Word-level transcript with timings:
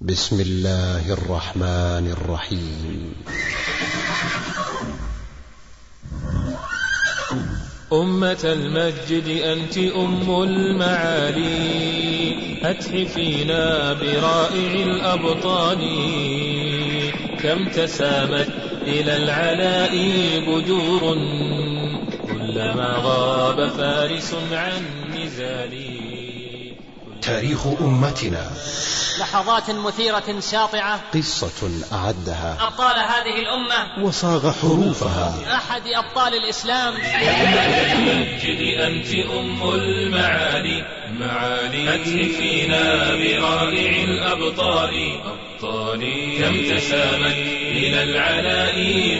بسم 0.00 0.40
الله 0.40 1.12
الرحمن 1.12 2.14
الرحيم. 2.14 3.14
أمة 7.92 8.38
المسجد 8.44 9.28
أنت 9.42 9.78
أم 9.78 10.42
المعالي. 10.42 11.50
أتحفينا 12.70 13.92
برائع 13.92 14.72
الأبطال. 14.72 15.80
كم 17.42 17.68
تسامت 17.68 18.48
إلى 18.82 19.16
العلاء 19.16 19.94
بدور 20.48 21.14
كلما 22.26 22.96
غاب 22.98 23.68
فارس 23.68 24.34
عن 24.52 24.82
نزال 25.16 25.74
تاريخ 27.22 27.66
أمتنا. 27.66 28.50
لحظات 29.18 29.70
مثيرة 29.70 30.40
ساطعة 30.40 31.00
قصة 31.14 31.70
أعدها. 31.92 32.56
أبطال 32.60 32.96
هذه 32.98 33.38
الأمة. 33.38 34.06
وصاغ 34.06 34.52
حروفها. 34.52 35.54
أحد 35.54 35.82
أبطال 35.86 36.34
الإسلام. 36.34 36.94
المسجد 36.96 38.60
أنت 38.78 39.30
أم 39.30 39.70
المعالي. 39.70 40.84
معالي 41.20 41.94
أتحفينا 41.94 43.14
برائع 43.14 44.04
الأبطال. 44.04 45.20
أبطال 45.24 46.00
كم 46.38 46.76
تسامت 46.76 47.38
إلى 47.70 48.02
العلاء 48.02 48.76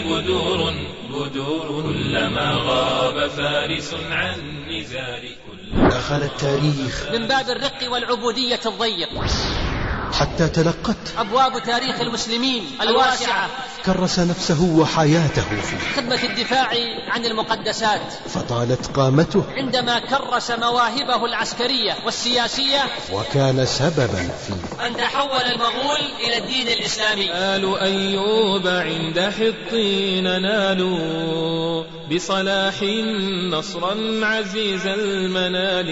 بدور. 0.07 0.73
بدور 1.09 1.81
كلما 1.81 2.51
غاب 2.65 3.27
فارس 3.27 3.95
عن 4.11 4.33
نزال 4.69 5.29
دخل 5.73 6.23
التاريخ. 6.23 7.05
من 7.11 7.27
باب 7.27 7.49
الرق 7.49 7.91
والعبودية 7.91 8.59
الضيق. 8.65 9.09
حتى 10.13 10.47
تلقت 10.47 10.97
أبواب 11.17 11.63
تاريخ 11.63 12.01
المسلمين 12.01 12.63
الواسعة. 12.81 13.49
كرس 13.85 14.19
نفسه 14.19 14.63
وحياته 14.63 15.61
فيه. 15.61 16.01
خدمة 16.01 16.23
الدفاع 16.23 16.69
عن 17.07 17.25
المقدسات. 17.25 18.01
فطالت 18.29 18.87
قامته. 18.87 19.43
عندما 19.57 19.99
كرس 19.99 20.51
مواهبه 20.51 21.25
العسكرية 21.25 21.95
والسياسية. 22.05 22.83
وكان 23.13 23.65
سببا 23.65 24.29
في 24.47 24.53
أن 24.87 24.97
تحول 24.97 25.41
المغول 25.41 26.01
إلى 26.19 26.37
الدين 26.37 26.67
الإسلامي. 26.67 27.33
آل 27.33 27.77
أيوب 27.77 28.67
عند 28.67 29.19
حطين 29.19 30.41
نالوا 30.41 31.83
بصلاح 32.15 32.83
نصرا 33.51 33.95
عزيز 34.25 34.87
المنال. 34.87 35.89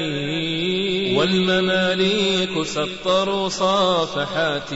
والمماليك 1.18 2.64
سطروا 2.64 3.50
صافحات 4.08 4.74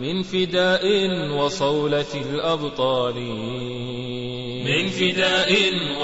من 0.00 0.22
فداء 0.22 0.84
وصولة 1.30 2.14
الأبطال. 2.14 3.14
من 4.64 4.88
فداء 4.88 5.52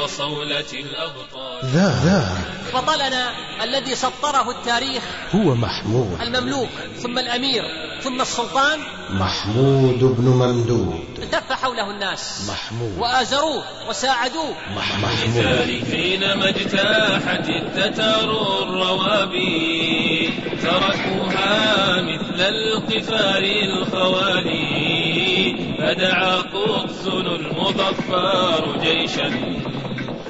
وصولة 0.02 0.72
الأبطال. 0.72 1.64
ذا. 1.64 2.38
بطلنا 2.74 3.30
الذي 3.64 3.94
سطره 3.94 4.50
التاريخ. 4.50 5.02
هو 5.34 5.54
محمود. 5.54 6.20
المملوك 6.20 6.68
ثم 6.96 7.18
الأمير 7.18 7.62
ثم 8.02 8.20
السلطان. 8.20 8.78
محمود 9.10 9.98
بن 9.98 10.24
ممدود. 10.24 11.04
التف 11.22 11.52
حوله 11.52 11.90
الناس. 11.90 12.50
محمود. 12.50 12.98
وآزروه 12.98 13.64
وساعدوه. 13.88 14.54
محمود. 14.76 15.44
ذلك 15.44 15.84
حينما 15.90 16.48
اجتاحت 16.48 17.48
التتار 17.48 18.30
الروابي. 18.62 20.30
تركوها 20.62 21.99
مثل 22.00 22.40
القفار 22.40 23.42
الخوالي 23.68 25.56
فدعا 25.78 26.36
قدس 26.36 27.06
المظفر 27.06 28.78
جيشا 28.82 29.28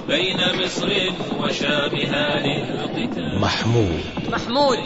بين 0.09 0.41
مصر 0.65 0.89
وشامها 1.39 2.27
للقتال. 2.47 3.39
محمود. 3.41 4.01
محمود 4.29 4.79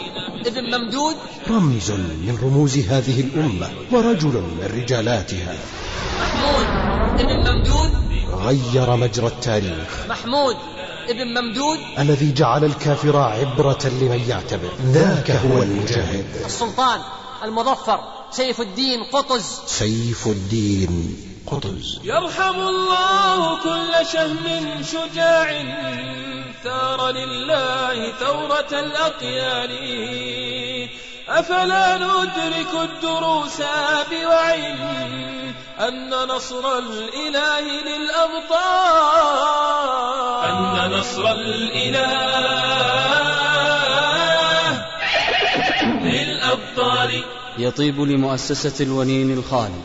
ابن 0.47 0.65
ممدود. 0.75 1.17
رمز 1.50 1.91
من 2.27 2.39
رموز 2.43 2.78
هذه 2.78 3.21
الأمة 3.21 3.69
ورجل 3.93 4.34
من 4.59 4.83
رجالاتها. 4.83 5.55
محمود 6.21 6.67
ابن 7.21 7.37
ممدود. 7.50 7.91
غير 8.34 8.97
مجرى 8.97 9.27
التاريخ. 9.27 10.06
محمود 10.09 10.56
ابن 11.09 11.41
ممدود. 11.41 11.79
الذي 11.99 12.33
جعل 12.33 12.65
الكافر 12.65 13.17
عبرة 13.17 13.79
لمن 13.85 14.25
يعتبر. 14.29 14.71
ذاك 14.87 15.31
هو 15.31 15.63
المجاهد. 15.63 16.27
السلطان 16.45 17.01
المظفر 17.45 18.01
سيف 18.31 18.61
الدين 18.61 19.05
قطز. 19.05 19.61
سيف 19.67 20.27
الدين 20.27 21.17
قطز. 21.47 22.01
يرحم 22.05 22.61
الله 22.61 23.63
كل 23.63 24.07
شهم 24.13 24.83
شجاع 24.83 25.63
ثار 26.65 27.11
لله 27.11 28.13
ثورة 28.13 28.81
الأقيال. 28.81 29.71
أفلا 31.29 31.97
ندرك 31.97 32.91
الدروس 32.91 33.62
بوعي 34.11 34.73
أن 35.89 36.11
نصر 36.29 36.79
الإله 36.79 37.61
للأبطال؟ 37.61 39.25
أن 40.51 40.91
نصر 40.93 41.33
الإله 41.33 42.55
للأبطال. 46.03 47.25
يطيب 47.59 48.01
لمؤسسة 48.01 48.85
الونين 48.85 49.33
الخالد 49.33 49.85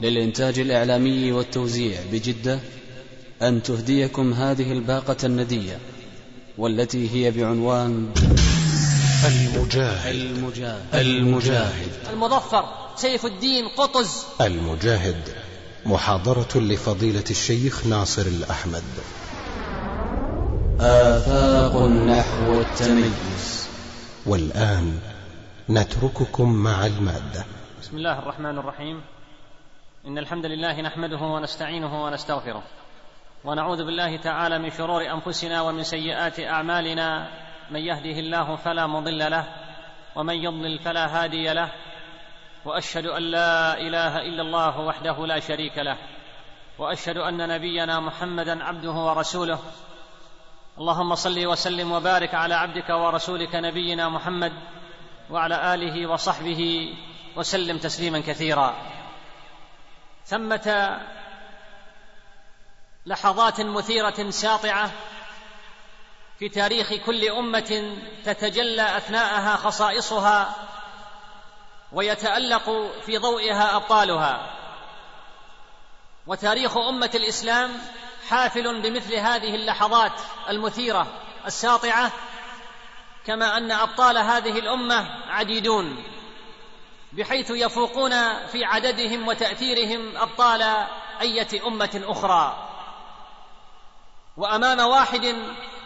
للإنتاج 0.00 0.58
الإعلامي 0.58 1.32
والتوزيع 1.32 2.00
بجدة 2.12 2.60
أن 3.42 3.62
تهديكم 3.62 4.32
هذه 4.32 4.72
الباقة 4.72 5.16
الندية 5.24 5.78
والتي 6.58 7.10
هي 7.14 7.30
بعنوان 7.30 8.12
المجاهد. 9.26 10.14
المجاهد. 10.14 10.94
المجاهد 10.94 11.92
المظفر 12.12 12.64
سيف 12.96 13.26
الدين 13.26 13.68
قطز. 13.68 14.26
المجاهد. 14.40 15.34
محاضرة 15.86 16.48
لفضيلة 16.56 17.24
الشيخ 17.30 17.86
ناصر 17.86 18.22
الأحمد. 18.22 18.82
آفاق 20.80 21.82
نحو 21.86 22.60
التميز 22.60 23.68
والآن 24.26 24.98
نترككم 25.70 26.52
مع 26.52 26.86
المادة. 26.86 27.44
بسم 27.82 27.96
الله 27.96 28.18
الرحمن 28.18 28.58
الرحيم. 28.58 29.00
إن 30.06 30.18
الحمد 30.18 30.46
لله 30.46 30.80
نحمده 30.80 31.20
ونستعينه 31.20 32.04
ونستغفره. 32.04 32.62
ونعوذ 33.44 33.84
بالله 33.84 34.16
تعالى 34.16 34.58
من 34.58 34.70
شرور 34.70 35.02
أنفسنا 35.12 35.62
ومن 35.62 35.84
سيئات 35.84 36.40
أعمالنا. 36.40 37.28
من 37.70 37.80
يهده 37.80 38.18
الله 38.18 38.56
فلا 38.56 38.86
مضل 38.86 39.30
له 39.30 39.44
ومن 40.16 40.34
يضلل 40.34 40.78
فلا 40.78 41.06
هادي 41.06 41.52
له 41.52 41.68
وأشهد 42.64 43.06
أن 43.06 43.22
لا 43.22 43.80
إله 43.80 44.16
إلا 44.18 44.42
الله 44.42 44.80
وحده 44.80 45.26
لا 45.26 45.40
شريك 45.40 45.78
له 45.78 45.96
وأشهد 46.78 47.16
أن 47.16 47.48
نبينا 47.48 48.00
محمدا 48.00 48.64
عبده 48.64 48.90
ورسوله. 48.90 49.58
اللهم 50.78 51.14
صل 51.14 51.46
وسلم 51.46 51.92
وبارك 51.92 52.34
على 52.34 52.54
عبدك 52.54 52.90
ورسولك 52.90 53.54
نبينا 53.54 54.08
محمد 54.08 54.52
وعلى 55.30 55.74
آله 55.74 56.06
وصحبه 56.06 56.94
وسلم 57.36 57.78
تسليما 57.78 58.20
كثيرا. 58.20 58.74
ثمة 60.24 60.98
لحظات 63.06 63.60
مثيرة 63.60 64.30
ساطعة 64.30 64.90
في 66.40 66.48
تاريخ 66.48 66.94
كل 66.94 67.28
أمة 67.28 67.96
تتجلى 68.24 68.96
أثناءها 68.96 69.56
خصائصها 69.56 70.54
ويتألق 71.92 72.70
في 73.06 73.18
ضوئها 73.18 73.76
أبطالها. 73.76 74.56
وتاريخ 76.26 76.76
أمة 76.76 77.10
الإسلام 77.14 77.70
حافل 78.28 78.82
بمثل 78.82 79.14
هذه 79.14 79.54
اللحظات 79.54 80.12
المثيرة 80.48 81.06
الساطعة 81.46 82.12
كما 83.26 83.56
أن 83.56 83.72
أبطال 83.72 84.18
هذه 84.18 84.58
الأمة 84.58 85.08
عديدون 85.28 86.04
بحيث 87.12 87.50
يفوقون 87.50 88.46
في 88.46 88.64
عددهم 88.64 89.28
وتأثيرهم 89.28 90.16
أبطال 90.16 90.62
أية 91.20 91.66
أمة 91.66 92.02
أخرى. 92.04 92.68
وأمام 94.36 94.80
واحد 94.80 95.36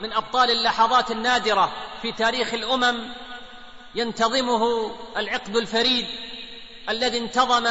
من 0.01 0.13
أبطال 0.13 0.51
اللحظات 0.51 1.11
النادرة 1.11 1.73
في 2.03 2.13
تاريخ 2.13 2.55
الأمم 2.55 3.13
ينتظمه 3.95 4.91
العقد 5.17 5.57
الفريد 5.57 6.07
الذي 6.89 7.19
انتظم 7.19 7.69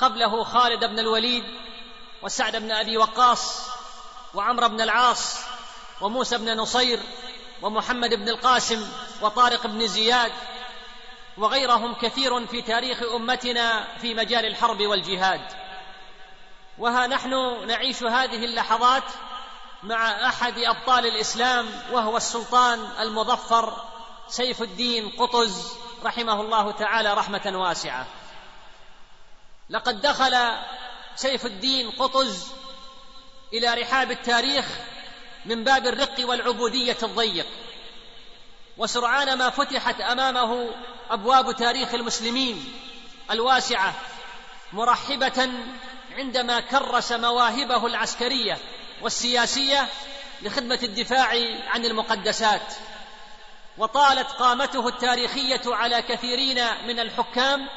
قبله 0.00 0.44
خالد 0.44 0.84
بن 0.84 0.98
الوليد 0.98 1.44
وسعد 2.22 2.56
بن 2.56 2.70
أبي 2.72 2.96
وقاص 2.96 3.68
وعمرو 4.34 4.68
بن 4.68 4.80
العاص 4.80 5.36
وموسى 6.00 6.38
بن 6.38 6.56
نصير 6.56 7.00
ومحمد 7.62 8.14
بن 8.14 8.28
القاسم 8.28 8.88
وطارق 9.22 9.66
بن 9.66 9.86
زياد 9.86 10.32
وغيرهم 11.38 11.94
كثير 11.94 12.46
في 12.46 12.62
تاريخ 12.62 13.02
أمتنا 13.14 13.98
في 14.00 14.14
مجال 14.14 14.46
الحرب 14.46 14.80
والجهاد. 14.80 15.40
وها 16.78 17.06
نحن 17.06 17.66
نعيش 17.66 18.02
هذه 18.02 18.44
اللحظات 18.44 19.04
مع 19.82 20.28
أحد 20.28 20.58
أبطال 20.58 21.06
الإسلام 21.06 21.66
وهو 21.92 22.16
السلطان 22.16 22.88
المظفر 23.00 23.82
سيف 24.28 24.62
الدين 24.62 25.10
قطز 25.10 25.72
رحمه 26.04 26.40
الله 26.40 26.70
تعالى 26.72 27.14
رحمة 27.14 27.52
واسعة. 27.54 28.06
لقد 29.70 30.00
دخل 30.00 30.36
سيف 31.16 31.46
الدين 31.46 31.90
قطز 31.90 32.48
إلى 33.52 33.74
رحاب 33.74 34.10
التاريخ 34.10 34.66
من 35.44 35.64
باب 35.64 35.86
الرق 35.86 36.14
والعبودية 36.20 36.98
الضيق. 37.02 37.46
وسرعان 38.78 39.38
ما 39.38 39.50
فتحت 39.50 40.00
أمامه 40.00 40.70
أبواب 41.10 41.56
تاريخ 41.56 41.94
المسلمين 41.94 42.72
الواسعة 43.30 43.94
مرحبة 44.72 45.50
عندما 46.12 46.60
كرس 46.60 47.12
مواهبه 47.12 47.86
العسكرية. 47.86 48.58
والسياسية 49.02 49.88
لخدمة 50.42 50.78
الدفاع 50.82 51.28
عن 51.66 51.84
المقدسات. 51.84 52.74
وطالت 53.78 54.30
قامته 54.30 54.88
التاريخية 54.88 55.62
على 55.66 56.02
كثيرين 56.02 56.64
من 56.86 57.00
الحكام 57.00 57.68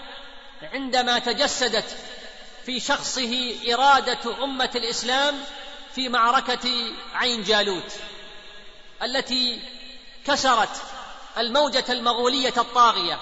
عندما 0.74 1.20
تجسدت 1.20 1.98
في 2.66 2.80
شخصه 2.80 3.56
إرادة 3.74 4.44
أمة 4.44 4.70
الإسلام 4.76 5.36
في 5.96 6.10
معركة 6.10 6.94
عين 7.14 7.44
جالوت 7.44 7.94
التي 9.04 9.62
كسرت 10.26 10.82
الموجة 11.38 11.86
المغولية 11.90 12.54
الطاغية 12.58 13.20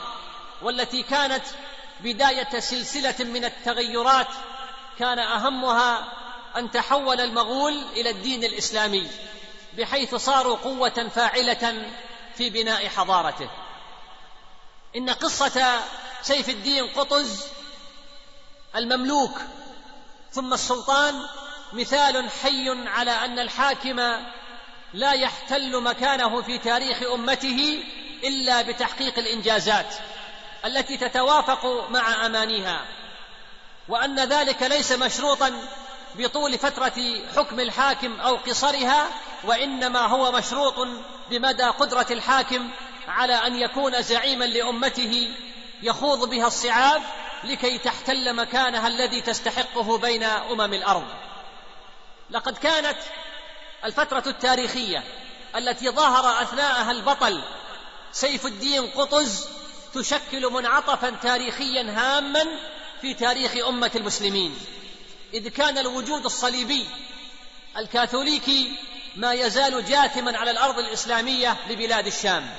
والتي 0.62 1.04
كانت 1.04 1.44
بداية 2.00 2.60
سلسلة 2.60 3.16
من 3.20 3.46
التغيرات 3.46 4.28
كان 5.00 5.20
أهمها 5.20 6.21
أن 6.58 6.72
تحول 6.72 7.22
المغول 7.22 7.84
إلى 7.94 8.10
الدين 8.10 8.44
الإسلامي 8.44 9.08
بحيث 9.78 10.16
صاروا 10.16 10.58
قوة 10.58 11.10
فاعلة 11.16 11.92
في 12.36 12.50
بناء 12.50 12.88
حضارته. 12.88 13.50
إن 14.96 15.10
قصة 15.10 15.82
سيف 16.22 16.50
الدين 16.50 16.88
قطز 16.88 17.48
المملوك 18.76 19.42
ثم 20.32 20.54
السلطان 20.54 21.26
مثال 21.74 22.30
حي 22.44 22.88
على 22.88 23.12
أن 23.12 23.40
الحاكم 23.40 24.00
لا 24.94 25.14
يحتل 25.14 25.82
مكانه 25.82 26.42
في 26.42 26.58
تاريخ 26.58 27.04
أمته 27.14 27.84
إلا 28.24 28.62
بتحقيق 28.62 29.20
الإنجازات 29.20 29.96
التي 30.66 30.98
تتوافق 30.98 31.90
مع 31.90 32.26
أمانيها 32.26 32.86
وأن 33.88 34.20
ذلك 34.20 34.64
ليس 34.64 34.92
مشروطا 34.92 35.62
بطول 36.16 36.58
فترة 36.58 37.22
حكم 37.36 37.60
الحاكم 37.60 38.20
أو 38.20 38.36
قصرها 38.36 39.10
وإنما 39.44 40.00
هو 40.00 40.32
مشروط 40.32 40.88
بمدى 41.30 41.64
قدرة 41.64 42.08
الحاكم 42.12 42.70
على 43.08 43.34
أن 43.34 43.56
يكون 43.56 44.02
زعيما 44.02 44.46
لأمته 44.46 45.34
يخوض 45.84 46.30
بها 46.30 46.48
الصعاب 46.48 47.02
لكي 47.44 47.78
تحتل 47.78 48.34
مكانها 48.36 48.88
الذي 48.88 49.22
تستحقه 49.22 49.98
بين 49.98 50.24
أمم 50.24 50.74
الأرض. 50.74 51.06
لقد 52.30 52.58
كانت 52.58 52.98
الفترة 53.86 54.24
التاريخية 54.28 55.04
التي 55.56 55.90
ظهر 55.90 56.44
أثناءها 56.44 56.92
البطل 56.92 57.42
سيف 58.12 58.46
الدين 58.46 58.88
قطز 58.88 59.48
تشكل 59.94 60.50
منعطفا 60.52 61.10
تاريخيا 61.10 61.82
هاما 61.82 62.46
في 63.02 63.14
تاريخ 63.14 63.68
أمة 63.68 63.92
المسلمين. 63.96 64.56
إذ 65.34 65.48
كان 65.48 65.78
الوجود 65.78 66.26
الصليبي 66.26 66.88
الكاثوليكي 67.78 68.76
ما 69.16 69.34
يزال 69.34 69.86
جاثما 69.86 70.38
على 70.38 70.52
الأرض 70.52 70.80
الإسلامية 70.80 71.58
لبلاد 71.70 72.08
الشام. 72.08 72.50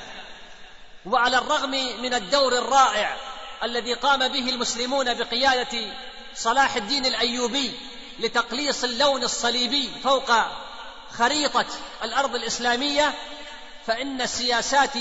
وعلى 1.06 1.38
الرغم 1.38 1.70
من 2.02 2.14
الدور 2.14 2.58
الرائع 2.58 3.16
الذي 3.62 3.94
قام 3.94 4.28
به 4.28 4.48
المسلمون 4.48 5.14
بقيادة 5.14 5.78
صلاح 6.34 6.76
الدين 6.76 7.06
الأيوبي 7.06 7.72
لتقليص 8.18 8.84
اللون 8.84 9.22
الصليبي 9.22 9.90
فوق 10.04 10.32
خريطة 11.12 11.66
الأرض 12.02 12.34
الإسلامية 12.34 13.14
فإن 13.86 14.26
سياسات 14.26 14.94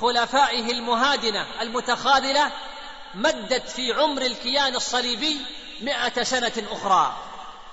خلفائه 0.00 0.70
المهادنة 0.70 1.46
المتخاذلة 1.60 2.52
مدت 3.14 3.68
في 3.68 3.92
عمر 3.92 4.22
الكيان 4.22 4.76
الصليبي 4.76 5.40
مئة 5.80 6.22
سنة 6.22 6.52
أخرى. 6.70 7.16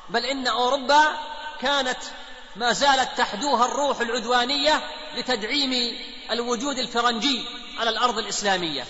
بل 0.10 0.26
إن 0.26 0.48
أوروبا 0.48 1.04
كانت 1.62 1.98
ما 2.56 2.74
زالت 2.74 3.10
تحدوها 3.18 3.66
الروح 3.66 4.00
العدوانية 4.00 4.84
لتدعيم 5.16 5.98
الوجود 6.32 6.78
الفرنجي 6.78 7.46
على 7.78 7.90
الأرض 7.90 8.18
الإسلامية. 8.18 8.86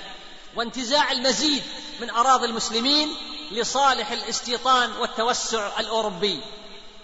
وانتزاع 0.55 1.11
المزيد 1.11 1.63
من 2.01 2.09
أراضي 2.09 2.45
المسلمين 2.45 3.15
لصالح 3.51 4.11
الاستيطان 4.11 4.91
والتوسع 4.91 5.79
الأوروبي. 5.79 6.41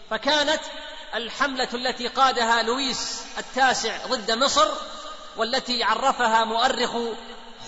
فكانت 0.09 0.61
الحملة 1.15 1.67
التي 1.73 2.07
قادها 2.07 2.61
لويس 2.63 3.21
التاسع 3.37 4.05
ضد 4.05 4.31
مصر 4.31 4.67
والتي 5.37 5.83
عرفها 5.83 6.45
مؤرخ 6.45 6.91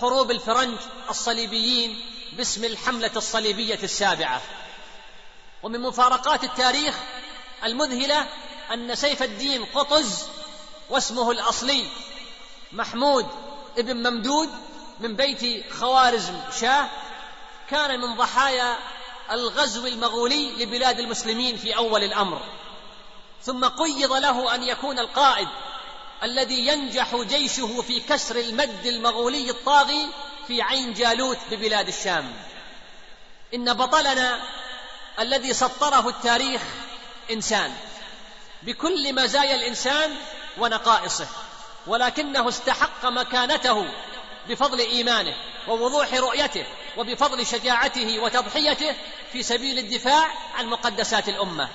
حروب 0.00 0.30
الفرنج 0.30 0.78
الصليبيين 1.10 2.11
باسم 2.36 2.64
الحملة 2.64 3.10
الصليبية 3.16 3.78
السابعة. 3.82 4.42
ومن 5.62 5.80
مفارقات 5.80 6.44
التاريخ 6.44 6.94
المذهلة 7.64 8.28
أن 8.72 8.94
سيف 8.94 9.22
الدين 9.22 9.64
قطز 9.64 10.28
واسمه 10.90 11.30
الأصلي 11.30 11.86
محمود 12.72 13.26
ابن 13.78 13.96
ممدود 13.96 14.48
من 15.00 15.16
بيت 15.16 15.72
خوارزم 15.72 16.40
شاه 16.60 16.90
كان 17.70 18.00
من 18.00 18.14
ضحايا 18.16 18.78
الغزو 19.30 19.86
المغولي 19.86 20.64
لبلاد 20.64 20.98
المسلمين 20.98 21.56
في 21.56 21.76
أول 21.76 22.04
الأمر. 22.04 22.40
ثم 23.42 23.64
قيض 23.64 24.12
له 24.12 24.54
أن 24.54 24.62
يكون 24.62 24.98
القائد 24.98 25.48
الذي 26.22 26.66
ينجح 26.66 27.16
جيشه 27.16 27.82
في 27.82 28.00
كسر 28.00 28.36
المد 28.36 28.86
المغولي 28.86 29.50
الطاغي 29.50 30.08
في 30.46 30.62
عين 30.62 30.94
جالوت 30.94 31.38
ببلاد 31.50 31.88
الشام. 31.88 32.32
إن 33.54 33.74
بطلنا 33.74 34.42
الذي 35.18 35.52
سطره 35.52 36.08
التاريخ 36.08 36.62
إنسان. 37.30 37.74
بكل 38.62 39.14
مزايا 39.14 39.54
الإنسان 39.54 40.16
ونقائصه. 40.58 41.26
ولكنه 41.86 42.48
استحق 42.48 43.06
مكانته 43.06 43.86
بفضل 44.48 44.78
إيمانه 44.78 45.34
ووضوح 45.68 46.14
رؤيته 46.14 46.66
وبفضل 46.96 47.46
شجاعته 47.46 48.18
وتضحيته 48.18 48.94
في 49.32 49.42
سبيل 49.42 49.78
الدفاع 49.78 50.32
عن 50.54 50.66
مقدسات 50.66 51.28
الأمة. 51.28 51.68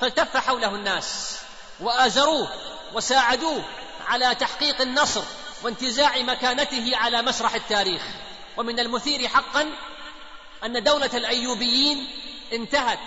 فالتف 0.00 0.36
حوله 0.36 0.74
الناس 0.74 1.38
وآزروه 1.80 2.48
وساعدوه 2.92 3.64
على 4.06 4.34
تحقيق 4.34 4.80
النصر 4.80 5.22
وانتزاع 5.62 6.18
مكانته 6.18 6.96
على 6.96 7.22
مسرح 7.22 7.54
التاريخ. 7.54 8.02
ومن 8.56 8.80
المثير 8.80 9.28
حقا 9.28 9.70
أن 10.64 10.82
دولة 10.82 11.10
الأيوبيين 11.14 12.08
انتهت 12.52 12.98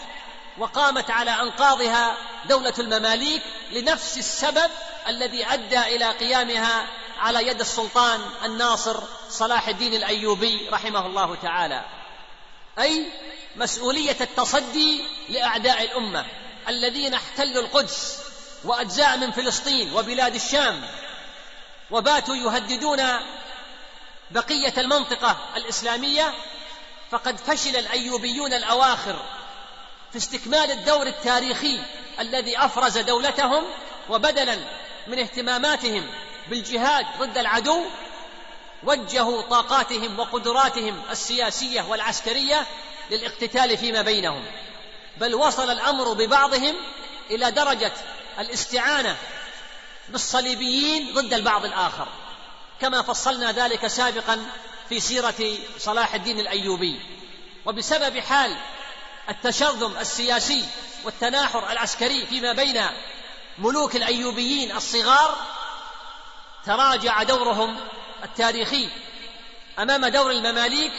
وقامت 0.57 1.11
على 1.11 1.31
أنقاضها 1.31 2.17
دولة 2.45 2.73
المماليك 2.79 3.41
لنفس 3.71 4.17
السبب 4.17 4.71
الذي 5.07 5.45
أدى 5.45 5.79
إلى 5.79 6.11
قيامها 6.11 6.87
على 7.19 7.47
يد 7.47 7.59
السلطان 7.59 8.21
الناصر 8.45 9.03
صلاح 9.29 9.67
الدين 9.67 9.93
الأيوبي 9.93 10.69
رحمه 10.71 11.05
الله 11.05 11.35
تعالى. 11.35 11.85
أي 12.79 13.11
مسؤولية 13.55 14.17
التصدي 14.21 15.05
لأعداء 15.29 15.81
الأمة 15.83 16.25
الذين 16.67 17.13
احتلوا 17.13 17.63
القدس 17.63 18.19
وأجزاء 18.63 19.17
من 19.17 19.31
فلسطين 19.31 19.93
وبلاد 19.93 20.35
الشام. 20.35 20.87
وباتوا 21.93 22.35
يهددون 22.35 23.01
بقية 24.31 24.73
المنطقة 24.77 25.37
الإسلامية 25.55 26.33
فقد 27.11 27.37
فشل 27.37 27.75
الأيوبيون 27.75 28.53
الأواخر 28.53 29.25
في 30.11 30.17
استكمال 30.17 30.71
الدور 30.71 31.07
التاريخي 31.07 31.79
الذي 32.19 32.57
أفرز 32.57 32.97
دولتهم 32.97 33.63
وبدلا 34.09 34.57
من 35.07 35.19
اهتماماتهم 35.19 36.07
بالجهاد 36.47 37.05
ضد 37.19 37.37
العدو 37.37 37.85
وجهوا 38.83 39.41
طاقاتهم 39.41 40.19
وقدراتهم 40.19 41.01
السياسية 41.11 41.81
والعسكرية 41.81 42.65
للاقتتال 43.11 43.77
فيما 43.77 44.01
بينهم. 44.01 44.45
بل 45.17 45.35
وصل 45.35 45.71
الأمر 45.71 46.13
ببعضهم 46.13 46.75
إلى 47.31 47.51
درجة 47.51 47.93
الاستعانة 48.39 49.17
بالصليبيين 50.09 51.13
ضد 51.13 51.33
البعض 51.33 51.65
الآخر 51.65 52.07
كما 52.81 53.01
فصلنا 53.01 53.51
ذلك 53.51 53.87
سابقا 53.87 54.45
في 54.89 54.99
سيرة 54.99 55.57
صلاح 55.77 56.13
الدين 56.13 56.39
الأيوبي. 56.39 56.99
وبسبب 57.65 58.19
حال 58.19 58.57
التشرذم 59.29 59.97
السياسي 59.97 60.65
والتناحر 61.03 61.71
العسكري 61.71 62.25
فيما 62.25 62.53
بين 62.53 62.81
ملوك 63.57 63.95
الأيوبيين 63.95 64.75
الصغار 64.75 65.37
تراجع 66.65 67.23
دورهم 67.23 67.77
التاريخي 68.23 68.89
أمام 69.79 70.05
دور 70.05 70.31
المماليك 70.31 70.91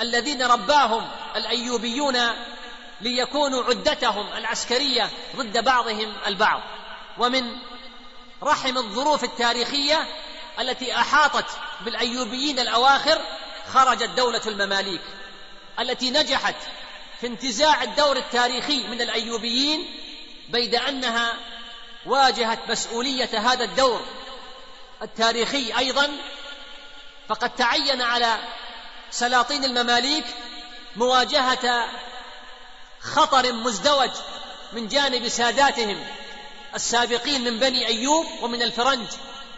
الذين 0.00 0.42
رباهم 0.42 1.08
الأيوبيون 1.36 2.18
ليكونوا 3.00 3.64
عدتهم 3.64 4.26
العسكرية 4.36 5.10
ضد 5.36 5.64
بعضهم 5.64 6.12
البعض. 6.26 6.62
ومن 7.18 7.56
رحم 8.42 8.78
الظروف 8.78 9.24
التاريخية 9.24 10.06
التي 10.60 10.94
أحاطت 10.96 11.46
بالأيوبيين 11.80 12.58
الأواخر 12.58 13.20
خرجت 13.72 14.10
دولة 14.10 14.42
المماليك 14.46 15.00
التي 15.80 16.10
نجحت 16.10 16.54
في 17.20 17.26
انتزاع 17.26 17.82
الدور 17.82 18.16
التاريخي 18.16 18.86
من 18.86 19.02
الأيوبيين 19.02 19.86
بيد 20.48 20.74
أنها 20.74 21.34
واجهت 22.06 22.58
مسؤولية 22.70 23.52
هذا 23.52 23.64
الدور 23.64 24.04
التاريخي 25.02 25.78
أيضا. 25.78 26.10
فقد 27.28 27.54
تعين 27.54 28.02
على 28.02 28.38
سلاطين 29.10 29.64
المماليك 29.64 30.24
مواجهة 30.96 31.88
خطر 33.00 33.52
مزدوج 33.52 34.10
من 34.72 34.88
جانب 34.88 35.28
ساداتهم 35.28 36.06
السابقين 36.78 37.44
من 37.44 37.58
بني 37.58 37.86
أيوب 37.86 38.26
ومن 38.42 38.62
الفرنج 38.62 39.06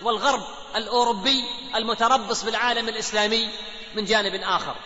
والغرب 0.02 0.42
الأوروبي 0.76 1.44
المتربص 1.74 2.42
بالعالم 2.44 2.88
الإسلامي 2.88 3.48
من 3.94 4.04
جانب 4.04 4.34
آخر. 4.34 4.76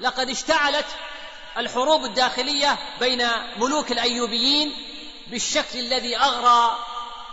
لقد 0.00 0.30
اشتعلت 0.30 0.86
الحروب 1.58 2.04
الداخلية 2.04 2.78
بين 3.00 3.28
ملوك 3.56 3.92
الأيوبيين 3.92 4.72
بالشكل 5.26 5.78
الذي 5.78 6.16
أغرى 6.16 6.78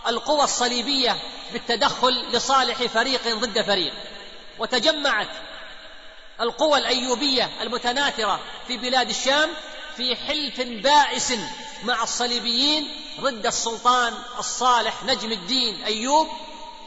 القوى 0.08 0.44
الصليبية 0.44 1.18
بالتدخل 1.54 2.26
لصالح 2.32 2.84
فريق 2.84 3.28
ضد 3.28 3.62
فريق. 3.62 3.94
وتجمعت 4.60 5.30
القوى 6.42 6.80
الأيوبية 6.80 7.50
المتناثرة 7.62 8.40
في 8.68 8.78
بلاد 8.78 9.10
الشام 9.10 9.50
في 9.98 10.16
حلف 10.16 10.62
بائس 10.62 11.34
مع 11.84 12.04
الصليبيين 12.04 13.03
ضد 13.20 13.46
السلطان 13.46 14.14
الصالح 14.40 15.04
نجم 15.04 15.32
الدين 15.32 15.84
أيوب 15.84 16.28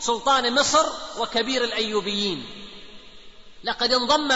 سلطان 0.00 0.54
مصر 0.54 0.86
وكبير 1.18 1.64
الأيوبيين. 1.64 2.46
لقد 3.64 3.92
انضم 3.92 4.32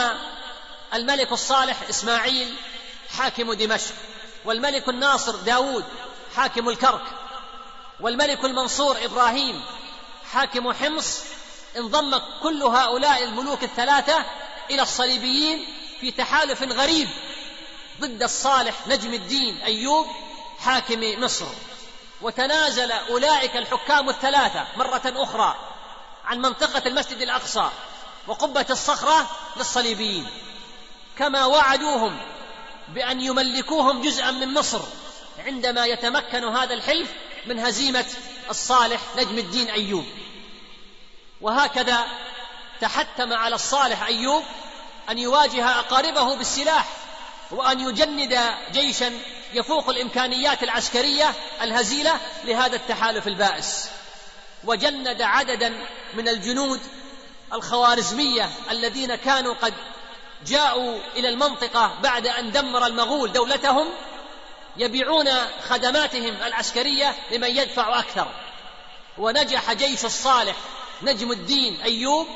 الملك 0.94 1.32
الصالح 1.32 1.82
إسماعيل 1.88 2.54
حاكم 3.18 3.52
دمشق 3.52 3.94
والملك 4.44 4.88
الناصر 4.88 5.36
داود 5.36 5.84
حاكم 6.36 6.68
الكرك 6.68 7.02
والملك 8.00 8.44
المنصور 8.44 9.04
إبراهيم 9.04 9.62
حاكم 10.32 10.72
حمص. 10.72 11.20
انضم 11.76 12.20
كل 12.42 12.62
هؤلاء 12.62 13.24
الملوك 13.24 13.64
الثلاثة 13.64 14.24
إلى 14.70 14.82
الصليبيين 14.82 15.66
في 16.00 16.10
تحالف 16.10 16.62
غريب 16.62 17.08
ضد 18.00 18.22
الصالح 18.22 18.88
نجم 18.88 19.14
الدين 19.14 19.62
أيوب 19.62 20.06
حاكم 20.58 21.22
مصر. 21.22 21.46
وتنازل 22.22 22.92
أولئك 22.92 23.56
الحكام 23.56 24.08
الثلاثة 24.08 24.66
مرة 24.76 25.02
أخرى 25.04 25.56
عن 26.24 26.38
منطقة 26.38 26.82
المسجد 26.86 27.22
الأقصى 27.22 27.70
وقبة 28.26 28.66
الصخرة 28.70 29.30
للصليبيين. 29.56 30.26
كما 31.18 31.44
وعدوهم 31.44 32.18
بأن 32.88 33.20
يملكوهم 33.20 34.02
جزءا 34.02 34.30
من 34.30 34.54
مصر 34.54 34.80
عندما 35.38 35.86
يتمكن 35.86 36.44
هذا 36.44 36.74
الحلف 36.74 37.08
من 37.46 37.58
هزيمة 37.58 38.06
الصالح 38.50 39.00
نجم 39.16 39.38
الدين 39.38 39.70
أيوب. 39.70 40.04
وهكذا 41.40 42.06
تحتم 42.80 43.32
على 43.32 43.54
الصالح 43.54 44.02
أيوب 44.02 44.44
أن 45.10 45.18
يواجه 45.18 45.78
أقاربه 45.78 46.36
بالسلاح 46.36 46.88
وأن 47.50 47.80
يجند 47.80 48.40
جيشا 48.72 49.12
يفوق 49.54 49.88
الإمكانيات 49.88 50.62
العسكرية 50.62 51.34
الهزيلة 51.62 52.20
لهذا 52.44 52.76
التحالف 52.76 53.26
البائس. 53.26 53.88
وجند 54.64 55.22
عددا 55.22 55.86
من 56.14 56.28
الجنود 56.28 56.80
الخوارزمية 57.52 58.50
الذين 58.70 59.14
كانوا 59.14 59.54
قد 59.54 59.74
جاءوا 60.46 60.98
إلى 61.16 61.28
المنطقة 61.28 61.98
بعد 62.02 62.26
أن 62.26 62.52
دمر 62.52 62.86
المغول 62.86 63.32
دولتهم 63.32 63.88
يبيعون 64.76 65.28
خدماتهم 65.68 66.36
العسكرية 66.42 67.14
لمن 67.30 67.56
يدفع 67.56 67.98
أكثر. 67.98 68.28
ونجح 69.18 69.72
جيش 69.72 70.04
الصالح 70.04 70.56
نجم 71.02 71.32
الدين 71.32 71.80
أيوب 71.82 72.26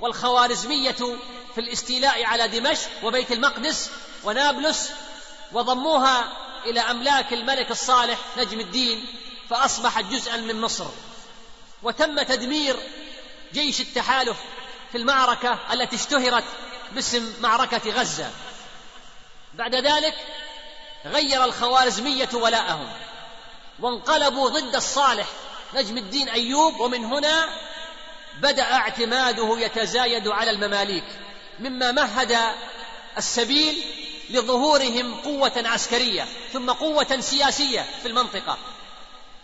والخوارزمية 0.00 1.16
في 1.54 1.60
الاستيلاء 1.60 2.24
على 2.24 2.48
دمشق 2.48 2.88
وبيت 3.02 3.32
المقدس 3.32 3.90
ونابلس 4.24 4.90
وضموها 5.54 6.32
إلى 6.66 6.80
أملاك 6.80 7.32
الملك 7.32 7.70
الصالح 7.70 8.18
نجم 8.36 8.60
الدين 8.60 9.06
فأصبحت 9.50 10.04
جزءا 10.04 10.36
من 10.36 10.60
مصر. 10.60 10.86
وتم 11.82 12.22
تدمير 12.22 12.76
جيش 13.52 13.80
التحالف 13.80 14.36
في 14.92 14.98
المعركة 14.98 15.58
التي 15.72 15.96
اشتهرت 15.96 16.44
باسم 16.92 17.34
معركة 17.40 17.90
غزة. 17.90 18.30
بعد 19.54 19.74
ذلك 19.74 20.14
غير 21.04 21.44
الخوارزمية 21.44 22.28
ولاءهم 22.32 22.92
وانقلبوا 23.80 24.48
ضد 24.48 24.76
الصالح 24.76 25.26
نجم 25.74 25.98
الدين 25.98 26.28
أيوب 26.28 26.80
ومن 26.80 27.04
هنا 27.04 27.48
بدأ 28.40 28.62
اعتماده 28.62 29.58
يتزايد 29.58 30.28
على 30.28 30.50
المماليك 30.50 31.04
مما 31.58 31.92
مهد 31.92 32.38
السبيل 33.18 34.03
لظهورهم 34.30 35.14
قوة 35.14 35.52
عسكرية 35.56 36.26
ثم 36.52 36.70
قوة 36.70 37.20
سياسية 37.20 37.86
في 38.02 38.08
المنطقة. 38.08 38.58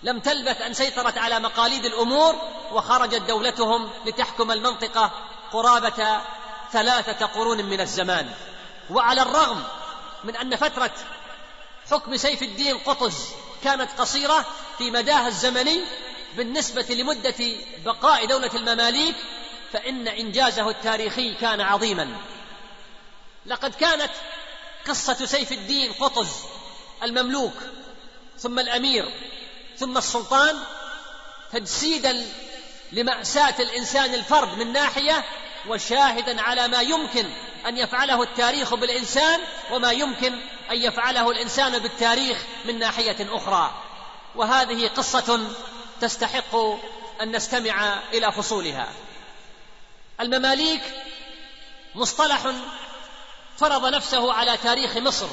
لم 0.02 0.20
تلبث 0.20 0.60
أن 0.60 0.74
سيطرت 0.74 1.18
على 1.18 1.40
مقاليد 1.40 1.84
الأمور 1.84 2.36
وخرجت 2.72 3.22
دولتهم 3.22 3.90
لتحكم 4.06 4.52
المنطقة 4.52 5.12
قرابة 5.52 6.20
ثلاثة 6.72 7.26
قرون 7.26 7.64
من 7.64 7.80
الزمان. 7.80 8.30
وعلى 8.90 9.22
الرغم 9.22 9.64
من 10.24 10.36
أن 10.36 10.56
فترة 10.56 10.92
حكم 11.90 12.16
سيف 12.16 12.42
الدين 12.42 12.78
قطز 12.78 13.14
كانت 13.64 13.90
قصيرة 13.98 14.46
في 14.78 14.90
مداها 14.90 15.28
الزمني 15.28 15.80
بالنسبة 16.36 16.86
لمدة 16.90 17.44
بقاء 17.84 18.26
دولة 18.26 18.50
المماليك 18.54 19.16
فإن 19.72 20.08
إنجازه 20.08 20.70
التاريخي 20.70 21.34
كان 21.34 21.60
عظيما. 21.60 22.16
لقد 23.46 23.74
كانت 23.74 24.10
قصة 24.88 25.26
سيف 25.26 25.52
الدين 25.52 25.92
قطز 25.92 26.28
المملوك 27.02 27.54
ثم 28.38 28.58
الأمير 28.58 29.04
ثم 29.76 29.98
السلطان 29.98 30.56
تجسيدا 31.52 32.26
لمأساة 32.92 33.54
الإنسان 33.58 34.14
الفرد 34.14 34.58
من 34.58 34.72
ناحية 34.72 35.24
وشاهدا 35.68 36.42
على 36.42 36.68
ما 36.68 36.82
يمكن 36.82 37.30
أن 37.66 37.78
يفعله 37.78 38.22
التاريخ 38.22 38.74
بالإنسان 38.74 39.40
وما 39.70 39.92
يمكن 39.92 40.32
أن 40.70 40.76
يفعله 40.76 41.30
الإنسان 41.30 41.78
بالتاريخ 41.78 42.38
من 42.64 42.78
ناحية 42.78 43.36
أخرى. 43.36 43.82
وهذه 44.36 44.88
قصة 44.88 45.50
تستحق 46.00 46.56
أن 47.22 47.36
نستمع 47.36 48.00
إلى 48.12 48.32
فصولها. 48.32 48.92
المماليك 50.20 50.82
مصطلح 51.94 52.52
فرض 53.60 53.86
نفسه 53.86 54.32
على 54.32 54.56
تاريخ 54.56 54.96
مصر. 54.96 55.26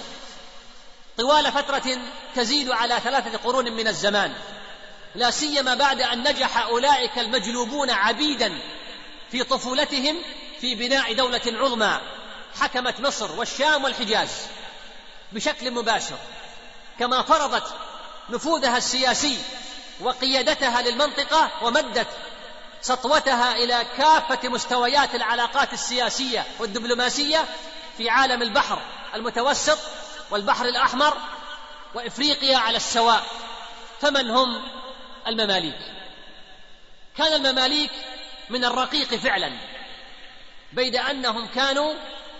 طوال 1.17 1.51
فترة 1.51 1.97
تزيد 2.35 2.69
على 2.71 2.99
ثلاثة 3.03 3.37
قرون 3.37 3.71
من 3.71 3.87
الزمان. 3.87 4.33
لا 5.15 5.31
سيما 5.31 5.75
بعد 5.75 6.01
أن 6.01 6.29
نجح 6.29 6.57
أولئك 6.57 7.19
المجلوبون 7.19 7.89
عبيدا 7.89 8.59
في 9.31 9.43
طفولتهم 9.43 10.21
في 10.61 10.75
بناء 10.75 11.13
دولة 11.13 11.41
عظمى. 11.45 12.01
حكمت 12.59 12.99
مصر 12.99 13.31
والشام 13.31 13.83
والحجاز 13.83 14.29
بشكل 15.31 15.71
مباشر. 15.71 16.17
كما 16.99 17.21
فرضت 17.21 17.73
نفوذها 18.29 18.77
السياسي 18.77 19.37
وقيادتها 19.99 20.81
للمنطقة 20.81 21.51
ومدت 21.61 22.07
سطوتها 22.81 23.55
إلى 23.55 23.85
كافة 23.97 24.49
مستويات 24.49 25.15
العلاقات 25.15 25.73
السياسية 25.73 26.45
والدبلوماسية 26.59 27.45
في 27.97 28.09
عالم 28.09 28.41
البحر 28.41 28.81
المتوسط 29.15 29.77
والبحر 30.31 30.65
الأحمر 30.65 31.17
وإفريقيا 31.93 32.57
على 32.57 32.77
السواء 32.77 33.25
فمن 34.01 34.29
هم 34.29 34.61
المماليك؟ 35.27 35.79
كان 37.17 37.33
المماليك 37.33 37.91
من 38.49 38.65
الرقيق 38.65 39.15
فعلا 39.15 39.51
بيد 40.73 40.95
أنهم 40.95 41.47
كانوا 41.47 41.93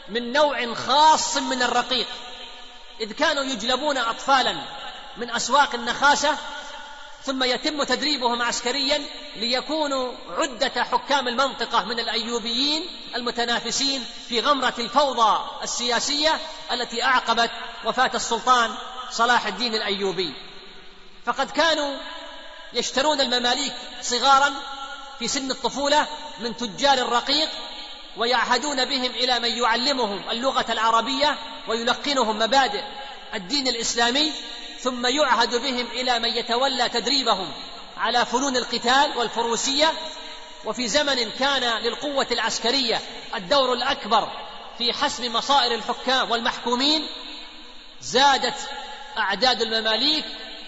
من 0.10 0.34
نوع 0.34 0.74
خاص 0.74 1.38
من 1.38 1.62
الرقيق 1.62 2.08
إذ 3.00 3.12
كانوا 3.12 3.44
يجلبون 3.44 3.98
اطفالا 3.98 4.56
من 5.18 5.32
أسواق 5.32 5.76
النخاسه 5.76 6.38
ثم 7.28 7.44
يتم 7.44 7.84
تدريبهم 7.84 8.42
عسكريا 8.42 9.04
ليكونوا 9.36 10.14
عدة 10.38 10.84
حكام 10.84 11.28
المنطقة 11.28 11.86
من 11.86 12.00
الأيوبيين 12.00 12.86
المتنافسين 13.16 14.06
في 14.30 14.40
غمرة 14.40 14.74
الفوضى 14.80 15.46
السياسية 15.64 16.40
التي 16.72 17.04
أعقبت 17.04 17.52
وفاة 17.86 18.12
السلطان 18.16 18.76
صلاح 19.12 19.48
الدين 19.48 19.76
الأيوبي. 19.76 20.34
فقد 21.26 21.52
كانوا 21.52 21.98
يشترون 22.74 23.22
المماليك 23.22 23.74
صغارا 24.02 24.54
في 25.20 25.28
سن 25.28 25.52
الطفولة 25.52 26.08
من 26.40 26.58
تجار 26.58 26.98
الرقيق 26.98 27.50
ويعهدون 28.18 28.86
بهم 28.86 29.12
إلى 29.12 29.40
من 29.40 29.52
يعلمهم 29.52 30.22
اللغة 30.32 30.66
العربية 30.70 31.38
ويلقنهم 31.68 32.40
مبادئ 32.40 32.84
الدين 33.34 33.68
الإسلامي 33.68 34.32
ثم 34.80 35.06
يعهد 35.06 35.56
بهم 35.56 35.86
إلى 35.86 36.20
من 36.20 36.30
يتولى 36.30 36.90
تدريبهم 36.90 37.52
على 37.98 38.26
فنون 38.26 38.58
القتال 38.58 39.18
والفروسية. 39.18 39.94
وفي 40.66 40.88
زمن 40.88 41.32
كان 41.32 41.82
للقوة 41.84 42.28
العسكرية 42.32 43.02
الدور 43.36 43.74
الأكبر 43.74 44.30
في 44.78 44.94
حسم 44.94 45.34
مصائر 45.34 45.76
الحكام 45.76 46.32
والمحكومين 46.32 47.08
زادت 48.02 48.70
أعداد 49.18 49.62
المماليك 49.62 50.26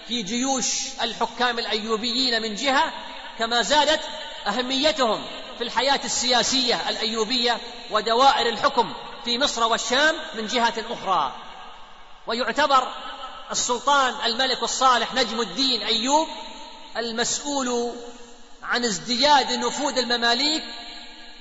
في 0.08 0.22
جيوش 0.22 0.66
الحكام 1.02 1.58
الأيوبيين 1.58 2.42
من 2.42 2.54
جهة 2.54 2.92
كما 3.38 3.62
زادت 3.62 4.00
أهميتهم 4.46 5.24
في 5.58 5.64
الحياة 5.64 6.00
السياسية 6.04 6.88
الأيوبية 6.88 7.58
ودوائر 7.90 8.48
الحكم 8.48 8.92
في 9.24 9.38
مصر 9.38 9.64
والشام 9.64 10.14
من 10.34 10.46
جهة 10.46 10.74
أخرى. 10.90 11.32
ويعتبر 12.26 12.88
السلطان 13.50 14.14
الملك 14.24 14.62
الصالح 14.62 15.14
نجم 15.14 15.40
الدين 15.40 15.82
أيوب 15.82 16.28
المسؤول 16.96 17.92
عن 18.62 18.84
ازدياد 18.84 19.52
نفوذ 19.52 19.98
المماليك 19.98 20.64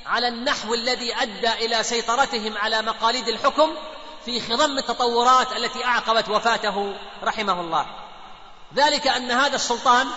على 0.06 0.28
النحو 0.28 0.74
الذي 0.74 1.16
أدى 1.16 1.54
إلى 1.54 1.84
سيطرتهم 1.84 2.58
على 2.58 2.82
مقاليد 2.82 3.28
الحكم 3.28 3.74
في 4.26 4.42
خضم 4.42 4.78
التطورات 4.78 5.52
التي 5.52 5.86
أعقبت 5.86 6.30
وفاته 6.30 6.94
رحمه 7.24 7.62
الله. 7.62 7.86
ذلك 8.76 9.08
أن 9.08 9.32
هذا 9.32 9.56
السلطان 9.56 10.08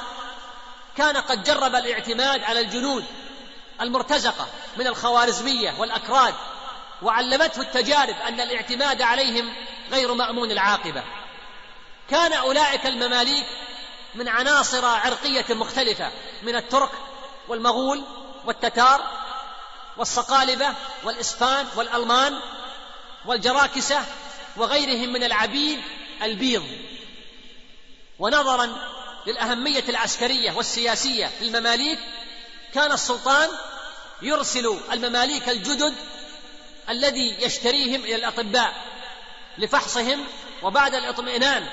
كان 0.97 1.17
قد 1.17 1.45
جرب 1.45 1.75
الاعتماد 1.75 2.43
على 2.43 2.61
الجنود 2.61 3.05
المرتزقة 3.81 4.47
من 4.77 4.87
الخوارزمية 4.87 5.75
والأكراد 5.79 6.35
وعلمته 7.03 7.61
التجارب 7.61 8.17
أن 8.29 8.41
الاعتماد 8.41 9.03
عليهم 9.03 9.55
غير 9.91 10.15
مأمون 10.15 10.51
العاقبة. 10.51 11.03
كان 12.13 12.33
أولئك 12.33 12.87
المماليك 12.87 13.47
من 14.15 14.29
عناصر 14.29 14.85
عرقية 14.85 15.45
مختلفة 15.51 16.11
من 16.43 16.57
الترك 16.57 16.91
والمغول 17.49 18.05
والتتار 18.45 19.11
والصقالبة 19.97 20.75
والإسبان 21.05 21.67
والألمان 21.77 22.41
والجراكسة 23.27 24.05
وغيرهم 24.57 25.13
من 25.13 25.25
العبيد 25.25 25.81
البيض. 26.23 26.65
ونظرا 28.19 28.77
للأهمية 29.27 29.85
العسكرية 29.89 30.53
والسياسية 30.53 31.31
للمماليك 31.41 31.99
كان 32.75 32.93
السلطان 32.93 33.49
يرسل 34.23 34.79
المماليك 34.93 35.49
الجدد 35.49 35.95
الذي 36.89 37.37
يشتريهم 37.41 38.01
إلى 38.05 38.15
الأطباء 38.15 38.75
لفحصهم 39.59 40.25
وبعد 40.63 40.95
الاطمئنان 40.95 41.67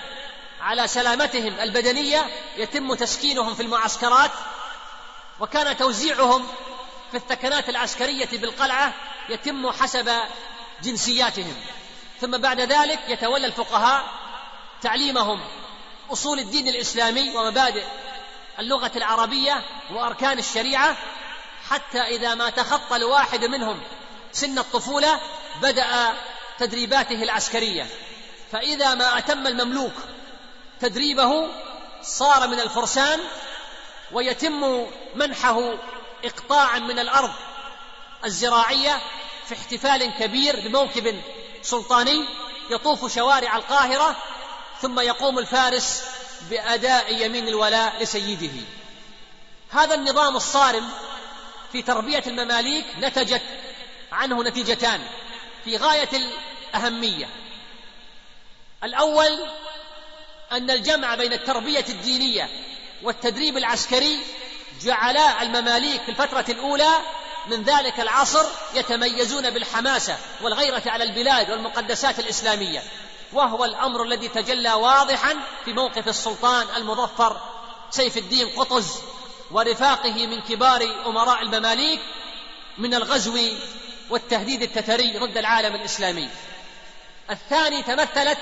على 0.61 0.87
سلامتهم 0.87 1.59
البدنية 1.59 2.29
يتم 2.57 2.93
تسكينهم 2.93 3.55
في 3.55 3.63
المعسكرات 3.63 4.31
وكان 5.39 5.77
توزيعهم 5.77 6.47
في 7.11 7.17
الثكنات 7.17 7.69
العسكرية 7.69 8.29
بالقلعة 8.31 8.93
يتم 9.29 9.71
حسب 9.71 10.11
جنسياتهم. 10.83 11.55
ثم 12.21 12.37
بعد 12.37 12.61
ذلك 12.61 12.99
يتولى 13.07 13.45
الفقهاء 13.45 14.05
تعليمهم 14.81 15.41
أصول 16.11 16.39
الدين 16.39 16.67
الإسلامي 16.67 17.29
ومبادئ 17.35 17.83
اللغة 18.59 18.91
العربية 18.95 19.61
وأركان 19.91 20.39
الشريعة 20.39 20.97
حتى 21.69 22.01
إذا 22.01 22.35
ما 22.35 22.49
تخطى 22.49 22.95
الواحد 22.95 23.45
منهم 23.45 23.81
سن 24.31 24.59
الطفولة 24.59 25.19
بدأ 25.61 26.13
تدريباته 26.59 27.23
العسكرية. 27.23 27.87
فإذا 28.51 28.95
ما 28.95 29.17
أتم 29.17 29.47
المملوك 29.47 29.93
تدريبه 30.81 31.47
صار 32.01 32.47
من 32.47 32.59
الفرسان 32.59 33.19
ويتم 34.11 34.85
منحه 35.15 35.73
إقطاعا 36.23 36.79
من 36.79 36.99
الأرض 36.99 37.31
الزراعية 38.25 39.01
في 39.45 39.53
احتفال 39.53 40.13
كبير 40.19 40.59
بموكب 40.59 41.21
سلطاني 41.61 42.25
يطوف 42.69 43.13
شوارع 43.15 43.55
القاهرة 43.55 44.15
ثم 44.81 44.99
يقوم 44.99 45.39
الفارس 45.39 46.03
بأداء 46.49 47.25
يمين 47.25 47.47
الولاء 47.47 48.03
لسيده. 48.03 48.61
هذا 49.69 49.95
النظام 49.95 50.35
الصارم 50.35 50.89
في 51.71 51.81
تربية 51.81 52.23
المماليك 52.27 52.85
نتجت 52.99 53.41
عنه 54.11 54.43
نتيجتان 54.43 55.01
في 55.65 55.77
غاية 55.77 56.09
الأهمية. 56.13 57.29
الأول 58.83 59.39
أن 60.51 60.69
الجمع 60.69 61.15
بين 61.15 61.33
التربية 61.33 61.85
الدينية 61.89 62.49
والتدريب 63.03 63.57
العسكري 63.57 64.19
جعلا 64.81 65.41
المماليك 65.41 66.01
في 66.01 66.09
الفترة 66.09 66.45
الأولى 66.49 66.99
من 67.47 67.63
ذلك 67.63 67.99
العصر 67.99 68.45
يتميزون 68.73 69.49
بالحماسة 69.49 70.17
والغيرة 70.41 70.83
على 70.85 71.03
البلاد 71.03 71.51
والمقدسات 71.51 72.19
الإسلامية 72.19 72.83
وهو 73.33 73.65
الأمر 73.65 74.03
الذي 74.03 74.27
تجلى 74.27 74.73
واضحا 74.73 75.35
في 75.65 75.73
موقف 75.73 76.07
السلطان 76.07 76.67
المظفر 76.75 77.41
سيف 77.89 78.17
الدين 78.17 78.49
قطز 78.49 79.01
ورفاقه 79.51 80.27
من 80.27 80.41
كبار 80.41 80.83
أمراء 81.05 81.41
المماليك 81.41 81.99
من 82.77 82.93
الغزو 82.93 83.37
والتهديد 84.09 84.61
التتري 84.61 85.17
ضد 85.17 85.37
العالم 85.37 85.75
الإسلامي. 85.75 86.29
الثاني 87.29 87.83
تمثلت 87.83 88.37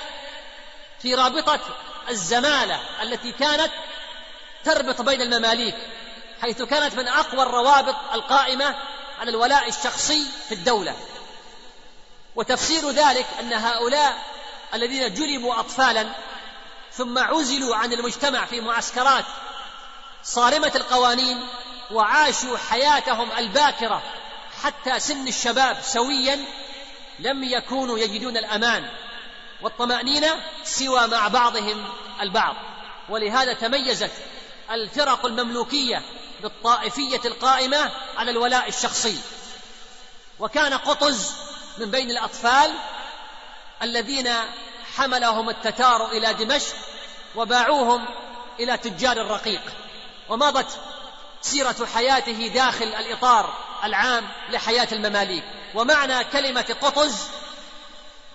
في 1.02 1.16
رابطة 1.16 1.60
الزمالة 2.10 2.80
التي 3.02 3.32
كانت 3.32 3.72
تربط 4.64 5.02
بين 5.02 5.22
المماليك 5.22 5.76
حيث 6.42 6.62
كانت 6.62 6.96
من 6.96 7.08
أقوى 7.08 7.44
الروابط 7.44 7.96
القائمة 8.14 8.76
على 9.20 9.30
الولاء 9.30 9.70
الشخصي 9.70 10.26
في 10.48 10.56
الدولة. 10.56 10.96
وتفسير 12.36 12.90
ذلك 12.90 13.26
أن 13.40 13.54
هؤلاء 13.54 14.18
الذين 14.74 15.14
جلبوا 15.14 15.60
أطفالا 15.60 16.08
ثم 16.94 17.18
عزلوا 17.18 17.76
عن 17.76 17.94
المجتمع 17.94 18.46
في 18.46 18.62
معسكرات 18.62 19.26
صارمة 20.24 20.72
القوانين 20.76 21.48
وعاشوا 21.92 22.58
حياتهم 22.58 23.32
الباكرة 23.32 24.04
حتى 24.64 25.00
سن 25.00 25.28
الشباب 25.28 25.78
سويا 25.82 26.46
لم 27.20 27.44
يكونوا 27.44 28.00
يجدون 28.00 28.38
الأمان. 28.38 28.90
والطمأنينة 29.62 30.36
سوى 30.64 31.08
مع 31.08 31.28
بعضهم 31.28 31.86
البعض. 32.22 32.56
ولهذا 33.10 33.54
تميزت 33.54 34.12
الفرق 34.72 35.26
المملوكية 35.26 36.02
بالطائفية 36.42 37.22
القائمة 37.26 37.92
على 38.18 38.32
الولاء 38.32 38.68
الشخصي. 38.70 39.18
وكان 40.40 40.74
قطز 40.74 41.34
من 41.78 41.92
بين 41.92 42.12
الأطفال 42.12 42.74
الذين 43.82 44.30
حملهم 44.96 45.50
التتار 45.50 46.12
إلى 46.12 46.34
دمشق 46.34 46.76
وباعوهم 47.36 48.06
إلى 48.60 48.78
تجار 48.78 49.18
الرقيق. 49.18 49.62
ومضت 50.30 50.80
سيرة 51.42 51.88
حياته 51.94 52.52
داخل 52.54 52.86
الإطار 52.86 53.54
العام 53.84 54.28
لحياة 54.50 54.88
المماليك. 54.92 55.44
ومعنى 55.76 56.24
كلمة 56.24 56.76
قطز 56.82 57.28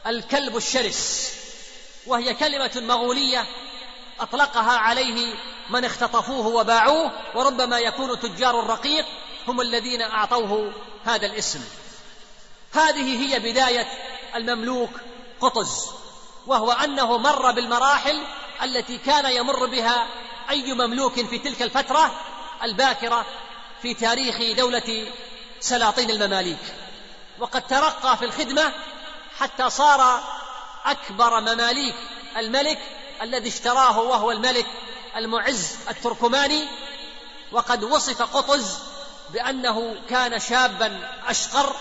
الكلب 0.06 0.56
الشرس 0.56 1.32
وهي 2.06 2.34
كلمة 2.34 2.70
مغولية 2.76 3.46
أطلقها 4.20 4.78
عليه 4.78 5.34
من 5.70 5.84
اختطفوه 5.84 6.46
وباعوه 6.46 7.12
وربما 7.34 7.78
يكون 7.78 8.20
تجار 8.20 8.60
الرقيق 8.60 9.04
هم 9.48 9.60
الذين 9.60 10.02
أعطوه 10.02 10.72
هذا 11.04 11.26
الاسم. 11.26 11.60
هذه 12.72 13.26
هي 13.26 13.38
بداية 13.38 13.86
المملوك 14.34 14.90
قطز 15.40 15.90
وهو 16.46 16.72
أنه 16.72 17.18
مر 17.18 17.52
بالمراحل 17.52 18.22
التي 18.62 18.98
كان 18.98 19.32
يمر 19.32 19.66
بها 19.66 20.06
أي 20.50 20.74
مملوك 20.74 21.14
في 21.14 21.38
تلك 21.38 21.62
الفترة 21.62 22.20
الباكرة 22.62 23.26
في 23.82 23.94
تاريخ 23.94 24.56
دولة 24.56 25.06
سلاطين 25.60 26.10
المماليك. 26.10 26.74
وقد 27.38 27.66
ترقى 27.66 28.16
في 28.16 28.24
الخدمة 28.24 28.72
حتى 29.42 29.70
صار 29.70 30.20
أكبر 30.85 31.40
مماليك. 31.40 31.94
الملك 32.37 32.78
الذي 33.22 33.48
اشتراه 33.48 33.98
وهو 33.98 34.31
الملك 34.31 34.66
المعز 35.16 35.76
التركماني. 35.90 36.68
وقد 37.52 37.85
وصف 37.85 38.22
قطز 38.22 38.78
بأنه 39.31 39.96
كان 40.11 40.40
شابا 40.40 41.09
أشقر 41.26 41.76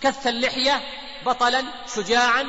كث 0.00 0.26
اللحية 0.26 0.82
بطلا 1.26 1.64
شجاعا 1.94 2.46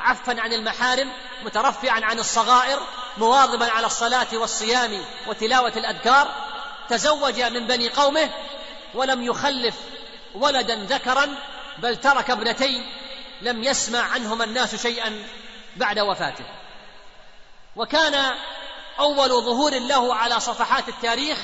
عفا 0.00 0.40
عن 0.40 0.52
المحارم 0.52 1.12
مترفعا 1.44 2.00
عن 2.04 2.18
الصغائر 2.18 2.80
مواظبا 3.18 3.70
على 3.70 3.86
الصلاة 3.86 4.26
والصيام 4.32 5.04
وتلاوة 5.26 5.72
الأذكار. 5.76 6.34
تزوج 6.88 7.42
من 7.42 7.66
بني 7.66 7.88
قومه 7.88 8.30
ولم 8.94 9.22
يخلف 9.22 9.74
ولدا 10.34 10.74
ذكرا 10.74 11.28
بل 11.78 11.96
ترك 11.96 12.30
ابنتين. 12.30 12.86
لم 13.42 13.64
يسمع 13.64 14.02
عنهما 14.02 14.44
الناس 14.44 14.74
شيئا 14.74 15.26
بعد 15.76 15.98
وفاته. 15.98 16.44
وكان 17.76 18.34
أول 18.98 19.28
ظهور 19.28 19.78
له 19.78 20.14
على 20.14 20.40
صفحات 20.40 20.88
التاريخ 20.88 21.38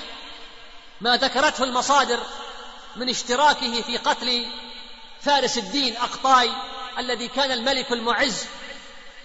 ما 1.01 1.17
ذكرته 1.17 1.65
المصادر 1.65 2.21
من 2.97 3.09
اشتراكه 3.09 3.83
في 3.83 3.97
قتل 3.97 4.47
فارس 5.21 5.59
الدين 5.59 5.97
أقطاي 5.97 6.51
الذي 6.99 7.29
كان 7.29 7.51
الملك 7.51 7.93
المعز. 7.93 8.47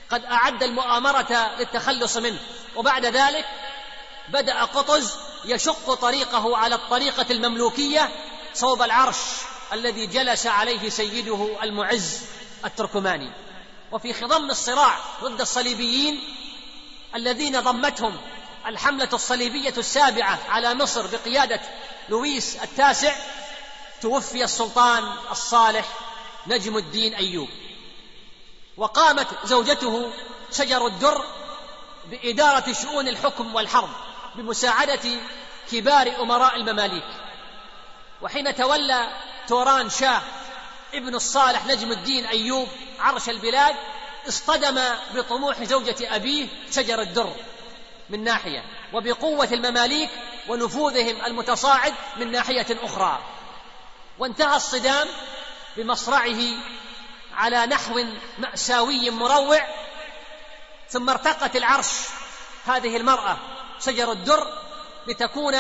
قد 0.10 0.26
أعد 0.26 0.64
المؤامرة 0.64 1.56
للتخلص 1.60 2.18
منه. 2.18 2.40
وبعد 2.76 3.06
ذلك 3.06 3.46
بدأ 4.30 4.64
قطز 4.64 5.14
يشق 5.46 5.94
طريقه 5.94 6.58
على 6.58 6.76
الطريقة 6.76 7.26
المملوكية 7.30 8.10
صوب 8.54 8.82
العرش 8.82 9.18
الذي 9.74 10.08
جلس 10.08 10.48
عليه 10.48 10.90
سيده 10.90 11.64
المعز. 11.64 12.22
التركماني. 12.66 13.32
وفي 13.92 14.14
خضم 14.14 14.50
الصراع 14.50 14.98
ضد 15.24 15.42
الصليبيين 15.42 16.24
الذين 17.16 17.60
ضمتهم 17.60 18.18
الحملة 18.66 19.10
الصليبية 19.14 19.74
السابعة 19.78 20.40
على 20.50 20.74
مصر 20.74 21.08
بقيادة 21.08 21.62
لويس 22.10 22.56
التاسع 22.56 23.16
توفي 24.02 24.44
السلطان 24.44 25.04
الصالح 25.32 25.86
نجم 26.48 26.78
الدين 26.78 27.14
أيوب. 27.14 27.50
وقامت 28.78 29.28
زوجته 29.44 30.12
شجر 30.52 30.88
الدر 30.88 31.26
بإدارة 32.12 32.74
شؤون 32.74 33.08
الحكم 33.08 33.56
والحرب 33.56 33.90
بمساعدة 34.36 35.10
كبار 35.72 36.22
أمراء 36.22 36.56
المماليك. 36.56 37.06
وحين 38.22 38.56
تولى 38.56 39.10
توران 39.48 39.90
شاه 39.90 40.22
ابن 40.98 41.16
الصالح 41.16 41.66
نجم 41.66 41.92
الدين 41.92 42.26
أيوب 42.26 42.68
عرش 43.00 43.30
البلاد 43.30 43.76
اصطدم 44.28 44.82
بطموح 45.14 45.64
زوجة 45.64 46.16
أبيه 46.16 46.48
شجر 46.72 47.02
الدر 47.02 47.36
من 48.10 48.24
ناحية 48.24 48.64
وبقوة 48.94 49.50
المماليك 49.52 50.10
ونفوذهم 50.48 51.26
المتصاعد 51.26 51.94
من 52.18 52.32
ناحية 52.32 52.66
أخرى. 52.84 53.20
وانتهى 54.20 54.56
الصدام 54.56 55.08
بمصرعه 55.78 56.42
على 57.34 57.66
نحو 57.66 58.04
مأساوي 58.38 59.10
مروع 59.10 59.62
ثم 60.90 61.10
ارتقت 61.10 61.56
العرش 61.56 61.88
هذه 62.66 62.98
المرأة 62.98 63.38
شجر 63.86 64.12
الدر 64.12 64.58
لتكون 65.08 65.56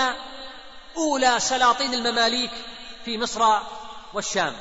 أولى 0.98 1.40
سلاطين 1.40 1.94
المماليك 1.94 2.52
في 3.06 3.18
مصر 3.18 3.60
والشام. 4.14 4.56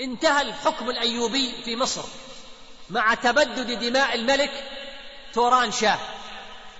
انتهى 0.00 0.42
الحكم 0.42 0.90
الأيوبي 0.90 1.52
في 1.64 1.76
مصر 1.76 2.04
مع 2.90 3.14
تبدد 3.14 3.78
دماء 3.78 4.14
الملك 4.14 4.64
توران 5.34 5.72
شاه 5.72 5.98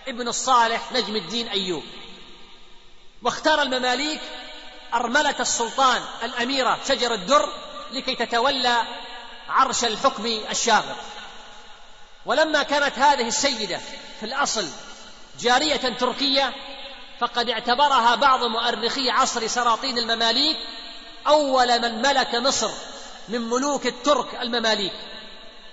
ابن 0.09 0.29
الصالح 0.29 0.93
نجم 0.93 1.17
الدين 1.17 1.49
أيوب. 1.49 1.83
واختار 3.23 3.63
المماليك 3.63 4.21
أرملة 4.95 5.35
السلطان 5.41 6.03
الأميرة 6.23 6.79
شجر 6.89 7.15
الدر 7.15 7.53
لكي 7.93 8.15
تتولى 8.15 8.83
عرش 9.49 9.85
الحكم 9.85 10.27
الشاغر 10.27 10.97
ولما 12.27 12.63
كانت 12.63 12.99
هذه 12.99 13.29
السيدة 13.29 13.81
في 14.21 14.27
الأصل 14.27 14.69
جارية 15.41 15.77
تركية 15.77 16.55
فقد 17.21 17.51
اعتبرها 17.51 18.15
بعض 18.15 18.45
مؤرخي 18.45 19.11
عصر 19.11 19.47
سلاطين 19.47 19.99
المماليك 19.99 20.57
أول 21.27 21.83
من 21.83 22.03
ملك 22.03 22.35
مصر. 22.35 22.71
من 23.31 23.41
ملوك 23.41 23.87
الترك 23.87 24.35
المماليك. 24.35 24.93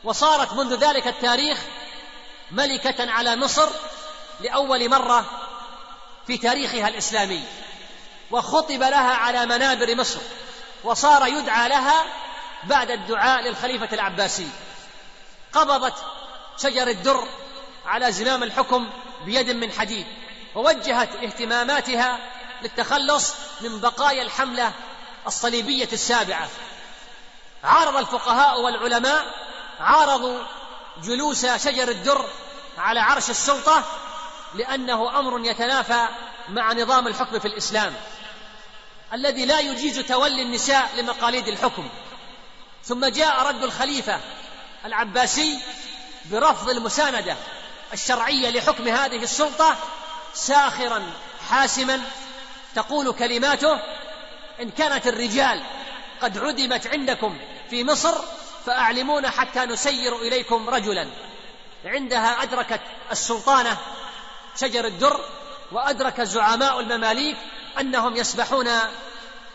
وصارت 0.04 0.54
منذ 0.54 0.76
ذلك 0.76 1.08
التاريخ 1.08 1.58
ملكة 2.52 3.12
على 3.12 3.36
مصر 3.36 3.70
لأول 4.40 4.90
مرة 4.90 5.26
في 6.28 6.38
تاريخها 6.38 6.88
الإسلامي. 6.88 7.44
وخطب 8.32 8.80
لها 8.80 9.14
على 9.14 9.46
منابر 9.46 9.96
مصر. 9.96 10.20
وصار 10.84 11.28
يدعى 11.28 11.70
لها 11.70 12.06
بعد 12.64 12.92
الدعاء 12.92 13.42
للخليفة 13.42 13.90
العباسي. 13.94 14.48
قبضت 15.54 15.96
شجر 16.58 16.88
الدر 16.88 17.28
على 17.86 18.12
زمام 18.12 18.44
الحكم 18.44 18.90
بيد 19.26 19.50
من 19.50 19.72
حديد. 19.72 20.06
ووجهت 20.56 21.16
اهتماماتها 21.16 22.20
للتخلص 22.62 23.34
من 23.62 23.80
بقايا 23.80 24.22
الحملة 24.22 24.72
الصليبية 25.28 25.90
السابعة. 25.94 26.50
عارض 27.64 27.96
الفقهاء 27.98 28.62
والعلماء 28.62 29.26
عارضوا 29.80 30.44
جلوس 31.04 31.46
شجر 31.46 31.90
الدر 31.90 32.26
على 32.78 33.00
عرش 33.00 33.30
السلطة 33.30 33.84
لأنه 34.54 35.20
أمر 35.20 35.40
يتنافى 35.46 36.08
مع 36.50 36.74
نظام 36.74 37.08
الحكم 37.08 37.40
في 37.40 37.48
الإسلام 37.48 37.94
الذي 39.14 39.46
لا 39.46 39.60
يجيز 39.60 40.00
تولي 40.00 40.42
النساء 40.42 40.90
لمقاليد 40.98 41.48
الحكم. 41.48 41.90
ثم 42.84 43.06
جاء 43.06 43.48
رد 43.48 43.64
الخليفة 43.64 44.20
العباسي 44.86 45.60
برفض 46.26 46.70
المساندة 46.70 47.36
الشرعية 47.94 48.50
لحكم 48.50 48.88
هذه 48.88 49.24
السلطة 49.24 49.76
ساخرا 50.34 51.12
حاسما 51.50 52.02
تقول 52.76 53.14
كلماته 53.14 53.80
إن 54.62 54.70
كانت 54.70 55.08
الرجال 55.08 55.64
قد 56.22 56.38
عدمت 56.38 56.88
عندكم 56.88 57.38
في 57.70 57.84
مصر 57.84 58.14
فأعلمونا 58.66 59.30
حتى 59.30 59.60
نسير 59.60 60.16
إليكم 60.16 60.70
رجلا. 60.70 61.08
عندها 61.86 62.44
أدركت 62.44 62.82
السلطانة 63.12 63.78
شجر 64.60 64.86
الدر 64.86 65.20
وأدرك 65.72 66.22
زعماء 66.22 66.80
المماليك 66.80 67.38
أنهم 67.80 68.16
يسبحون 68.16 68.70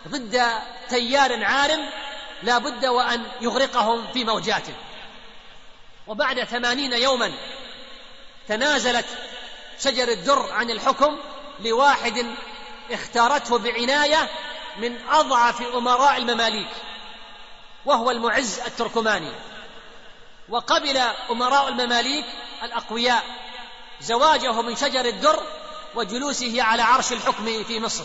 ضد 0.09 0.42
تيار 0.88 1.44
عارم 1.44 1.88
لا 2.42 2.59
بد 2.59 2.87
وأن 2.87 3.27
يغرقهم 3.40 4.12
في 4.12 4.25
موجاته. 4.25 4.75
وبعد 6.07 6.44
ثمانين 6.44 6.92
يوما 6.92 7.33
تنازلت 8.48 9.07
شجر 9.81 10.09
الدر 10.09 10.53
عن 10.53 10.70
الحكم 10.70 11.18
لواحد 11.61 12.27
اختارته 12.90 13.59
بعناية 13.59 14.29
من 14.76 15.08
أضعف 15.08 15.62
أمراء 15.62 16.16
المماليك 16.16 16.70
وهو 17.85 18.11
المعز 18.11 18.61
التركماني. 18.61 19.32
وقبل 20.48 20.96
أمراء 21.30 21.68
المماليك 21.68 22.26
الأقوياء 22.62 23.24
زواجه 24.00 24.62
من 24.62 24.76
شجر 24.76 25.04
الدر 25.04 25.42
وجلوسه 25.94 26.62
على 26.62 26.82
عرش 26.82 27.12
الحكم 27.12 27.64
في 27.64 27.80
مصر. 27.80 28.04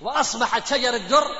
وأصبحت 0.00 0.66
شجر 0.66 0.94
الدر 0.94 1.36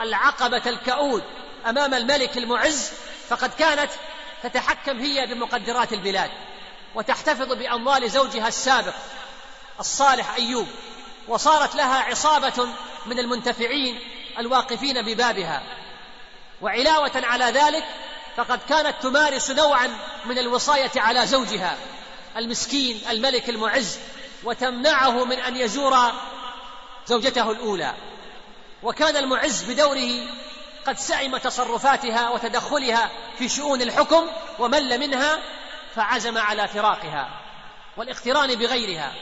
العقبة 0.00 0.62
الكؤود 0.66 1.22
أمام 1.66 1.94
الملك 1.94 2.38
المعز 2.38 2.92
فقد 3.28 3.54
كانت 3.54 3.90
تتحكم 4.42 4.98
هي 4.98 5.26
بمقدرات 5.26 5.92
البلاد 5.92 6.30
وتحتفظ 6.94 7.52
بأموال 7.52 8.10
زوجها 8.10 8.48
السابق 8.48 8.94
الصالح 9.80 10.34
أيوب. 10.34 10.66
وصارت 11.28 11.74
لها 11.74 12.02
عصابة 12.02 12.68
من 13.06 13.18
المنتفعين 13.18 14.00
الواقفين 14.38 15.02
ببابها. 15.02 15.62
وعلاوة 16.62 17.12
على 17.14 17.44
ذلك 17.44 17.84
فقد 18.36 18.60
كانت 18.68 18.94
تمارس 19.02 19.50
نوعا 19.50 19.98
من 20.24 20.38
الوصاية 20.38 20.90
على 20.96 21.26
زوجها 21.26 21.76
المسكين 22.36 23.00
الملك 23.10 23.48
المعز 23.48 23.98
وتمنعه 24.44 25.24
من 25.24 25.38
أن 25.38 25.56
يزور 25.56 25.96
زوجته 27.06 27.50
الأولى. 27.50 27.94
وكان 28.82 29.16
المعز 29.16 29.62
بدوره 29.62 30.12
قد 30.86 30.98
سئم 30.98 31.36
تصرفاتها 31.36 32.30
وتدخلها 32.30 33.10
في 33.38 33.48
شؤون 33.48 33.82
الحكم 33.82 34.26
ومل 34.58 34.98
منها 34.98 35.38
فعزم 35.94 36.38
على 36.38 36.68
فراقها 36.68 37.28
والاقتران 37.96 38.54
بغيرها. 38.54 39.12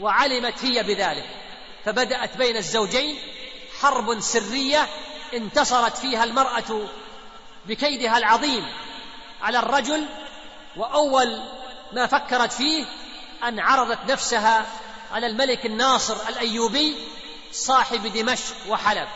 وعلمت 0.00 0.64
هي 0.64 0.82
بذلك. 0.82 1.26
فبدأت 1.84 2.36
بين 2.36 2.56
الزوجين 2.56 3.18
حرب 3.80 4.20
سرية 4.20 4.88
انتصرت 5.34 5.96
فيها 5.96 6.24
المرأة 6.24 6.88
بكيدها 7.66 8.18
العظيم 8.18 8.66
على 9.42 9.58
الرجل 9.58 10.06
وأول 10.76 11.42
ما 11.92 12.06
فكرت 12.06 12.52
فيه 12.52 12.84
أن 13.48 13.60
عرضت 13.60 14.10
نفسها 14.10 14.66
على 15.12 15.26
الملك 15.26 15.66
الناصر 15.66 16.16
الأيوبي 16.28 16.96
صاحب 17.52 18.06
دمشق 18.06 18.54
وحلب. 18.68 19.08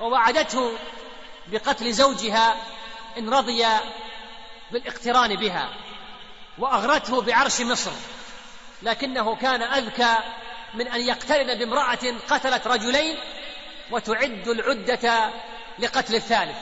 ووعدته 0.00 0.72
بقتل 1.48 1.92
زوجها 1.92 2.56
إن 3.18 3.28
رضي 3.30 3.66
بالاقتران 4.72 5.36
بها 5.36 5.68
وأغرته 6.58 7.20
بعرش 7.20 7.60
مصر. 7.60 7.90
لكنه 8.84 9.36
كان 9.36 9.62
أذكى 9.62 10.16
من 10.74 10.88
أن 10.88 11.00
يقترن 11.00 11.58
بامرأة 11.58 11.98
قتلت 12.28 12.66
رجلين 12.66 13.16
وتعد 13.90 14.48
العدة 14.48 15.30
لقتل 15.78 16.14
الثالث 16.14 16.56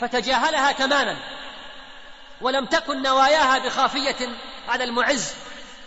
فتجاهلها 0.00 0.72
تماما 0.72 1.16
ولم 2.40 2.66
تكن 2.66 3.02
نواياها 3.02 3.58
بخافية 3.58 4.28
على 4.68 4.84
المعز 4.84 5.34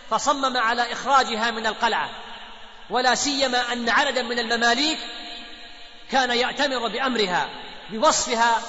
فصمم 0.10 0.58
على 0.58 0.92
إخراجها 0.92 1.52
من 1.52 1.66
القلعة 1.68 2.10
ولا 2.90 3.16
سيما 3.16 3.74
أن 3.74 3.90
عددا 3.90 4.22
من 4.22 4.40
المماليك 4.40 5.00
كان 6.12 6.32
يأتمر 6.32 6.88
بأمرها 6.88 7.50
بوصفها 7.90 8.62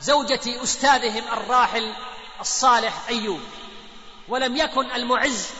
زوجة 0.00 0.62
أستاذهم 0.62 1.24
الراحل 1.32 1.92
الصالح 2.40 3.08
أيوب 3.08 3.40
ولم 4.28 4.56
يكن 4.56 4.90
المعز 4.90 5.50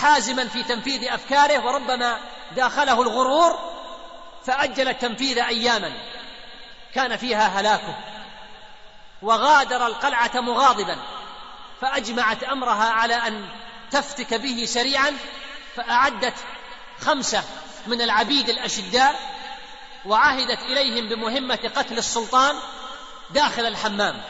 حازما 0.00 0.48
في 0.48 0.62
تنفيذ 0.62 1.12
أفكاره 1.12 1.66
وربما 1.66 2.20
داخله 2.56 3.02
الغرور 3.02 3.58
فأجل 4.46 4.88
التنفيذ 4.88 5.38
أياما. 5.38 5.92
كان 6.94 7.16
فيها 7.16 7.60
هلاكه 7.60 7.96
وغادر 9.22 9.86
القلعة 9.86 10.30
مغاضبا 10.34 10.96
فأجمعت 11.80 12.44
أمرها 12.44 12.90
على 12.90 13.14
أن 13.14 13.48
تفتك 13.90 14.34
به 14.34 14.64
سريعا 14.64 15.16
فأعدت 15.76 16.34
خمسة 17.00 17.44
من 17.86 18.02
العبيد 18.02 18.48
الأشداء 18.48 19.20
وعهدت 20.06 20.62
إليهم 20.62 21.08
بمهمة 21.08 21.70
قتل 21.76 21.98
السلطان 21.98 22.56
داخل 23.30 23.66
الحمام. 23.66 24.22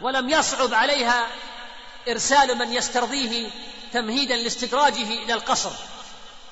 ولم 0.00 0.30
يصعب 0.30 0.74
عليها 0.74 1.26
إرسال 2.08 2.58
من 2.58 2.72
يسترضيه 2.72 3.50
تمهيدا 3.92 4.36
لاستدراجه 4.36 5.22
إلى 5.22 5.34
القصر. 5.34 5.70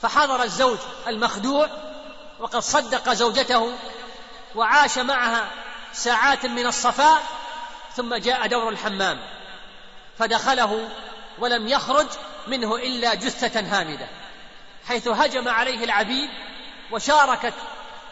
فحضر 0.03 0.43
الزوج 0.43 0.79
المخدوع 1.07 1.69
وقد 2.41 2.59
صدق 2.59 3.13
زوجته 3.13 3.73
وعاش 4.55 4.99
معها 4.99 5.51
ساعات 5.93 6.47
من 6.47 6.67
الصفاء 6.67 7.23
ثم 7.97 8.15
جاء 8.15 8.47
دور 8.47 8.69
الحمام. 8.69 9.21
فدخله 10.19 10.89
ولم 11.39 11.69
يخرج 11.69 12.07
منه 12.47 12.77
إلا 12.77 13.15
جثة 13.15 13.61
هامدة 13.61 14.09
حيث 14.89 15.09
هجم 15.09 15.49
عليه 15.49 15.85
العبيد 15.85 16.31
وشاركت 16.91 17.55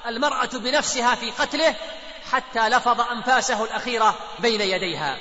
المرأة 0.06 0.46
بنفسها 0.46 1.14
في 1.14 1.30
قتله 1.30 1.74
حتى 2.32 2.68
لفظ 2.68 3.00
أنفاسه 3.00 3.64
الأخيرة 3.64 4.18
بين 4.38 4.60
يديها. 4.60 5.18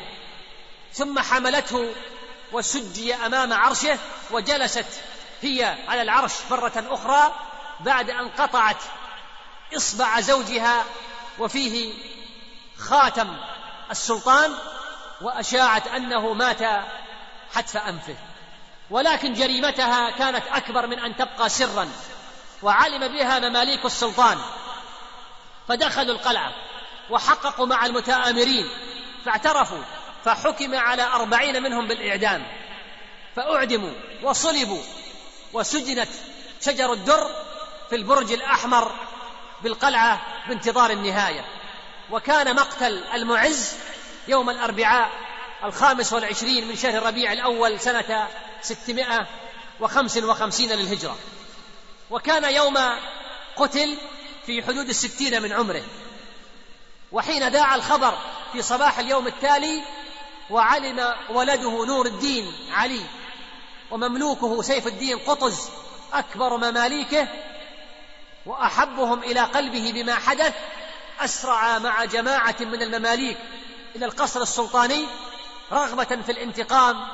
ثم 0.94 1.20
حملته 1.20 1.94
وسجي 2.52 3.16
أمام 3.16 3.54
عرشه 3.54 4.00
وجلست 4.32 4.86
هي 5.42 5.78
على 5.88 6.02
العرش 6.02 6.34
مرة 6.52 6.86
أخرى 6.90 7.36
بعد 7.80 8.10
أن 8.10 8.30
قطعت 8.30 8.84
إصبع 9.78 10.20
زوجها 10.20 10.84
وفيه 11.40 11.94
خاتم 12.78 13.38
السلطان 13.92 14.54
وأشاعت 15.22 15.88
أنه 15.88 16.34
مات 16.34 16.86
حتف 17.56 17.78
أنفه. 17.78 18.16
ولكن 18.90 19.34
جريمتها 19.34 20.12
كانت 20.12 20.44
أكبر 20.48 20.88
من 20.88 21.00
أن 21.00 21.16
تبقى 21.16 21.50
سرا 21.50 21.90
وعلم 22.62 23.08
بها 23.08 23.40
مماليك 23.40 23.86
السلطان. 23.86 24.38
فدخلوا 25.68 26.16
القلعة 26.16 26.52
وحققوا 27.10 27.66
مع 27.66 27.86
المتآمرين 27.86 28.70
فاعترفوا 29.26 29.84
فحكم 30.26 30.76
على 30.76 31.04
أربعين 31.04 31.64
منهم 31.64 31.88
بالإعدام. 31.88 32.48
فأعدموا 33.36 33.92
وصلبوا 34.24 34.82
وسجنت 35.54 36.10
شجر 36.62 36.94
الدر 36.94 37.30
في 37.90 37.96
البرج 37.96 38.32
الأحمر 38.32 38.92
بالقلعة 39.64 40.22
بانتظار 40.48 40.92
النهاية. 40.92 41.46
وكان 42.12 42.56
مقتل 42.56 43.04
المعز 43.14 43.74
يوم 44.28 44.50
الأربعاء 44.50 45.10
الخامس 45.64 46.14
والعشرين 46.14 46.68
من 46.68 46.76
شهر 46.76 47.04
ربيع 47.04 47.34
الأول 47.34 47.80
سنة 47.80 48.28
ستمائة 48.62 49.28
وخمس 49.80 50.18
وخمسين 50.18 50.72
للهجرة. 50.72 51.18
وكان 52.12 52.54
يوم 52.54 52.78
قتل 53.56 53.98
في 54.46 54.64
حدود 54.64 54.90
الستين 54.90 55.42
من 55.42 55.54
عمره. 55.54 55.84
وحين 57.12 57.48
ذاع 57.48 57.76
الخبر 57.76 58.18
في 58.54 58.62
صباح 58.62 59.00
اليوم 59.00 59.28
التالي 59.28 59.84
وعلم 60.50 61.14
ولده 61.30 61.86
نور 61.86 62.06
الدين 62.06 62.54
علي 62.72 63.02
ومملوكه 63.92 64.62
سيف 64.62 64.88
الدين 64.88 65.20
قطز 65.20 65.70
أكبر 66.14 66.58
مماليكه 66.58 67.28
وأحبهم 68.46 69.24
إلى 69.24 69.40
قلبه 69.40 69.92
بما 69.92 70.16
حدث 70.16 70.54
أسرع 71.20 71.80
مع 71.80 72.06
جماعة 72.06 72.56
من 72.60 72.82
المماليك 72.82 73.38
إلى 73.96 74.06
القصر 74.06 74.42
السلطاني 74.42 75.06
رغبة 75.72 76.22
في 76.22 76.32
الانتقام 76.32 77.08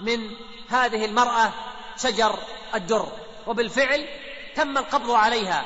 من 0.00 0.30
هذه 0.70 1.04
المرأة 1.04 1.52
شجر 2.02 2.38
الدر 2.74 3.08
وبالفعل 3.46 4.08
تم 4.56 4.78
القبض 4.78 5.10
عليها 5.10 5.64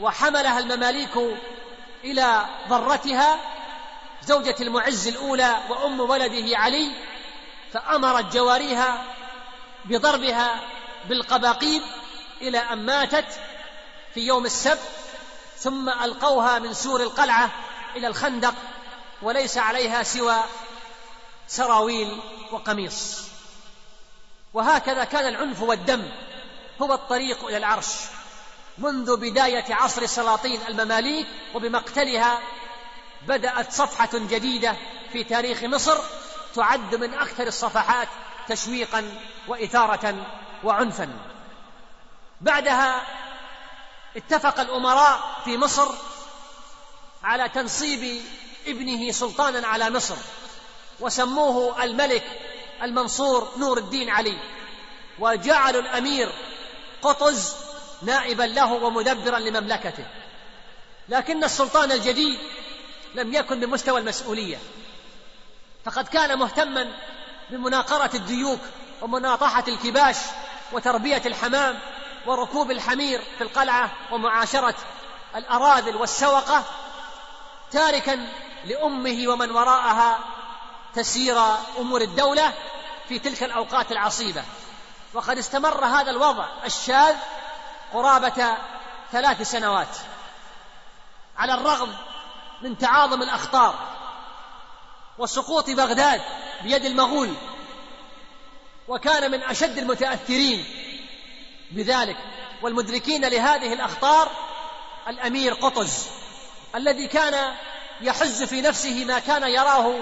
وحملها 0.00 0.58
المماليك 0.58 1.18
إلى 2.04 2.46
ضرتها 2.68 3.38
زوجة 4.26 4.56
المعز 4.60 5.08
الأولى 5.08 5.60
وأم 5.68 6.00
ولده 6.00 6.58
علي 6.58 6.92
فأمرت 7.72 8.34
جواريها 8.34 9.04
بضربها 9.84 10.60
بالقباقيب 11.08 11.82
إلى 12.40 12.58
أن 12.58 12.86
ماتت 12.86 13.26
في 14.14 14.20
يوم 14.20 14.44
السبت 14.44 14.80
ثم 15.58 15.88
ألقوها 15.88 16.58
من 16.58 16.74
سور 16.74 17.02
القلعة 17.02 17.50
إلى 17.96 18.06
الخندق 18.06 18.54
وليس 19.22 19.58
عليها 19.58 20.02
سوى 20.02 20.36
سراويل 21.48 22.20
وقميص. 22.52 23.20
وهكذا 24.54 25.04
كان 25.04 25.28
العنف 25.28 25.62
والدم 25.62 26.08
هو 26.82 26.94
الطريق 26.94 27.44
إلى 27.44 27.56
العرش 27.56 27.86
منذ 28.78 29.16
بداية 29.16 29.74
عصر 29.74 30.02
السلاطين 30.02 30.60
المماليك 30.68 31.26
وبمقتلها 31.54 32.38
بدأت 33.28 33.72
صفحة 33.72 34.10
جديدة 34.14 34.76
في 35.12 35.24
تاريخ 35.24 35.64
مصر 35.64 35.98
تعد 36.54 36.94
من 36.94 37.14
أكثر 37.14 37.46
الصفحات 37.46 38.08
تشويقا 38.48 39.20
وإثارة 39.48 40.26
وعنفا. 40.64 41.08
بعدها 42.40 43.06
اتفق 44.16 44.60
الأمراء 44.60 45.20
في 45.44 45.58
مصر 45.58 45.88
على 47.22 47.48
تنصيب 47.48 48.22
ابنه 48.66 49.12
سلطانا 49.12 49.68
على 49.68 49.90
مصر 49.90 50.16
وسموه 51.00 51.84
الملك 51.84 52.24
المنصور 52.82 53.48
نور 53.56 53.78
الدين 53.78 54.10
علي 54.10 54.38
وجعلوا 55.18 55.80
الأمير 55.80 56.32
قطز 57.02 57.54
نائبا 58.02 58.42
له 58.42 58.72
ومدبرا 58.72 59.38
لمملكته. 59.38 60.06
لكن 61.08 61.44
السلطان 61.44 61.92
الجديد 61.92 62.38
لم 63.14 63.34
يكن 63.34 63.60
بمستوى 63.60 64.00
المسؤولية. 64.00 64.58
فقد 65.84 66.08
كان 66.08 66.38
مهتما 66.38 66.92
بمناقرة 67.50 68.10
الديوك 68.14 68.60
ومناطحة 69.02 69.64
الكباش 69.68 70.16
وتربية 70.72 71.22
الحمام 71.26 71.78
وركوب 72.26 72.70
الحمير 72.70 73.20
في 73.38 73.44
القلعة 73.44 73.90
ومعاشرة 74.12 74.74
الأراذل 75.36 75.96
والسوقة 75.96 76.64
تاركا 77.70 78.28
لأمه 78.64 79.28
ومن 79.28 79.50
وراءها 79.50 80.18
تسير 80.94 81.38
أمور 81.78 82.00
الدولة 82.00 82.52
في 83.08 83.18
تلك 83.18 83.42
الأوقات 83.42 83.92
العصيبة. 83.92 84.44
وقد 85.14 85.38
استمر 85.38 85.84
هذا 85.84 86.10
الوضع 86.10 86.48
الشاذ 86.64 87.16
قرابة 87.92 88.56
ثلاث 89.12 89.42
سنوات. 89.42 89.96
على 91.38 91.54
الرغم 91.54 91.94
من 92.62 92.78
تعاظم 92.78 93.22
الأخطار 93.22 93.74
وسقوط 95.18 95.70
بغداد 95.70 96.20
بيد 96.62 96.84
المغول 96.84 97.34
وكان 98.88 99.30
من 99.30 99.42
أشد 99.42 99.78
المتأثرين 99.78 100.64
بذلك 101.70 102.16
والمدركين 102.62 103.24
لهذه 103.24 103.72
الأخطار 103.72 104.30
الأمير 105.08 105.54
قطز 105.54 106.06
الذي 106.74 107.08
كان 107.08 107.54
يحز 108.00 108.42
في 108.42 108.60
نفسه 108.60 109.04
ما 109.04 109.18
كان 109.18 109.42
يراه 109.42 109.94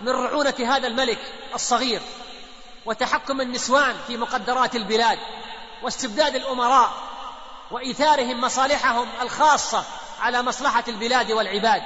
من 0.00 0.08
رعونة 0.08 0.54
هذا 0.58 0.86
الملك 0.86 1.18
الصغير 1.54 2.00
وتحكم 2.86 3.40
النسوان 3.40 3.96
في 4.06 4.16
مقدرات 4.16 4.76
البلاد 4.76 5.18
واستبداد 5.82 6.34
الأمراء 6.34 6.92
وإيثارهم 7.70 8.40
مصالحهم 8.40 9.08
الخاصة 9.20 9.84
على 10.20 10.42
مصلحة 10.42 10.84
البلاد 10.88 11.32
والعباد. 11.32 11.82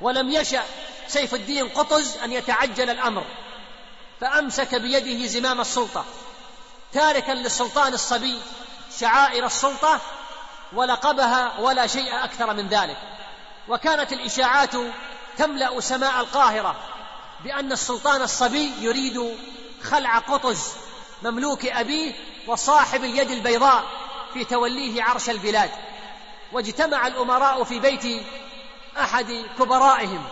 ولم 0.00 0.30
يشأ 0.30 0.62
سيف 1.08 1.34
الدين 1.34 1.68
قطز 1.68 2.16
أن 2.16 2.32
يتعجل 2.32 2.90
الأمر 2.90 3.24
فأمسك 4.20 4.74
بيده 4.74 5.26
زمام 5.26 5.60
السلطة 5.60 6.04
تاركا 6.92 7.32
للسلطان 7.32 7.94
الصبي 7.94 8.38
شعائر 9.00 9.46
السلطة 9.46 10.00
ولقبها 10.72 11.60
ولا 11.60 11.86
شيء 11.86 12.24
أكثر 12.24 12.54
من 12.54 12.68
ذلك. 12.68 12.96
وكانت 13.68 14.12
الإشاعات 14.12 14.74
تملأ 15.38 15.80
سماء 15.80 16.20
القاهرة 16.20 16.76
بأن 17.44 17.72
السلطان 17.72 18.22
الصبي 18.22 18.72
يريد 18.80 19.38
خلع 19.82 20.18
قطز 20.18 20.72
مملوك 21.22 21.66
أبيه 21.66 22.14
وصاحب 22.46 23.04
اليد 23.04 23.30
البيضاء 23.30 23.84
في 24.34 24.44
توليه 24.44 25.02
عرش 25.02 25.30
البلاد. 25.30 25.70
واجتمع 26.52 27.06
الأمراء 27.06 27.64
في 27.64 27.80
بيت 27.80 28.26
أحد 28.98 29.44
كبرائهم 29.58 30.24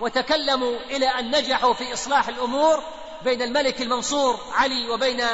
وتكلموا 0.00 0.76
إلى 0.90 1.06
أن 1.06 1.30
نجحوا 1.30 1.74
في 1.74 1.92
إصلاح 1.92 2.28
الأمور 2.28 2.82
بين 3.24 3.42
الملك 3.42 3.82
المنصور 3.82 4.40
علي 4.52 4.90
وبين 4.90 5.24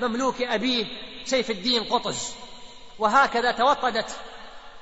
مملوك 0.00 0.42
أبيه 0.42 0.86
سيف 1.24 1.50
الدين 1.50 1.84
قطز. 1.84 2.32
وهكذا 2.98 3.52
توطدت 3.52 4.10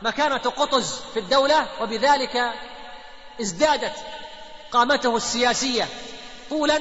مكانة 0.02 0.36
قطز 0.36 1.00
في 1.14 1.18
الدولة 1.18 1.66
وبذلك 1.80 2.52
ازدادت 3.40 3.94
قامته 4.72 5.16
السياسية 5.16 5.88
طولا 6.50 6.80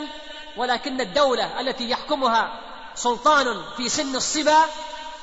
ولكن 0.58 1.02
الدولة 1.02 1.60
التي 1.60 1.90
يحكمها 1.90 2.60
سلطان 2.96 3.64
في 3.78 3.90
سن 3.90 4.16
الصبا 4.16 4.66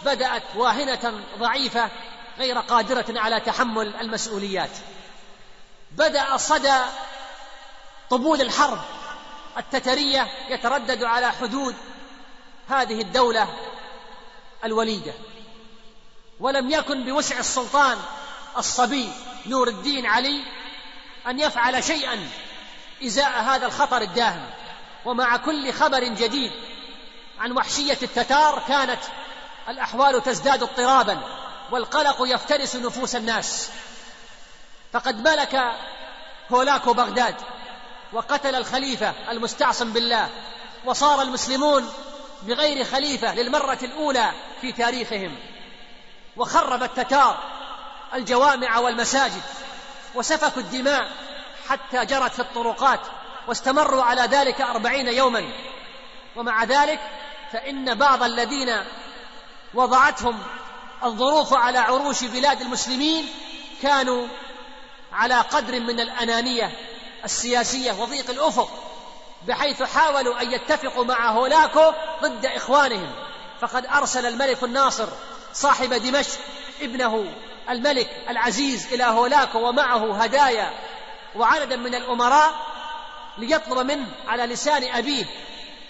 بدأت 0.05 0.43
واهنة 0.57 1.21
ضعيفة 1.39 1.91
غير 2.39 2.59
قادرة 2.59 3.05
على 3.09 3.41
تحمل 3.41 3.97
المسؤوليات. 3.97 4.71
بدأ 5.93 6.37
صدى 6.37 6.81
طبول 8.11 8.41
الحرب 8.41 8.81
التترية 9.59 10.29
يتردد 10.49 11.05
على 11.05 11.33
حدود 11.33 11.75
هذه 12.69 13.01
الدولة 13.01 13.49
الوليدة. 14.65 15.13
ولم 16.41 16.71
يكن 16.71 17.05
بوسع 17.05 17.39
السلطان 17.39 17.99
الصبي 18.59 19.13
نور 19.47 19.69
الدين 19.69 20.07
علي 20.07 20.45
أن 21.27 21.41
يفعل 21.41 21.85
شيئا 21.85 22.29
إزاء 23.05 23.43
هذا 23.43 23.67
الخطر 23.67 24.03
الداهم. 24.03 24.51
ومع 25.05 25.37
كل 25.37 25.73
خبر 25.73 26.05
جديد 26.05 26.53
عن 27.39 27.53
وحشية 27.53 27.99
التتار 28.03 28.63
كانت 28.69 29.01
الأحوال 29.69 30.23
تزداد 30.23 30.63
اضطرابا. 30.63 31.44
والقلق 31.71 32.17
يفترس 32.21 32.77
نفوس 32.77 33.17
الناس. 33.17 33.71
فقد 34.93 35.29
ملك 35.29 35.73
هولاكو 36.53 36.93
بغداد 36.93 37.35
وقتل 38.13 38.55
الخليفة 38.55 39.15
المستعصم 39.31 39.93
بالله 39.93 40.31
وصار 40.85 41.23
المسلمون 41.23 41.93
بغير 42.43 42.85
خليفة 42.85 43.35
للمرة 43.35 43.79
الأولى 43.83 44.33
في 44.61 44.73
تاريخهم. 44.73 45.37
وخرب 46.37 46.83
التتار 46.83 47.39
الجوامع 48.15 48.79
والمساجد 48.79 49.43
وسفكوا 50.15 50.63
الدماء 50.63 51.11
حتى 51.69 52.05
جرت 52.05 52.33
في 52.33 52.41
الطرقات 52.41 53.01
واستمروا 53.49 54.03
على 54.03 54.23
ذلك 54.23 54.61
أربعين 54.61 55.09
يوما. 55.09 55.53
ومع 56.37 56.65
ذلك 56.65 57.01
فإن 57.53 57.95
بعض 57.95 58.23
الذين 58.23 58.85
وضعتهم 59.75 60.43
الظروف 61.05 61.55
على 61.55 61.79
عروش 61.79 62.25
بلاد 62.25 62.61
المسلمين 62.61 63.29
كانوا 63.83 64.27
على 65.13 65.35
قدر 65.35 65.81
من 65.81 66.01
الأنانية 66.01 66.71
السياسية 67.25 67.93
وضيق 67.93 68.31
الأفق 68.31 68.71
بحيث 69.47 69.83
حاولوا 69.83 70.43
أن 70.43 70.53
يتفقوا 70.53 71.05
مع 71.05 71.31
هولاكو 71.31 71.93
ضد 72.23 72.47
إخوانهم. 72.47 73.13
فقد 73.61 73.87
أرسل 73.87 74.27
الملك 74.27 74.63
الناصر 74.63 75.09
صاحب 75.53 75.95
دمشق 75.95 76.39
ابنه 76.81 77.35
الملك 77.71 78.11
العزيز 78.29 78.93
إلى 78.93 79.05
هولاكو 79.05 79.69
ومعه 79.69 80.23
هدايا 80.23 80.71
وعددا 81.37 81.77
من 81.77 81.95
الأمراء 81.95 82.55
ليطلب 83.39 83.79
منه 83.79 84.07
على 84.27 84.47
لسان 84.47 84.85
أبيه 84.95 85.25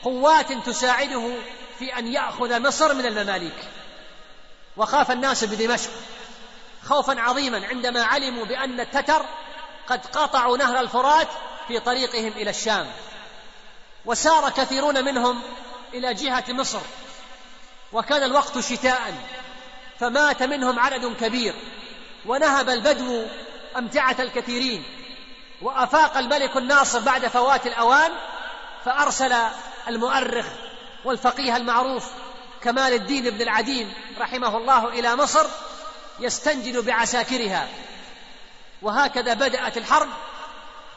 قوات 0.05 0.53
تساعده 0.53 1.37
في 1.79 1.99
أن 1.99 2.13
يأخذ 2.13 2.61
مصر 2.61 2.95
من 2.95 3.07
المماليك. 3.07 3.57
وخاف 4.77 5.11
الناس 5.11 5.45
بدمشق 5.45 5.91
خوفا 6.85 7.21
عظيما 7.21 7.67
عندما 7.67 8.03
علموا 8.03 8.45
بأن 8.45 8.81
التتر 8.81 9.23
قد 9.87 10.07
قطعوا 10.07 10.57
نهر 10.57 10.81
الفرات 10.81 11.29
في 11.69 11.81
طريقهم 11.81 12.33
إلى 12.33 12.51
الشام. 12.51 12.87
وسار 14.05 14.51
كثيرون 14.51 15.05
منهم 15.05 15.43
إلى 15.95 16.15
جهة 16.15 16.45
مصر 16.49 16.81
وكان 17.93 18.23
الوقت 18.23 18.59
شتاء 18.59 19.15
فمات 20.01 20.43
منهم 20.43 20.79
عدد 20.79 21.17
كبير 21.21 21.55
ونهب 22.27 22.69
البدو 22.69 23.27
أمتعة 23.77 24.17
الكثيرين 24.19 24.85
وأفاق 25.63 26.17
الملك 26.17 26.57
الناصر 26.57 27.01
بعد 27.01 27.27
فوات 27.27 27.67
الأوان 27.67 28.11
فأرسل 28.85 29.35
المؤرخ 29.89 30.47
والفقيه 31.05 31.57
المعروف 31.57 32.11
كمال 32.65 32.93
الدين 32.93 33.31
بن 33.31 33.43
العديم 33.43 33.95
رحمه 34.19 34.57
الله 34.57 34.89
إلى 34.89 35.17
مصر 35.17 35.47
يستنجد 36.21 36.77
بعساكرها. 36.77 37.69
وهكذا 38.83 39.35
بدأت 39.35 39.77
الحرب 39.77 40.09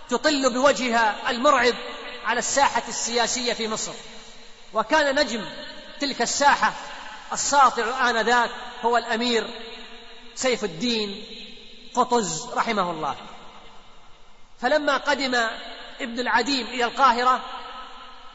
تطل 0.09 0.53
بوجهها 0.53 1.29
المرعب 1.29 1.73
على 2.25 2.39
الساحة 2.39 2.83
السياسية 2.87 3.53
في 3.53 3.67
مصر. 3.67 3.91
وكان 4.73 5.15
نجم 5.15 5.45
تلك 5.99 6.21
الساحة 6.21 6.73
الساطع 7.33 8.09
آنذاك 8.09 8.51
هو 8.81 8.97
الأمير 8.97 9.49
سيف 10.35 10.63
الدين 10.63 11.23
قطز 11.95 12.49
رحمه 12.53 12.91
الله. 12.91 13.15
فلما 14.61 14.97
قدم 14.97 15.35
ابن 16.01 16.19
العديم 16.19 16.67
إلى 16.67 16.83
القاهرة 16.83 17.41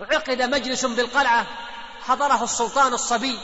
عقد 0.01 0.43
مجلس 0.43 0.85
بالقلعة 0.85 1.47
حضره 2.03 2.45
السلطان 2.45 2.95
الصبي 2.95 3.39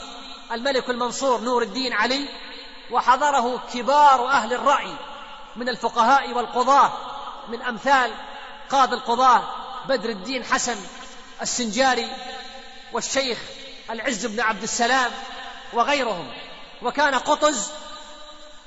الملك 0.52 0.90
المنصور 0.90 1.40
نور 1.40 1.62
الدين 1.62 1.92
علي 1.92 2.28
وحضره 2.90 3.62
كبار 3.74 4.28
أهل 4.28 4.52
الرأي 4.52 4.96
من 5.56 5.68
الفقهاء 5.68 6.32
والقضاة 6.32 6.92
من 7.48 7.62
أمثال 7.62 8.14
قاضي 8.70 8.94
القضاة 8.94 9.42
بدر 9.88 10.08
الدين 10.08 10.44
حسن 10.44 10.76
السنجاري 11.42 12.10
والشيخ 12.92 13.38
العز 13.90 14.26
بن 14.26 14.40
عبد 14.40 14.62
السلام 14.62 15.12
وغيرهم. 15.72 16.32
وكان 16.82 17.14
قطز 17.14 17.70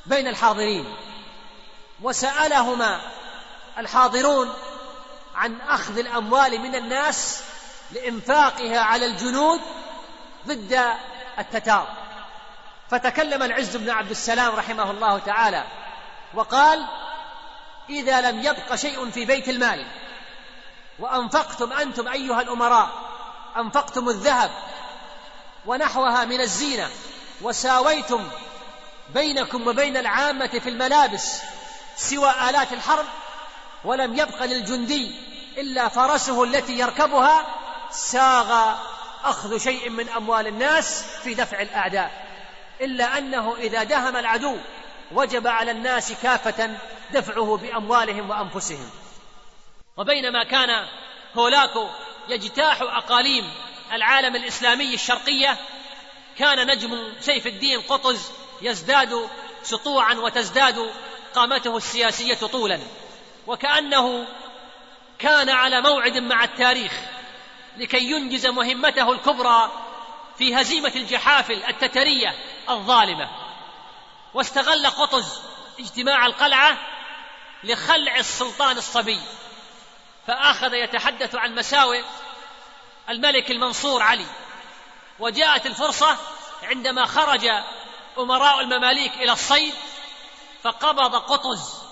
بين 0.06 0.28
الحاضرين. 0.28 0.96
وسألهما 2.02 3.02
الحاضرون 3.78 4.54
عن 5.36 5.62
أخذ 5.62 5.98
الأموال 5.98 6.60
من 6.62 6.76
الناس 6.76 7.44
لإنفاقها 7.92 8.80
على 8.80 9.06
الجنود 9.06 9.62
ضد 10.48 10.84
التتار. 11.40 11.88
فتكلم 12.92 13.44
العز 13.44 13.78
بن 13.78 13.90
عبد 13.90 14.10
السلام 14.10 14.56
رحمه 14.56 14.92
الله 14.92 15.20
تعالى 15.20 15.64
وقال 16.34 16.88
إذا 17.90 18.22
لم 18.22 18.40
يبق 18.40 18.76
شيء 18.76 19.10
في 19.10 19.26
بيت 19.26 19.50
المال 19.50 19.86
وأنفقتم 21.00 21.74
أنتم 21.74 22.08
أيها 22.08 22.42
الأمراء 22.42 22.90
أنفقتم 23.58 24.10
الذهب 24.10 24.52
ونحوها 25.66 26.26
من 26.26 26.42
الزينة 26.42 26.90
وساويتم 27.42 28.28
بينكم 29.14 29.68
وبين 29.68 29.98
العامة 29.98 30.48
في 30.48 30.70
الملابس 30.70 31.42
سوى 31.96 32.32
آلات 32.50 32.74
الحرب 32.74 33.06
ولم 33.86 34.16
يبق 34.16 34.44
للجندي 34.44 35.16
إلا 35.58 35.88
فرسه 35.88 36.44
التي 36.44 36.80
يركبها 36.80 37.46
ساغ 37.92 38.76
أخذ 39.24 39.58
شيء 39.58 39.90
من 39.90 40.10
أموال 40.10 40.48
الناس 40.48 41.04
في 41.24 41.34
دفع 41.34 41.62
الأعداء 41.62 42.26
إلا 42.82 43.18
أنه 43.18 43.56
إذا 43.56 43.84
دهم 43.84 44.18
العدو 44.18 44.58
وجب 45.12 45.48
على 45.48 45.72
الناس 45.72 46.12
كافة 46.12 46.70
دفعه 47.12 47.58
بأموالهم 47.58 48.30
وأنفسهم. 48.30 48.90
وبينما 49.98 50.44
كان 50.44 50.88
هولاكو 51.36 51.88
يجتاح 52.30 52.82
أقاليم 52.82 53.54
العالم 53.92 54.36
الإسلامي 54.36 54.94
الشرقية 54.94 55.58
كان 56.38 56.68
نجم 56.68 57.14
سيف 57.20 57.48
الدين 57.48 57.82
قطز 57.82 58.32
يزداد 58.62 59.30
سطوعا 59.64 60.14
وتزداد 60.14 60.92
قامته 61.36 61.78
السياسية 61.78 62.36
طولا 62.48 62.80
وكأنه 63.48 64.28
كان 65.20 65.50
على 65.50 65.82
موعد 65.82 66.18
مع 66.18 66.44
التاريخ. 66.44 66.92
لكي 67.78 68.12
ينجز 68.12 68.48
مهمته 68.48 69.12
الكبرى 69.12 69.72
في 70.38 70.56
هزيمة 70.56 70.92
الجحافل 70.96 71.64
التترية 71.64 72.36
الظالمة. 72.70 73.30
واستغل 74.34 74.88
قطز 74.88 75.42
اجتماع 75.80 76.26
القلعة 76.26 76.78
لخلع 77.64 78.16
السلطان 78.18 78.78
الصبي. 78.78 79.22
فأخذ 80.28 80.74
يتحدث 80.74 81.36
عن 81.36 81.56
مساوئ 81.56 82.04
الملك 83.10 83.52
المنصور 83.52 84.02
علي. 84.04 84.26
وجاءت 85.20 85.66
الفرصة 85.66 86.18
عندما 86.64 87.06
خرج 87.06 87.48
أمراء 88.18 88.60
المماليك 88.60 89.14
إلى 89.14 89.32
الصيد 89.32 89.74
فقبض 90.64 91.16
قطز 91.16 91.84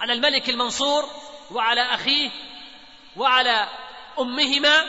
على 0.00 0.12
الملك 0.12 0.50
المنصور 0.50 1.08
وعلى 1.50 1.80
أخيه 1.94 2.30
وعلى 3.16 3.68
أمهما 4.18 4.86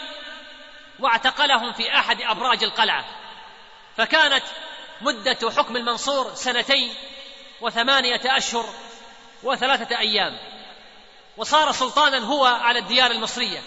واعتقلهم 0.99 1.73
في 1.73 1.95
أحد 1.95 2.21
أبراج 2.21 2.63
القلعة. 2.63 3.05
فكانت 3.97 4.43
مدة 5.01 5.51
حكم 5.57 5.77
المنصور 5.77 6.33
سنتين 6.33 6.93
وثمانية 7.61 8.21
أشهر 8.25 8.65
وثلاثة 9.43 9.99
أيام. 9.99 10.37
وصار 11.37 11.71
سلطانا 11.71 12.17
هو 12.17 12.45
على 12.45 12.79
الديار 12.79 13.11
المصرية 13.11 13.61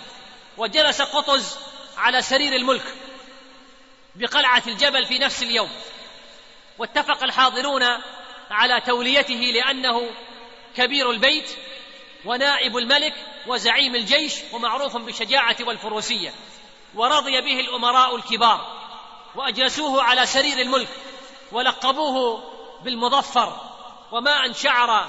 وجلس 0.57 1.03
قطز 1.03 1.59
على 1.97 2.23
سرير 2.23 2.57
الملك 2.57 2.95
بقلعة 4.15 4.63
الجبل 4.67 5.07
في 5.07 5.19
نفس 5.19 5.43
اليوم. 5.43 5.71
واتفق 6.79 7.25
الحاضرون 7.25 7.83
على 8.51 8.81
توليته 8.81 9.35
لأنه 9.35 10.11
كبير 10.77 11.11
البيت 11.11 11.51
ونائب 12.25 12.77
الملك 12.77 13.15
وزعيم 13.47 13.95
الجيش 13.95 14.35
ومعروف 14.53 14.97
بالشجاعة 14.97 15.57
والفروسية. 15.61 16.33
ورضي 16.95 17.41
به 17.41 17.61
الأمراء 17.61 18.17
الكبار. 18.17 18.77
وأجلسوه 19.35 20.03
على 20.03 20.27
سرير 20.27 20.59
الملك. 20.59 20.89
ولقبوه 21.53 22.43
بالمظفر. 22.83 23.61
وما 24.13 24.47
أن 24.47 24.55
شعر 24.55 25.07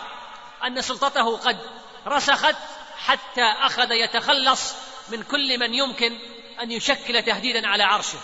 أن 0.64 0.82
سلطته 0.82 1.38
قد 1.38 1.58
رسخت 2.08 2.56
حتى 3.06 3.44
أخذ 3.44 3.92
يتخلص 3.92 4.74
من 5.10 5.24
كل 5.24 5.60
من 5.60 5.74
يمكن 5.74 6.18
أن 6.62 6.72
يشكل 6.72 7.24
تهديدا 7.24 7.68
على 7.68 7.84
عرشه. 7.84 8.20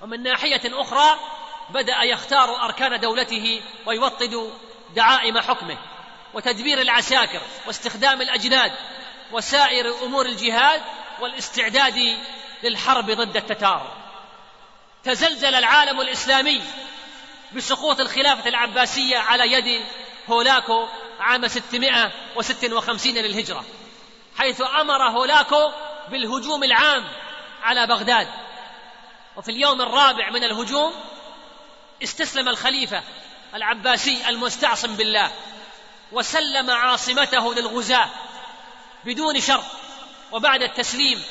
ومن 0.00 0.22
ناحية 0.22 0.62
أخرى 0.64 1.18
بدأ 1.70 2.02
يختار 2.02 2.64
أركان 2.64 3.00
دولته 3.00 3.62
ويوطد 3.86 4.52
دعائم 4.94 5.38
حكمه. 5.38 5.78
وتدبير 6.36 6.80
العساكر 6.80 7.40
واستخدام 7.66 8.22
الأجناد 8.22 8.72
وسائر 9.32 10.04
أمور 10.04 10.26
الجهاد 10.26 10.82
والاستعداد 11.20 12.18
للحرب 12.62 13.10
ضد 13.10 13.36
التتار. 13.36 13.96
تزلزل 15.04 15.54
العالم 15.54 16.00
الإسلامي 16.00 16.62
بسقوط 17.52 18.00
الخلافة 18.00 18.48
العباسية 18.48 19.18
على 19.18 19.52
يد 19.52 19.84
هولاكو 20.28 20.86
عام 21.20 21.48
656 21.48 23.14
للهجرة 23.14 23.64
حيث 24.38 24.62
أمر 24.80 25.02
هولاكو 25.02 25.70
بالهجوم 26.10 26.64
العام 26.64 27.04
على 27.62 27.86
بغداد. 27.86 28.28
وفي 29.36 29.50
اليوم 29.50 29.82
الرابع 29.82 30.30
من 30.30 30.44
الهجوم 30.44 30.92
استسلم 32.02 32.48
الخليفة 32.48 33.02
العباسي 33.54 34.28
المستعصم 34.28 34.96
بالله. 34.96 35.32
وسلم 36.12 36.70
عاصمته 36.70 37.54
للغزاة 37.54 38.08
بدون 39.04 39.40
شرط. 39.40 39.64
وبعد 40.32 40.62
التسليم 40.62 41.22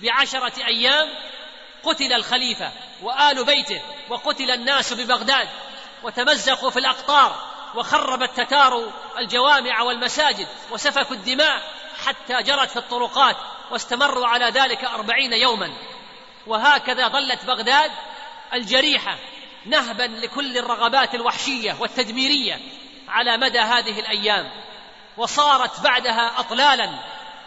بعشرة 0.00 0.66
أيام 0.66 1.08
قتل 1.84 2.12
الخليفة 2.12 2.72
وآل 3.02 3.44
بيته 3.44 3.82
وقتل 4.08 4.50
الناس 4.50 4.92
ببغداد 4.92 5.48
وتمزقوا 6.02 6.70
في 6.70 6.78
الأقطار 6.78 7.48
وخرب 7.74 8.22
التتار 8.22 8.92
الجوامع 9.18 9.82
والمساجد 9.82 10.48
وسفكوا 10.70 11.16
الدماء 11.16 11.62
حتى 12.04 12.42
جرت 12.42 12.70
في 12.70 12.76
الطرقات 12.76 13.36
واستمروا 13.70 14.26
على 14.26 14.44
ذلك 14.44 14.84
أربعين 14.84 15.32
يوما. 15.32 15.72
وهكذا 16.46 17.08
ظلت 17.08 17.44
بغداد 17.44 17.90
الجريحة 18.52 19.18
نهبا 19.66 20.02
لكل 20.02 20.58
الرغبات 20.58 21.14
الوحشية 21.14 21.76
والتدميرية. 21.80 22.60
على 23.08 23.36
مدى 23.36 23.58
هذه 23.58 24.00
الأيام 24.00 24.50
وصارت 25.16 25.80
بعدها 25.80 26.40
أطلالا 26.40 26.90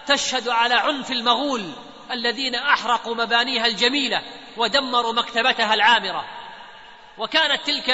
تشهد 0.08 0.50
على 0.50 0.74
عنف 0.74 1.12
المغول 1.12 1.72
الذين 2.12 2.56
أحرقوا 2.56 3.16
مبانيها 3.16 3.66
الجميلة 3.66 4.22
ودمروا 4.58 5.14
مكتبتها 5.14 5.74
العامرة. 5.74 6.26
وكانت 7.18 7.62
تلك 7.66 7.90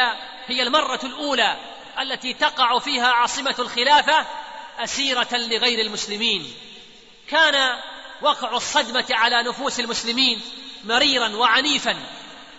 هي 0.48 0.64
المرة 0.64 1.00
الأولى 1.04 1.56
التي 2.00 2.34
تقع 2.34 2.80
فيها 2.80 3.08
عاصمة 3.08 3.56
الخلافة 3.60 4.26
أسيرة 4.80 5.28
لغير 5.32 5.80
المسلمين. 5.86 6.54
كان 7.30 7.80
وقع 8.22 8.58
الصدمة 8.58 9.06
على 9.12 9.44
نفوس 9.44 9.80
المسلمين 9.80 10.42
مريرا 10.84 11.36
وعنيفا 11.36 11.96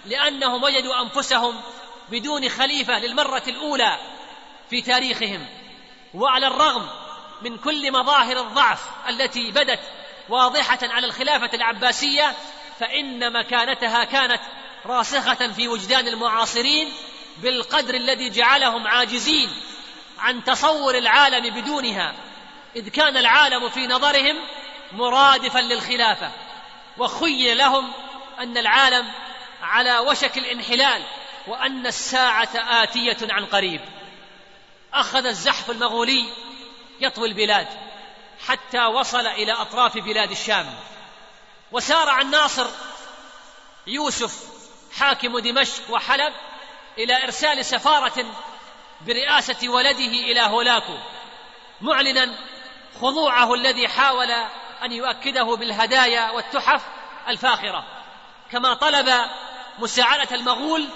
لأنهم 0.07 0.63
وجدوا 0.63 1.03
أنفسهم 1.03 1.61
بدون 2.09 2.49
خليفة 2.49 2.99
للمرة 2.99 3.43
الأولى 3.49 3.99
في 4.71 4.83
تاريخهم 4.83 5.47
وعلى 6.15 6.47
الرغم 6.47 6.89
من 7.43 7.59
كل 7.59 7.93
مظاهر 7.93 8.41
الضعف 8.41 8.81
التي 9.09 9.51
بدت 9.51 9.81
واضحة 10.29 10.79
على 10.83 11.07
الخلافة 11.07 11.51
العباسية 11.55 12.35
فإن 12.81 13.33
مكانتها 13.33 14.05
كانت 14.05 14.41
راسخة 14.87 15.53
في 15.53 15.69
وجدان 15.69 16.09
المعاصرين 16.09 16.93
بالقدر 17.43 17.95
الذي 17.95 18.31
جعلهم 18.31 18.87
عاجزين 18.87 19.51
عن 20.19 20.45
تصور 20.45 20.99
العالم 20.99 21.55
بدونها 21.55 22.15
إذ 22.77 22.89
كان 22.89 23.17
العالم 23.17 23.69
في 23.69 23.87
نظرهم 23.87 24.37
مرادفا 24.93 25.59
للخلافة 25.59 26.31
وخيل 26.99 27.59
لهم 27.59 27.93
أن 28.39 28.59
العالم 28.59 29.07
على 29.63 29.99
وشك 29.99 30.39
الانحلال 30.39 31.03
وأن 31.47 31.87
الساعة 31.87 32.49
آتية 32.55 33.17
عن 33.23 33.45
قريب. 33.45 33.81
أخذ 35.01 35.27
الزحف 35.27 35.71
المغولي 35.71 36.33
يطوي 37.01 37.29
البلاد 37.29 37.69
حتى 38.47 38.85
وصل 38.85 39.27
إلى 39.27 39.53
أطراف 39.53 39.99
بلاد 39.99 40.31
الشام. 40.31 40.75
وسارع 41.73 42.21
الناصر 42.21 42.67
يوسف 43.87 44.45
حاكم 44.99 45.39
دمشق 45.39 45.91
وحلب 45.91 46.33
إلى 46.99 47.25
إرسال 47.25 47.65
سفارة 47.65 48.27
برئاسة 49.07 49.69
ولده 49.69 50.13
إلى 50.31 50.41
هولاكو 50.41 50.99
معلنا 51.81 52.35
خضوعه 53.01 53.55
الذي 53.55 53.89
حاول 53.89 54.31
أن 54.83 54.93
يؤكده 54.93 55.45
بالهدايا 55.57 56.31
والتحف 56.31 56.83
الفاخرة. 57.29 57.85
كما 58.53 58.75
طلب 58.75 59.15
مساعدة 59.79 60.37
المغول 60.37 60.89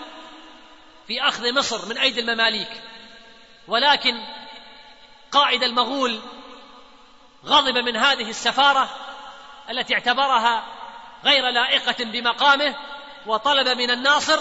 في 1.07 1.22
أخذ 1.22 1.53
مصر 1.53 1.88
من 1.88 1.98
أيدي 1.98 2.20
المماليك. 2.20 2.91
ولكن 3.68 4.14
قائد 5.32 5.62
المغول 5.62 6.20
غضب 7.46 7.78
من 7.78 7.96
هذه 7.96 8.30
السفارة 8.30 8.88
التي 9.70 9.94
اعتبرها 9.94 10.64
غير 11.24 11.50
لائقة 11.50 12.04
بمقامه 12.04 12.76
وطلب 13.26 13.68
من 13.68 13.90
الناصر 13.90 14.38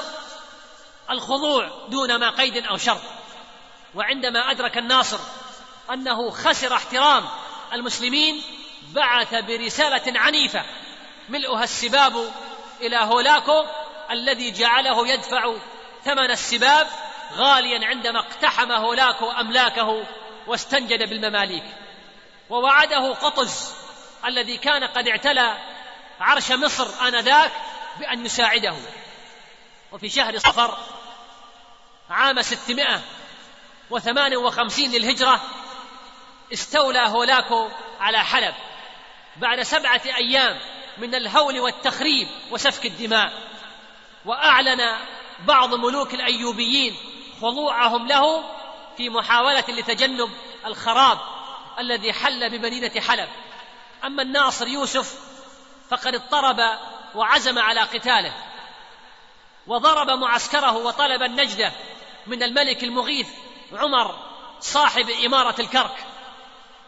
الخضوع 1.10 1.88
دون 1.90 2.16
ما 2.20 2.30
قيد 2.30 2.66
أو 2.66 2.78
شرط 2.78 3.02
وعندما 3.96 4.52
أدرك 4.52 4.78
الناصر 4.78 5.20
أنه 5.94 6.30
خسر 6.30 6.76
احترام 6.76 7.26
المسلمين 7.74 8.44
بعث 8.94 9.36
برسالة 9.36 10.20
عنيفة 10.20 10.66
ملؤها 11.30 11.64
السباب 11.64 12.34
إلى 12.82 12.98
هولاكو 12.98 13.66
الذي 14.12 14.52
جعله 14.52 15.08
يدفع 15.08 15.54
ثمن 16.06 16.32
السباب 16.32 16.88
غاليا 17.36 17.88
عندما 17.88 18.20
اقتحم 18.20 18.72
هولاكو 18.72 19.32
املاكه 19.32 20.04
واستنجد 20.48 21.10
بالمماليك. 21.10 21.64
ووعده 22.50 23.14
قطز 23.14 23.74
الذي 24.26 24.58
كان 24.58 24.84
قد 24.84 25.08
اعتلى 25.08 25.58
عرش 26.20 26.52
مصر 26.52 27.08
آنذاك 27.08 27.52
بأن 28.00 28.26
يساعده. 28.26 28.76
وفي 29.92 30.10
شهر 30.10 30.38
صفر 30.38 30.78
عام 32.10 32.42
ستمائة 32.42 33.02
وثمان 33.90 34.36
وخمسين 34.36 34.92
للهجرة 34.92 35.42
استولى 36.54 37.00
هولاكو 37.00 37.70
على 38.00 38.18
حلب 38.18 38.56
بعد 39.38 39.62
سبعة 39.62 40.02
أيام 40.06 40.60
من 40.98 41.16
الهول 41.16 41.60
والتخريب 41.60 42.28
وسفك 42.52 42.86
الدماء. 42.86 43.34
وأعلن 44.26 44.98
بعض 45.40 45.74
ملوك 45.74 46.14
الأيوبيين 46.14 46.98
خضوعهم 47.42 48.08
له 48.08 48.44
في 48.98 49.10
محاولة 49.10 49.64
لتجنب 49.70 50.30
الخراب 50.66 51.20
الذي 51.80 52.14
حل 52.14 52.50
بمدينة 52.50 53.02
حلب. 53.02 53.30
أما 54.04 54.22
الناصر 54.24 54.68
يوسف 54.68 55.20
فقد 55.90 56.16
اضطرب 56.16 56.60
وعزم 57.16 57.60
على 57.60 57.80
قتاله 57.80 58.34
وضرب 59.68 60.10
معسكره 60.10 60.78
وطلب 60.78 61.24
النجدة 61.24 61.72
من 62.28 62.44
الملك 62.44 62.84
المغيث 62.84 63.30
عمر 63.74 64.16
صاحب 64.60 65.10
إمارة 65.26 65.62
الكرك 65.62 66.06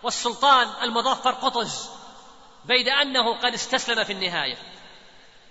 والسلطان 0.03 0.69
المظفر 0.81 1.31
قطز 1.31 1.89
بيد 2.65 2.89
أنه 2.89 3.33
قد 3.33 3.53
استسلم 3.53 4.03
في 4.03 4.13
النهاية. 4.13 4.57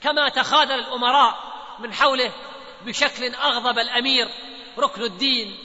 كما 0.02 0.28
تخاذل 0.28 0.72
الأمراء 0.72 1.38
من 1.78 1.94
حوله 1.94 2.32
بشكل 2.82 3.34
أغضب 3.34 3.78
الأمير 3.78 4.28
ركن 4.78 5.02
الدين 5.02 5.58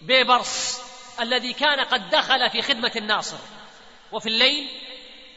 بيبرس 0.00 0.82
الذي 1.20 1.52
كان 1.52 1.80
قد 1.80 2.10
دخل 2.10 2.50
في 2.50 2.62
خدمة 2.62 2.92
الناصر. 2.96 3.38
وفي 4.12 4.28
الليل 4.28 4.68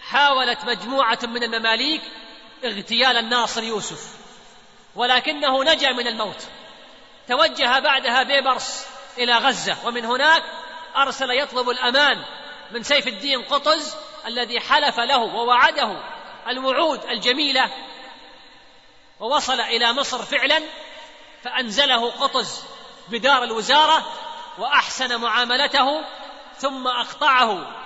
حاولت 0.02 0.66
مجموعة 0.66 1.20
من 1.24 1.44
المماليك 1.44 2.02
اغتيال 2.66 3.18
الناصر 3.18 3.64
يوسف 3.64 4.16
ولكنه 4.96 5.64
نجا 5.64 5.92
من 5.92 6.08
الموت. 6.08 6.48
توجه 7.28 7.80
بعدها 7.80 8.24
بيبرس 8.24 8.88
إلى 9.18 9.34
غزة 9.34 9.78
ومن 9.86 10.06
هناك 10.06 10.44
أرسل 10.96 11.32
يطلب 11.32 11.70
الأمان 11.70 12.24
من 12.72 12.84
سيف 12.84 13.08
الدين 13.08 13.42
قطز 13.42 13.96
الذي 14.26 14.60
حلف 14.60 15.00
له 15.00 15.18
ووعده 15.18 16.04
الوعود 16.48 17.06
الجميلة 17.06 17.72
ووصل 19.20 19.62
إلى 19.62 19.94
مصر 19.94 20.24
فعلا 20.24 20.62
فأنزله 21.44 22.12
قطز 22.12 22.64
بدار 23.12 23.44
الوزارة 23.44 24.06
وأحسن 24.58 25.22
معاملته 25.22 26.02
ثم 26.58 26.88
أقطعه 26.88 27.82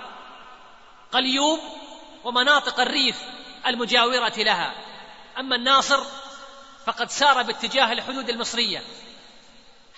قليوب 1.12 1.60
ومناطق 2.24 2.80
الريف 2.80 3.16
المجاورة 3.66 4.32
لها. 4.36 4.74
أما 5.38 5.56
الناصر 5.56 6.04
فقد 6.86 7.10
سار 7.10 7.42
باتجاه 7.42 7.92
الحدود 7.92 8.28
المصرية 8.28 8.82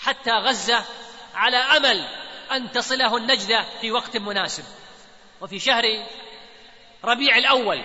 حتى 0.02 0.30
غزة 0.30 0.84
على 1.34 1.56
أمل 1.56 2.08
أن 2.52 2.72
تصله 2.72 3.16
النجدة 3.16 3.64
في 3.80 3.92
وقت 3.92 4.16
مناسب. 4.16 4.64
وفي 5.40 5.58
شهر 5.58 6.06
ربيع 7.04 7.38
الأول 7.38 7.84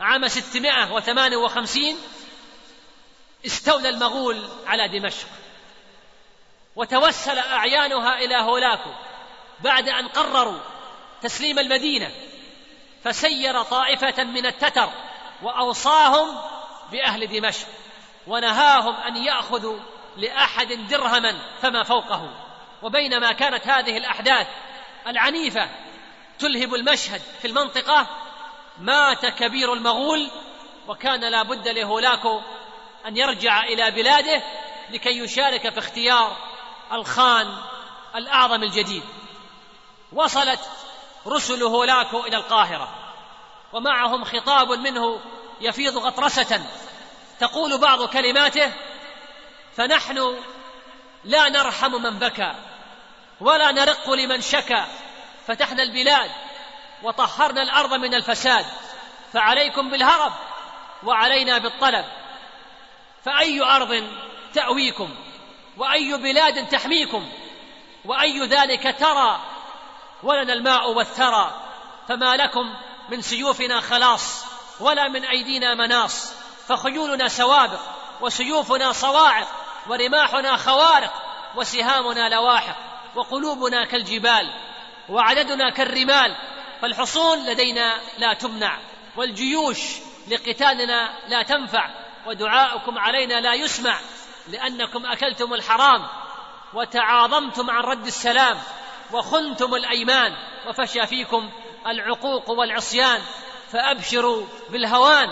عام 0.00 0.28
658 0.28 1.96
استولى 3.46 3.88
المغول 3.88 4.48
على 4.66 4.88
دمشق. 4.88 5.28
وتوسل 6.76 7.38
أعيانها 7.38 8.18
إلى 8.18 8.36
هولاكو 8.36 8.90
بعد 9.60 9.88
أن 9.88 10.08
قرروا 10.08 10.58
تسليم 11.22 11.58
المدينة 11.58 12.10
فسير 13.04 13.62
طائفة 13.62 14.24
من 14.24 14.46
التتر 14.46 14.88
وأوصاهم 15.42 16.38
بأهل 16.92 17.26
دمشق 17.26 17.66
ونهاهم 18.26 18.94
أن 18.94 19.16
يأخذوا 19.16 19.78
لأحد 20.16 20.72
درهما 20.72 21.38
فما 21.62 21.82
فوقه. 21.82 22.30
وبينما 22.82 23.32
كانت 23.32 23.68
هذه 23.68 23.96
الأحداث 23.96 24.46
العنيفة 25.06 25.68
تلهب 26.38 26.74
المشهد 26.74 27.20
في 27.40 27.48
المنطقة 27.48 28.06
مات 28.78 29.26
كبير 29.26 29.72
المغول 29.72 30.30
وكان 30.88 31.20
لا 31.20 31.42
بد 31.42 31.68
لهولاكو 31.68 32.40
أن 33.06 33.16
يرجع 33.16 33.64
إلى 33.64 33.90
بلاده 33.90 34.42
لكي 34.90 35.18
يشارك 35.18 35.72
في 35.72 35.78
اختيار 35.78 36.36
الخان 36.92 37.56
الأعظم 38.14 38.62
الجديد. 38.62 39.02
وصلت 40.12 40.60
رسل 41.26 41.62
هولاكو 41.62 42.20
إلى 42.20 42.36
القاهرة 42.36 42.88
ومعهم 43.72 44.24
خطاب 44.24 44.70
منه 44.70 45.20
يفيض 45.60 45.96
غطرسة 45.96 46.62
تقول 47.40 47.78
بعض 47.78 48.08
كلماته 48.08 48.72
فنحن 49.76 50.36
لا 51.24 51.48
نرحم 51.48 51.92
من 52.02 52.18
بكى 52.18 52.54
ولا 53.40 53.72
نرق 53.72 54.10
لمن 54.10 54.40
شكى 54.40 54.84
فتحنا 55.46 55.82
البلاد 55.82 56.30
وطهرنا 57.02 57.62
الأرض 57.62 57.94
من 57.94 58.14
الفساد 58.14 58.66
فعليكم 59.32 59.90
بالهرب 59.90 60.32
وعلينا 61.04 61.58
بالطلب 61.58 62.04
فأي 63.24 63.62
أرض 63.62 64.08
تأويكم؟ 64.54 65.14
وأي 65.76 66.16
بلاد 66.16 66.68
تحميكم؟ 66.68 67.28
وأي 68.04 68.46
ذلك 68.46 68.96
ترى؟ 68.98 69.40
ولنا 70.22 70.52
الماء 70.52 70.90
والثرى 70.90 71.54
فما 72.08 72.36
لكم 72.36 72.74
من 73.08 73.22
سيوفنا 73.22 73.80
خلاص 73.80 74.44
ولا 74.80 75.08
من 75.08 75.24
أيدينا 75.24 75.74
مناص 75.74 76.34
فخيولنا 76.68 77.28
سوابق 77.28 77.80
وسيوفنا 78.20 78.92
صواعق 78.92 79.48
ورماحنا 79.88 80.56
خوارق 80.56 81.12
وسهامنا 81.56 82.28
لواحق 82.28 82.76
وقلوبنا 83.14 83.84
كالجبال 83.84 84.52
وعددنا 85.08 85.70
كالرمال 85.70 86.36
فالحصون 86.82 87.46
لدينا 87.46 88.00
لا 88.18 88.34
تمنع 88.34 88.78
والجيوش 89.16 89.78
لقتالنا 90.28 91.12
لا 91.28 91.42
تنفع 91.42 91.90
ودعاؤكم 92.26 92.98
علينا 92.98 93.40
لا 93.40 93.54
يسمع. 93.54 93.98
لأنكم 94.48 95.06
أكلتم 95.06 95.54
الحرام 95.54 96.08
وتعاظمتم 96.74 97.70
عن 97.70 97.84
رد 97.84 98.06
السلام 98.06 98.58
وخنتم 99.12 99.74
الأيمان 99.74 100.36
وفشى 100.66 101.06
فيكم 101.06 101.50
العقوق 101.86 102.50
والعصيان 102.50 103.20
فأبشروا 103.72 104.46
بالهوان. 104.70 105.28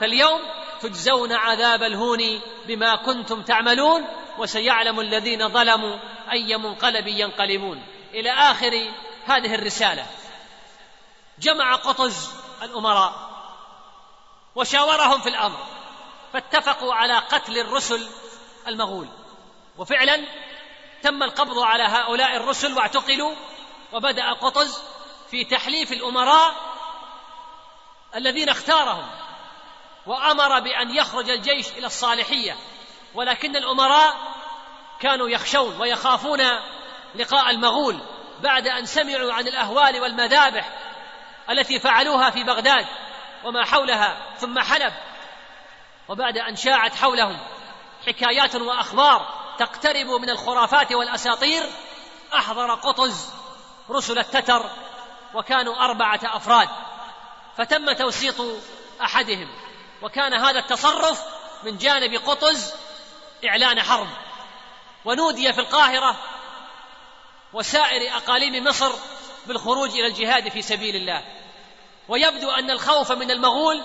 فاليوم 0.00 0.40
تجزون 0.80 1.32
عذاب 1.32 1.82
الهون 1.82 2.40
بما 2.66 2.96
كنتم 2.96 3.42
تعملون 3.42 4.06
وسيعلم 4.38 5.00
الذين 5.00 5.48
ظلموا 5.48 5.98
أي 6.32 6.56
منقلب 6.56 7.06
ينقلبون. 7.06 7.86
إلى 8.14 8.30
آخر 8.30 8.92
هذه 9.26 9.54
الرسالة. 9.54 10.06
جمع 11.38 11.74
قطز 11.74 12.30
الأمراء 12.62 13.12
وشاورهم 14.54 15.20
في 15.20 15.28
الأمر 15.28 15.58
فاتفقوا 16.32 16.94
على 16.94 17.18
قتل 17.18 17.58
الرسل 17.58 18.08
المغول. 18.66 19.08
وفعلا 19.78 20.26
تم 21.02 21.22
القبض 21.22 21.58
على 21.58 21.82
هؤلاء 21.82 22.36
الرسل 22.36 22.72
واعتقلوا 22.72 23.34
وبدأ 23.92 24.32
قطز 24.32 24.82
في 25.30 25.44
تحليف 25.44 25.92
الأمراء 25.92 26.54
الذين 28.14 28.48
اختارهم 28.48 29.06
وأمر 30.06 30.60
بأن 30.60 30.96
يخرج 30.96 31.30
الجيش 31.30 31.68
إلى 31.68 31.86
الصالحية. 31.86 32.56
ولكن 33.14 33.56
الأمراء 33.56 34.16
كانوا 35.00 35.28
يخشون 35.28 35.80
ويخافون 35.80 36.40
لقاء 37.14 37.50
المغول 37.50 38.00
بعد 38.40 38.66
أن 38.66 38.86
سمعوا 38.86 39.32
عن 39.32 39.48
الأهوال 39.48 40.00
والمذابح 40.00 40.70
التي 41.50 41.78
فعلوها 41.80 42.30
في 42.30 42.44
بغداد 42.44 42.86
وما 43.44 43.64
حولها 43.64 44.36
ثم 44.38 44.58
حلب. 44.58 44.92
وبعد 46.08 46.38
أن 46.38 46.56
شاعت 46.56 46.94
حولهم 46.94 47.38
حكايات 48.06 48.54
وأخبار 48.54 49.46
تقترب 49.58 50.06
من 50.06 50.30
الخرافات 50.30 50.92
والأساطير 50.92 51.62
أحضر 52.34 52.74
قطز 52.74 53.32
رسل 53.90 54.18
التتر 54.18 54.70
وكانوا 55.34 55.84
أربعة 55.84 56.20
أفراد 56.24 56.68
فتم 57.56 57.92
توسيط 57.92 58.34
أحدهم 59.02 59.48
وكان 60.02 60.34
هذا 60.34 60.58
التصرف 60.58 61.22
من 61.62 61.78
جانب 61.78 62.14
قطز 62.14 62.74
إعلان 63.48 63.82
حرب 63.82 64.08
ونودي 65.04 65.52
في 65.52 65.60
القاهرة 65.60 66.16
وسائر 67.52 68.16
أقاليم 68.16 68.64
مصر 68.64 68.92
بالخروج 69.46 69.90
إلى 69.90 70.06
الجهاد 70.06 70.48
في 70.48 70.62
سبيل 70.62 70.96
الله 70.96 71.24
ويبدو 72.08 72.50
أن 72.50 72.70
الخوف 72.70 73.12
من 73.12 73.30
المغول 73.30 73.82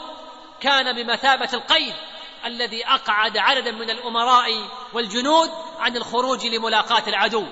كان 0.61 0.95
بمثابة 0.95 1.49
القيد 1.53 1.95
الذي 2.45 2.85
أقعد 2.85 3.37
عددا 3.37 3.71
من 3.71 3.89
الأمراء 3.89 4.69
والجنود 4.93 5.49
عن 5.79 5.97
الخروج 5.97 6.45
لملاقاة 6.45 7.03
العدو. 7.07 7.45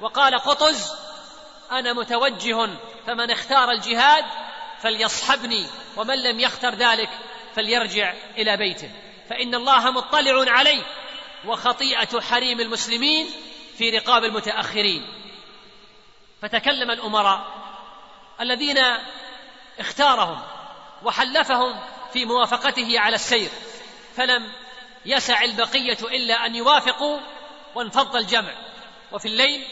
وقال 0.00 0.38
قطز 0.38 0.94
أنا 1.70 1.92
متوجه 1.92 2.68
فمن 3.06 3.30
اختار 3.30 3.70
الجهاد 3.70 4.24
فليصحبني 4.82 5.66
ومن 5.96 6.22
لم 6.22 6.40
يختر 6.40 6.74
ذلك 6.74 7.10
فليرجع 7.54 8.14
إلى 8.36 8.56
بيته. 8.56 8.90
فإن 9.30 9.54
الله 9.54 9.90
مطلع 9.90 10.52
عليه 10.52 10.82
وخطيئة 11.46 12.20
حريم 12.20 12.60
المسلمين 12.60 13.26
في 13.78 13.90
رقاب 13.90 14.24
المتأخرين. 14.24 15.06
فتكلم 16.42 16.90
الأمراء 16.90 17.44
الذين 18.40 18.78
اختارهم 19.78 20.42
وحلفهم 21.02 21.80
في 22.12 22.24
موافقته 22.24 23.00
على 23.00 23.14
السير. 23.14 23.50
فلم 24.18 24.52
يسع 25.06 25.42
البقية 25.42 25.98
إلا 26.02 26.46
أن 26.46 26.54
يوافقوا 26.54 27.20
وانفض 27.74 28.16
الجمع. 28.16 28.52
وفي 29.12 29.28
الليل 29.28 29.66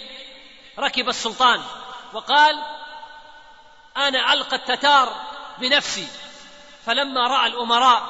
ركب 0.78 1.09
السلطان 1.09 1.62
وقال 2.12 2.62
أنا 3.97 4.32
ألقى 4.32 4.57
التتار 4.57 5.12
بنفسي. 5.59 6.09
فلما 6.86 7.26
رأى 7.26 7.47
الأمراء 7.47 8.03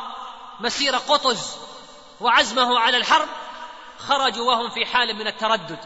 مسير 0.60 0.96
قطز 0.96 1.58
وعزمه 2.20 2.78
على 2.78 2.96
الحرب 2.96 3.28
خرجوا 3.98 4.46
وهم 4.52 4.70
في 4.70 4.86
حال 4.86 5.16
من 5.16 5.26
التردد. 5.26 5.78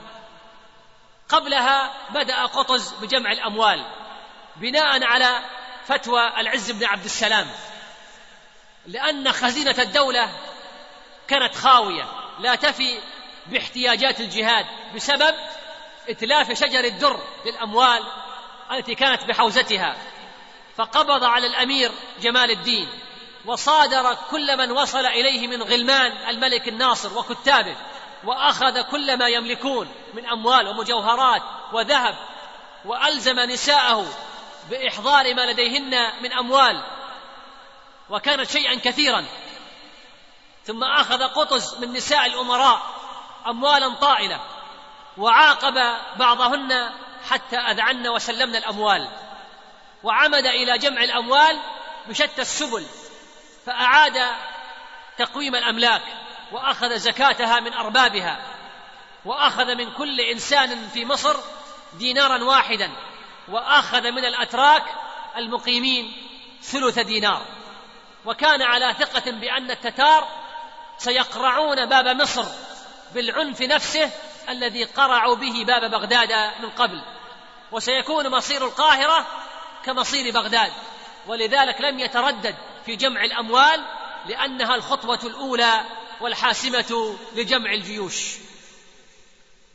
قبلها 1.28 1.92
بدأ 2.10 2.46
قطز 2.46 2.92
بجمع 2.92 3.32
الأموال 3.32 3.84
بناء 4.56 5.04
على 5.04 5.40
فتوى 5.86 6.40
العز 6.40 6.70
بن 6.70 6.84
عبد 6.84 7.04
السلام. 7.04 7.50
لأن 8.86 9.32
خزينة 9.32 9.74
الدولة 9.78 10.30
كانت 11.28 11.54
خاوية 11.54 12.04
لا 12.38 12.54
تفي 12.54 12.98
باحتياجات 13.46 14.20
الجهاد 14.20 14.66
بسبب 14.94 15.34
إتلاف 16.08 16.52
شجر 16.52 16.84
الدر 16.84 17.20
للأموال 17.46 18.02
التي 18.72 18.94
كانت 18.94 19.24
بحوزتها. 19.24 19.96
فقبض 20.76 21.24
على 21.24 21.46
الأمير 21.46 21.92
جمال 22.20 22.50
الدين 22.50 22.88
وصادر 23.46 24.16
كل 24.30 24.58
من 24.58 24.70
وصل 24.70 25.06
إليه 25.06 25.48
من 25.48 25.62
غلمان 25.62 26.12
الملك 26.28 26.68
الناصر 26.68 27.18
وكتابه 27.18 27.76
وأخذ 28.24 28.82
كل 28.82 29.18
ما 29.18 29.28
يملكون 29.28 29.88
من 30.14 30.26
أموال 30.26 30.68
ومجوهرات 30.68 31.42
وذهب 31.72 32.14
وألزم 32.84 33.40
نساءه 33.40 34.06
بإحضار 34.70 35.34
ما 35.34 35.52
لديهن 35.52 36.22
من 36.22 36.32
أموال 36.32 36.82
وكانت 38.10 38.50
شيئا 38.50 38.74
كثيرا. 38.74 39.24
ثم 40.64 40.84
أخذ 40.84 41.22
قطز 41.22 41.74
من 41.80 41.92
نساء 41.92 42.26
الأمراء 42.26 42.82
اموالا 43.46 43.94
طائلة 43.94 44.40
وعاقب 45.18 45.74
بعضهن 46.16 46.90
حتى 47.30 47.56
أذعن 47.56 48.08
وسلمن 48.08 48.56
الأموال 48.56 49.08
وعمد 50.02 50.46
إلى 50.46 50.78
جمع 50.78 51.02
الأموال 51.02 51.60
بشتى 52.08 52.42
السبل 52.42 52.86
فأعاد 53.66 54.26
تقويم 55.18 55.54
الأملاك 55.54 56.02
وأخذ 56.52 56.96
زكاتها 56.96 57.60
من 57.60 57.72
أربابها 57.72 58.40
وأخذ 59.24 59.74
من 59.74 59.92
كل 59.92 60.20
إنسان 60.20 60.88
في 60.88 61.04
مصر 61.04 61.36
دينارا 61.98 62.44
واحدا 62.44 62.90
وأخذ 63.48 64.10
من 64.10 64.24
الأتراك 64.24 64.84
المقيمين 65.36 66.12
ثلث 66.62 66.98
دينار. 66.98 67.59
وكان 68.24 68.62
على 68.62 68.94
ثقة 68.98 69.30
بأن 69.30 69.70
التتار 69.70 70.28
سيقرعون 70.98 71.86
باب 71.86 72.08
مصر 72.08 72.44
بالعنف 73.14 73.62
نفسه 73.62 74.10
الذي 74.48 74.84
قرعوا 74.84 75.36
به 75.36 75.64
باب 75.64 75.90
بغداد 75.90 76.32
من 76.62 76.70
قبل 76.70 77.02
وسيكون 77.72 78.28
مصير 78.28 78.64
القاهرة 78.64 79.26
كمصير 79.84 80.34
بغداد. 80.34 80.72
ولذلك 81.26 81.80
لم 81.80 81.98
يتردد 81.98 82.56
في 82.86 82.96
جمع 82.96 83.24
الأموال 83.24 83.84
لأنها 84.26 84.74
الخطوة 84.74 85.20
الأولى 85.24 85.84
والحاسمة 86.20 87.16
لجمع 87.34 87.72
الجيوش. 87.72 88.34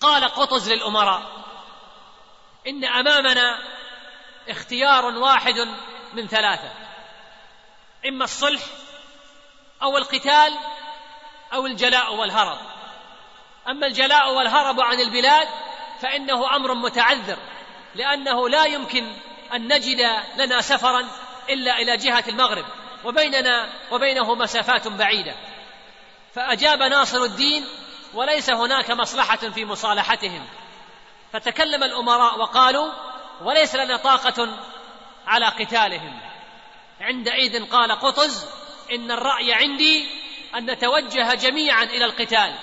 قال 0.02 0.24
قطز 0.24 0.70
للأمراء 0.72 1.46
إن 2.68 2.86
أمامنا 2.86 3.60
اختيار 4.50 5.06
واحد 5.06 5.68
من 6.14 6.28
ثلاثة. 6.28 6.85
إما 8.08 8.24
الصلح 8.24 8.62
أو 9.82 9.98
القتال 9.98 10.54
أو 11.54 11.66
الجلاء 11.66 12.16
والهرب. 12.16 12.58
أما 13.68 13.88
الجلاء 13.88 14.34
والهرب 14.34 14.82
عن 14.82 15.00
البلاد 15.00 15.48
فإنه 16.02 16.56
أمر 16.56 16.74
متعذر 16.74 17.38
لأنه 17.96 18.50
لا 18.50 18.66
يمكن 18.66 19.16
أن 19.54 19.74
نجد 19.74 19.98
لنا 20.38 20.62
سفرا 20.62 21.08
إلا 21.50 21.78
إلى 21.78 21.98
جهة 21.98 22.24
المغرب 22.28 22.66
وبيننا 23.04 23.70
وبينه 23.92 24.36
مسافات 24.36 24.88
بعيدة. 24.88 25.36
فأجاب 26.36 26.84
ناصر 26.84 27.24
الدين 27.24 27.66
وليس 28.14 28.50
هناك 28.50 28.92
مصلحة 28.92 29.36
في 29.38 29.66
مصالحتهم. 29.66 30.48
فتكلم 31.34 31.84
الأمراء 31.84 32.40
وقالوا 32.40 32.92
وليس 33.42 33.76
لنا 33.76 33.98
طاقة 33.98 34.58
على 35.28 35.46
قتالهم. 35.46 36.35
عندئذ 37.02 37.66
قال 37.66 37.92
قطز 37.92 38.46
إن 38.92 39.12
الرأي 39.12 39.54
عندي 39.54 40.08
أن 40.56 40.72
نتوجه 40.72 41.34
جميعا 41.34 41.84
إلى 41.84 42.06
القتال 42.06 42.56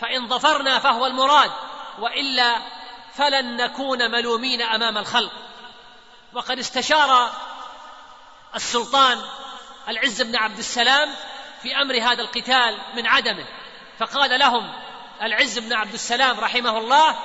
فإن 0.00 0.28
ظفرنا 0.28 0.78
فهو 0.78 1.06
المراد 1.06 1.50
وإلا 1.98 2.56
فلن 3.14 3.56
نكون 3.56 4.10
ملومين 4.10 4.62
أمام 4.62 4.98
الخلق. 4.98 5.32
وقد 6.34 6.58
استشار 6.58 7.30
السلطان 8.54 9.22
العز 9.88 10.22
بن 10.22 10.36
عبد 10.36 10.58
السلام 10.58 11.08
في 11.62 11.76
أمر 11.76 11.94
هذا 12.02 12.22
القتال 12.22 12.78
من 12.94 13.06
عدمه 13.06 13.46
فقال 13.98 14.38
لهم 14.38 14.72
العز 15.22 15.58
بن 15.58 15.72
عبد 15.72 15.92
السلام 15.92 16.40
رحمه 16.40 16.78
الله 16.78 17.16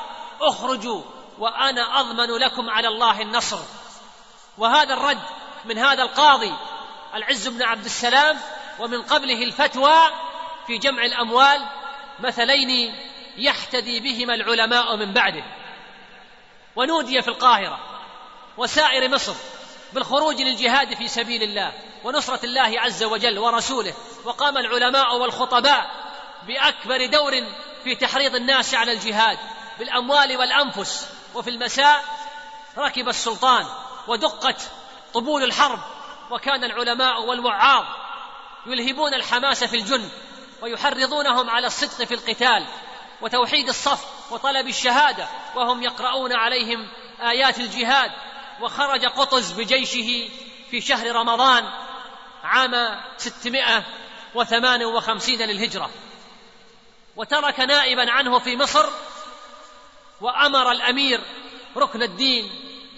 اخرجوا 0.41 1.01
وأنا 1.39 1.99
أضمن 1.99 2.37
لكم 2.37 2.69
على 2.69 2.87
الله 2.87 3.21
النصر. 3.21 3.59
وهذا 4.57 4.93
الرد 4.93 5.23
من 5.65 5.77
هذا 5.77 6.03
القاضي 6.03 6.53
العز 7.15 7.47
بن 7.47 7.63
عبد 7.63 7.85
السلام 7.85 8.39
ومن 8.79 9.01
قبله 9.01 9.43
الفتوى 9.43 9.95
في 10.67 10.77
جمع 10.77 11.05
الأموال 11.05 11.65
مثلين 12.19 12.95
يحتدي 13.37 13.99
بهما 13.99 14.33
العلماء 14.33 14.95
من 14.95 15.13
بعده. 15.13 15.43
ونودي 16.75 17.21
في 17.21 17.27
القاهرة 17.27 17.79
وسائر 18.57 19.09
مصر 19.09 19.33
بالخروج 19.93 20.41
للجهاد 20.41 20.93
في 20.93 21.07
سبيل 21.07 21.43
الله 21.43 21.73
ونصرة 22.03 22.45
الله 22.45 22.79
عز 22.79 23.03
وجل 23.03 23.39
ورسوله 23.39 23.93
وقام 24.23 24.57
العلماء 24.57 25.17
والخطباء 25.17 25.91
بأكبر 26.47 27.05
دور 27.05 27.31
في 27.83 27.95
تحريض 27.95 28.35
الناس 28.35 28.73
على 28.73 28.91
الجهاد 28.91 29.37
بالأموال 29.79 30.37
والأنفس 30.37 31.09
وفي 31.35 31.49
المساء 31.49 32.03
ركب 32.77 33.09
السلطان 33.09 33.65
ودقت 34.07 34.69
طبول 35.13 35.43
الحرب 35.43 35.79
وكان 36.31 36.63
العلماء 36.63 37.21
والوعاظ 37.21 37.85
يلهبون 38.65 39.13
الحماس 39.13 39.63
في 39.63 39.75
الجند 39.77 40.09
ويحرضونهم 40.61 41.49
على 41.49 41.67
الصدق 41.67 42.05
في 42.05 42.13
القتال 42.13 42.67
وتوحيد 43.21 43.67
الصف 43.67 44.31
وطلب 44.31 44.67
الشهادة 44.67 45.27
وهم 45.55 45.83
يقرؤون 45.83 46.33
عليهم 46.33 46.87
آيات 47.21 47.57
الجهاد 47.57 48.11
وخرج 48.61 49.05
قطز 49.05 49.51
بجيشه 49.51 50.29
في 50.71 50.81
شهر 50.81 51.15
رمضان 51.15 51.63
عام 52.43 53.01
ستمائة 53.17 53.85
وثمان 54.35 54.83
وخمسين 54.83 55.41
للهجرة. 55.41 55.89
وترك 57.15 57.59
نائبا 57.59 58.11
عنه 58.11 58.39
في 58.39 58.57
مصر 58.57 58.85
وأمر 60.21 60.71
الأمير 60.71 61.21
ركن 61.77 62.03
الدين 62.03 62.49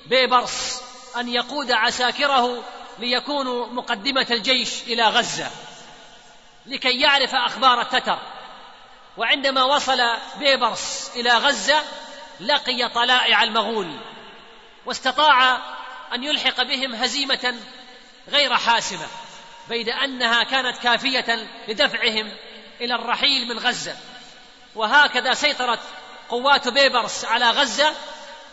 بيبرس 0.05 0.85
أن 1.20 1.30
يقود 1.30 1.72
عساكره 1.72 2.63
ليكونوا 2.99 3.68
مقدمة 3.68 4.28
الجيش 4.32 4.84
إلى 4.84 5.03
غزة 5.03 5.51
لكي 6.66 6.99
يعرف 6.99 7.36
أخبار 7.36 7.82
التتر 7.82 8.20
وعندما 9.18 9.63
وصل 9.63 9.97
بيبرس 10.39 11.11
إلى 11.16 11.32
غزة 11.32 11.84
لقي 12.39 12.89
طلائع 12.89 13.43
المغول 13.43 13.99
واستطاع 14.86 15.59
أن 16.13 16.24
يلحق 16.24 16.63
بهم 16.63 16.95
هزيمة 16.95 17.55
غير 18.28 18.57
حاسمة 18.57 19.07
بيد 19.70 19.89
أنها 19.89 20.43
كانت 20.43 20.78
كافية 20.78 21.47
لدفعهم 21.68 22.32
إلى 22.82 22.95
الرحيل 22.95 23.47
من 23.47 23.59
غزة. 23.59 23.95
وهكذا 24.76 25.34
سيطرت 25.34 25.80
قوات 26.30 26.68
بيبرس 26.68 27.26
على 27.26 27.49
غزة 27.49 27.93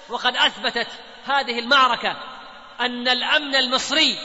وقد 0.09 0.37
أثبتت 0.37 0.89
هذه 1.27 1.59
المعركة 1.59 2.32
أن 2.81 3.09
الأمن 3.09 3.57
المصري 3.57 4.19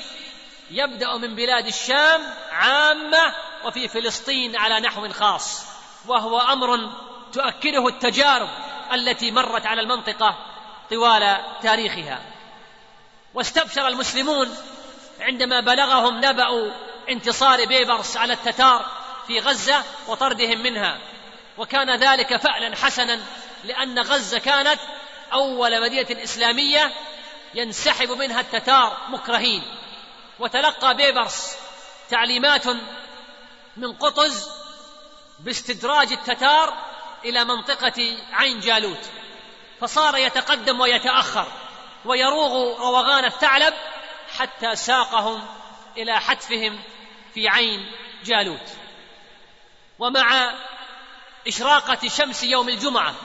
يبدأ 0.71 1.17
من 1.17 1.35
بلاد 1.35 1.67
الشام 1.67 2.21
عامة 2.51 3.33
وفي 3.65 3.87
فلسطين 3.87 4.55
على 4.55 4.79
نحو 4.79 5.09
خاص 5.09 5.65
وهو 6.07 6.39
أمر 6.39 6.91
تؤكده 7.33 7.87
التجارب 7.87 8.49
التي 8.93 9.31
مرت 9.31 9.65
على 9.65 9.81
المنطقة 9.81 10.37
طوال 10.89 11.37
تاريخها. 11.61 12.21
واستبشر 13.33 13.87
المسلمون 13.87 14.57
عندما 15.19 15.59
بلغهم 15.59 16.17
نبأ 16.25 16.71
انتصار 17.09 17.65
بيبرس 17.65 18.17
على 18.17 18.33
التتار 18.33 18.85
في 19.27 19.39
غزة 19.39 19.83
وطردهم 20.07 20.59
منها. 20.59 20.97
وكان 21.57 21.95
ذلك 21.99 22.37
فعلا 22.37 22.75
حسنا 22.75 23.19
لأن 23.63 23.99
غزة 23.99 24.39
كانت 24.39 24.79
أول 25.33 25.81
مدينة 25.81 26.23
إسلامية 26.23 26.91
ينسحب 27.53 28.11
منها 28.11 28.39
التتار 28.41 28.97
مكرهين. 29.09 29.63
وتلقى 30.39 30.95
بيبرس 30.95 31.57
تعليمات 32.09 32.67
من 33.77 33.93
قطز 33.93 34.49
باستدراج 35.39 36.11
التتار 36.11 36.73
إلى 37.25 37.43
منطقة 37.43 38.17
عين 38.33 38.59
جالوت. 38.59 39.09
فصار 39.81 40.17
يتقدم 40.17 40.79
ويتأخر 40.79 41.47
ويروغ 42.05 42.79
روغان 42.79 43.25
الثعلب 43.25 43.73
حتى 44.37 44.75
ساقهم 44.75 45.47
إلى 45.97 46.19
حتفهم 46.19 46.79
في 47.33 47.49
عين 47.49 47.91
جالوت. 48.25 48.69
ومع 49.99 50.53
إشراقة 51.47 52.07
شمس 52.07 52.43
يوم 52.43 52.69
الجمعة 52.69 53.15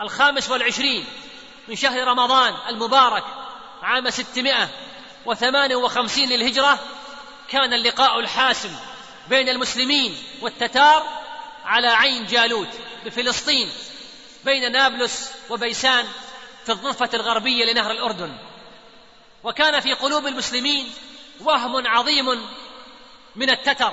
الخامس 0.00 0.50
والعشرين 0.50 1.06
من 1.68 1.76
شهر 1.76 2.04
رمضان 2.04 2.54
المبارك 2.68 3.24
عام 3.82 4.10
ستمائة 4.10 4.68
وثمان 5.26 5.74
وخمسين 5.74 6.28
للهجرة 6.28 6.78
كان 7.48 7.72
اللقاء 7.72 8.20
الحاسم 8.20 8.76
بين 9.28 9.48
المسلمين 9.48 10.16
والتتار 10.40 11.02
على 11.64 11.88
عين 11.88 12.26
جالوت 12.26 12.68
بفلسطين 13.04 13.70
بين 14.44 14.72
نابلس 14.72 15.32
وبيسان 15.50 16.06
في 16.64 16.72
الضفة 16.72 17.10
الغربية 17.14 17.64
لنهر 17.64 17.90
الأردن. 17.90 18.36
وكان 19.44 19.80
في 19.80 19.92
قلوب 19.92 20.26
المسلمين 20.26 20.92
وهم 21.40 21.86
عظيم 21.86 22.46
من 23.36 23.50
التتر. 23.50 23.92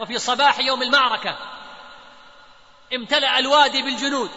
وفي 0.00 0.18
صباح 0.18 0.58
يوم 0.58 0.82
المعركة 0.82 1.38
امتلأ 2.94 3.38
الوادي 3.38 3.82
بالجنود 3.82 4.30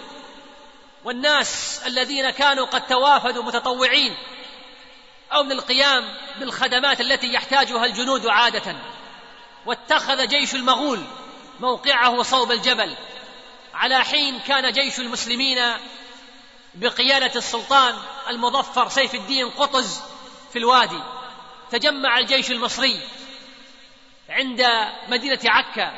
والناس 1.04 1.82
الذين 1.86 2.30
كانوا 2.30 2.66
قد 2.66 2.88
توافدوا 2.88 3.43
متطوعين 3.43 4.18
أو 5.34 5.41
للقيام 5.41 6.18
بالخدمات 6.39 7.02
التي 7.02 7.34
يحتاجها 7.34 7.86
الجنود 7.86 8.28
عادة 8.28 8.76
واتخذ 9.66 10.28
جيش 10.28 10.56
المغول 10.56 11.04
موقعه 11.60 12.22
صوب 12.22 12.52
الجبل 12.52 12.95
على 13.74 14.04
حين 14.04 14.39
كان 14.39 14.72
جيش 14.72 15.00
المسلمين 15.00 15.58
بقيادة 16.76 17.36
السلطان 17.36 17.95
المظفر 18.30 18.89
سيف 18.89 19.16
الدين 19.16 19.50
قطز 19.50 20.02
في 20.54 20.60
الوادي. 20.60 21.00
تجمع 21.72 22.18
الجيش 22.20 22.52
المصري 22.52 23.02
عند 24.30 24.66
مدينة 25.08 25.39
عكا 25.45 25.91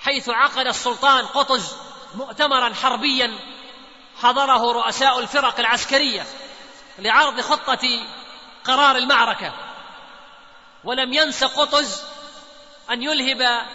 حيث 0.00 0.28
عقد 0.28 0.66
السلطان 0.66 1.26
قطز 1.26 1.76
مؤتمرا 2.14 2.74
حربيا 2.74 3.38
حضره 4.26 4.72
رؤساء 4.72 5.18
الفرق 5.18 5.60
العسكرية 5.60 6.26
لعرض 6.98 7.40
خطة 7.40 8.06
قرار 8.64 8.96
المعركة. 8.96 9.52
ولم 10.84 11.12
ينس 11.12 11.44
قطز 11.44 12.04
أن 12.90 13.02
يلهب 13.02 13.66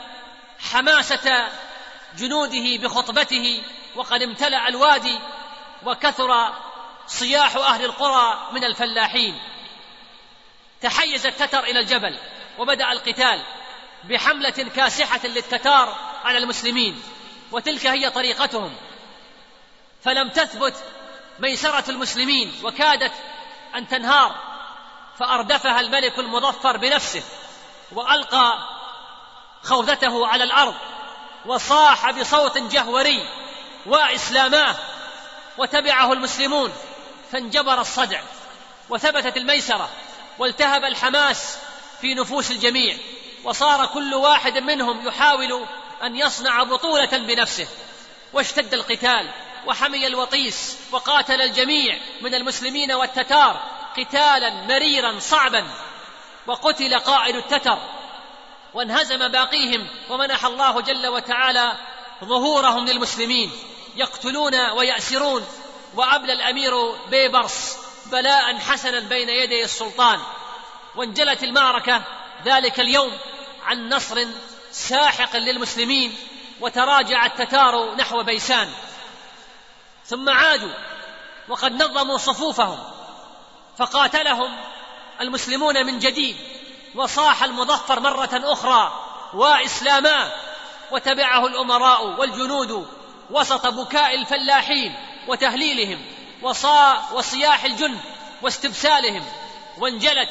حماسة 0.71 1.49
جنوده 2.17 2.77
بخطبته 2.77 3.63
وقد 3.95 4.21
امتلأ 4.21 4.67
الوادي 4.67 5.19
وكثر 5.85 6.53
صياح 7.07 7.55
أهل 7.55 7.85
القرى 7.85 8.47
من 8.51 8.63
الفلاحين. 8.63 9.39
تحيز 10.81 11.25
التتر 11.25 11.63
إلى 11.63 11.79
الجبل 11.79 12.19
وبدأ 12.59 12.91
القتال 12.91 13.41
بحملة 14.03 14.69
كاسحة 14.75 15.27
للتتار 15.27 15.95
على 16.23 16.37
المسلمين 16.37 17.03
وتلك 17.51 17.87
هي 17.87 18.09
طريقتهم. 18.09 18.75
فلم 20.03 20.29
تثبت 20.29 20.73
ميسرة 21.39 21.83
المسلمين 21.89 22.53
وكادت 22.63 23.13
أن 23.75 23.87
تنهار 23.87 24.35
فأردفها 25.19 25.79
الملك 25.79 26.19
المظفر 26.19 26.77
بنفسه 26.77 27.23
وألقى 27.91 28.59
خوذته 29.63 30.27
على 30.27 30.43
الأرض 30.43 30.75
وصاح 31.45 32.11
بصوت 32.11 32.57
جهوري 32.57 33.29
وإسلاماه 33.85 34.75
وتبعه 35.57 36.13
المسلمون 36.13 36.73
فانجبر 37.31 37.81
الصدع 37.81 38.21
وثبتت 38.89 39.37
الميسرة 39.37 39.89
والتهب 40.39 40.83
الحماس 40.83 41.57
في 42.01 42.13
نفوس 42.13 42.51
الجميع 42.51 42.97
وصار 43.43 43.85
كل 43.85 44.13
واحد 44.13 44.57
منهم 44.57 45.07
يحاول 45.07 45.65
أن 46.03 46.15
يصنع 46.15 46.63
بطولة 46.63 47.17
بنفسه 47.17 47.67
واشتد 48.33 48.73
القتال. 48.73 49.31
وحمي 49.65 50.07
الوطيس 50.07 50.77
وقاتل 50.91 51.41
الجميع 51.41 51.99
من 52.21 52.35
المسلمين 52.35 52.91
والتتار 52.91 53.59
قتالا 53.97 54.49
مريرا 54.49 55.19
صعبا 55.19 55.67
وقتل 56.47 56.99
قائد 56.99 57.35
التتر 57.35 57.77
وانهزم 58.73 59.27
باقيهم 59.27 59.87
ومنح 60.09 60.45
الله 60.45 60.81
جل 60.81 61.07
وتعالى 61.07 61.73
ظهورهم 62.23 62.85
للمسلمين 62.85 63.51
يقتلون 63.95 64.69
ويأسرون 64.69 65.45
وأبلى 65.95 66.33
الأمير 66.33 66.91
بيبرس 66.91 67.77
بلاء 68.05 68.57
حسنا 68.57 68.99
بين 68.99 69.29
يدي 69.29 69.63
السلطان. 69.63 70.19
وانجلت 70.95 71.43
المعركة 71.43 72.03
ذلك 72.45 72.79
اليوم 72.79 73.11
عن 73.65 73.89
نصر 73.89 74.25
ساحق 74.71 75.35
للمسلمين 75.35 76.15
وتراجع 76.59 77.25
التتار 77.25 77.95
نحو 77.95 78.23
بيسان. 78.23 78.69
ثم 80.11 80.29
عادوا 80.29 80.73
وقد 81.47 81.83
نظموا 81.83 82.17
صفوفهم 82.17 82.79
فقاتلهم 83.77 84.57
المسلمون 85.21 85.85
من 85.85 85.99
جديد 85.99 86.35
وصاح 86.95 87.43
المظفر 87.43 87.99
مرة 87.99 88.29
أخرى 88.33 88.93
وإسلاما 89.33 90.31
وتبعه 90.91 91.47
الأمراء 91.47 92.05
والجنود 92.05 92.87
وسط 93.29 93.67
بكاء 93.67 94.15
الفلاحين 94.15 94.95
وتهليلهم 95.27 96.05
وصا 96.41 97.09
وصياح 97.13 97.63
الجند 97.63 97.99
واستبسالهم 98.41 99.25
وانجلت 99.77 100.29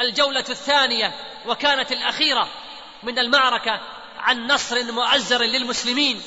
الجولة 0.00 0.44
الثانية 0.48 1.14
وكانت 1.46 1.92
الأخيرة 1.92 2.48
من 3.02 3.18
المعركة 3.18 3.80
عن 4.18 4.46
نصر 4.46 4.92
مؤزر 4.92 5.42
للمسلمين 5.42 6.22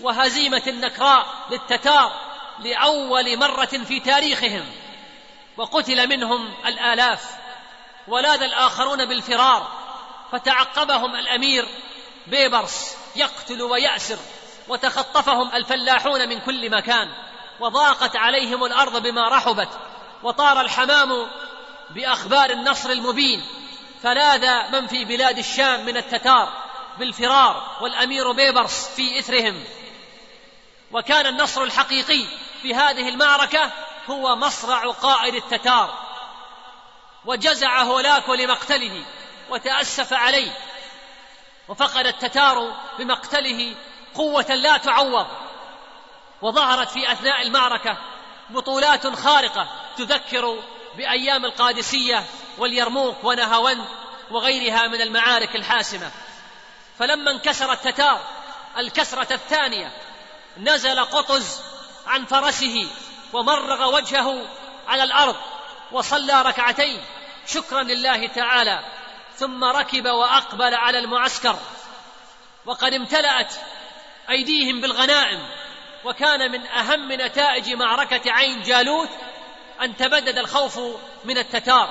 وهزيمة 0.00 0.62
نكراء 0.66 1.26
للتتار 1.50 2.33
لأول 2.58 3.38
مرة 3.38 3.64
في 3.64 4.00
تاريخهم 4.00 4.64
وقتل 5.56 6.08
منهم 6.08 6.54
الآلاف 6.66 7.22
ولاذ 8.08 8.42
الآخرون 8.42 9.08
بالفرار 9.08 9.72
فتعقبهم 10.32 11.16
الأمير 11.16 11.68
بيبرس 12.26 12.96
يقتل 13.16 13.62
ويأسر 13.62 14.18
وتخطفهم 14.68 15.54
الفلاحون 15.54 16.28
من 16.28 16.40
كل 16.40 16.70
مكان 16.70 17.08
وضاقت 17.60 18.16
عليهم 18.16 18.64
الأرض 18.64 19.02
بما 19.02 19.28
رحبت 19.28 19.68
وطار 20.22 20.60
الحمام 20.60 21.26
بأخبار 21.90 22.50
النصر 22.50 22.90
المبين 22.90 23.44
فلاذ 24.02 24.72
من 24.72 24.86
في 24.86 25.04
بلاد 25.04 25.38
الشام 25.38 25.86
من 25.86 25.96
التتار 25.96 26.52
بالفرار 26.98 27.78
والأمير 27.80 28.32
بيبرس 28.32 28.88
في 28.96 29.18
إثرهم. 29.18 29.64
وكان 30.92 31.26
النصر 31.26 31.62
الحقيقي 31.62 32.24
في 32.64 32.74
هذه 32.74 33.08
المعركة 33.08 33.70
هو 34.10 34.36
مصرع 34.36 34.90
قائد 34.90 35.34
التتار 35.34 35.98
وجزع 37.24 37.82
هولاكو 37.82 38.34
لمقتله 38.34 39.04
وتأسف 39.50 40.12
عليه 40.12 40.52
وفقد 41.68 42.06
التتار 42.06 42.76
بمقتله 42.98 43.74
قوة 44.14 44.54
لا 44.54 44.76
تعوض 44.76 45.26
وظهرت 46.42 46.90
في 46.90 47.12
أثناء 47.12 47.42
المعركة 47.42 47.96
بطولات 48.50 49.06
خارقة 49.06 49.68
تذكر 49.96 50.58
بأيام 50.96 51.44
القادسية 51.44 52.24
واليرموك 52.58 53.24
ونهاوند 53.24 53.84
وغيرها 54.30 54.86
من 54.86 55.00
المعارك 55.00 55.56
الحاسمة. 55.56 56.10
فلما 56.98 57.30
انكسر 57.30 57.72
التتار 57.72 58.20
الكسرة 58.78 59.32
الثانية 59.34 59.92
نزل 60.58 61.04
قطز 61.04 61.73
عن 62.06 62.24
فرسه 62.24 62.88
ومرغ 63.32 63.94
وجهه 63.94 64.46
على 64.88 65.02
الأرض 65.02 65.36
وصلى 65.92 66.42
ركعتين 66.42 67.00
شكرا 67.46 67.82
لله 67.82 68.26
تعالى 68.26 68.84
ثم 69.36 69.64
ركب 69.64 70.06
وأقبل 70.06 70.74
على 70.74 70.98
المعسكر. 70.98 71.58
وقد 72.66 72.94
امتلأت 72.94 73.54
أيديهم 74.30 74.80
بالغنائم 74.80 75.48
وكان 76.04 76.52
من 76.52 76.66
أهم 76.66 77.12
نتائج 77.12 77.72
معركة 77.72 78.32
عين 78.32 78.62
جالوت 78.62 79.08
أن 79.82 79.96
تبدد 79.96 80.38
الخوف 80.38 80.80
من 81.24 81.38
التتار 81.38 81.88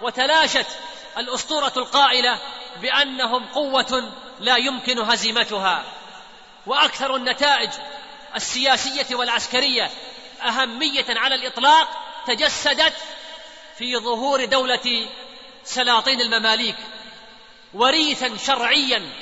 وتلاشت 0.00 0.66
الأسطورة 1.18 1.72
القائلة 1.76 2.38
بأنهم 2.82 3.44
قوة 3.44 4.12
لا 4.40 4.56
يمكن 4.56 4.98
هزيمتها. 4.98 5.84
وأكثر 6.66 7.16
النتائج 7.16 7.70
السياسية 8.36 9.16
والعسكرية 9.16 9.90
أهمية 10.42 11.06
على 11.08 11.34
الإطلاق 11.34 11.88
تجسدت 12.26 12.94
في 13.78 13.96
ظهور 13.96 14.44
دولة 14.44 15.08
سلاطين 15.64 16.20
المماليك 16.20 16.76
وريثا 17.74 18.36
شرعيا 18.36 19.12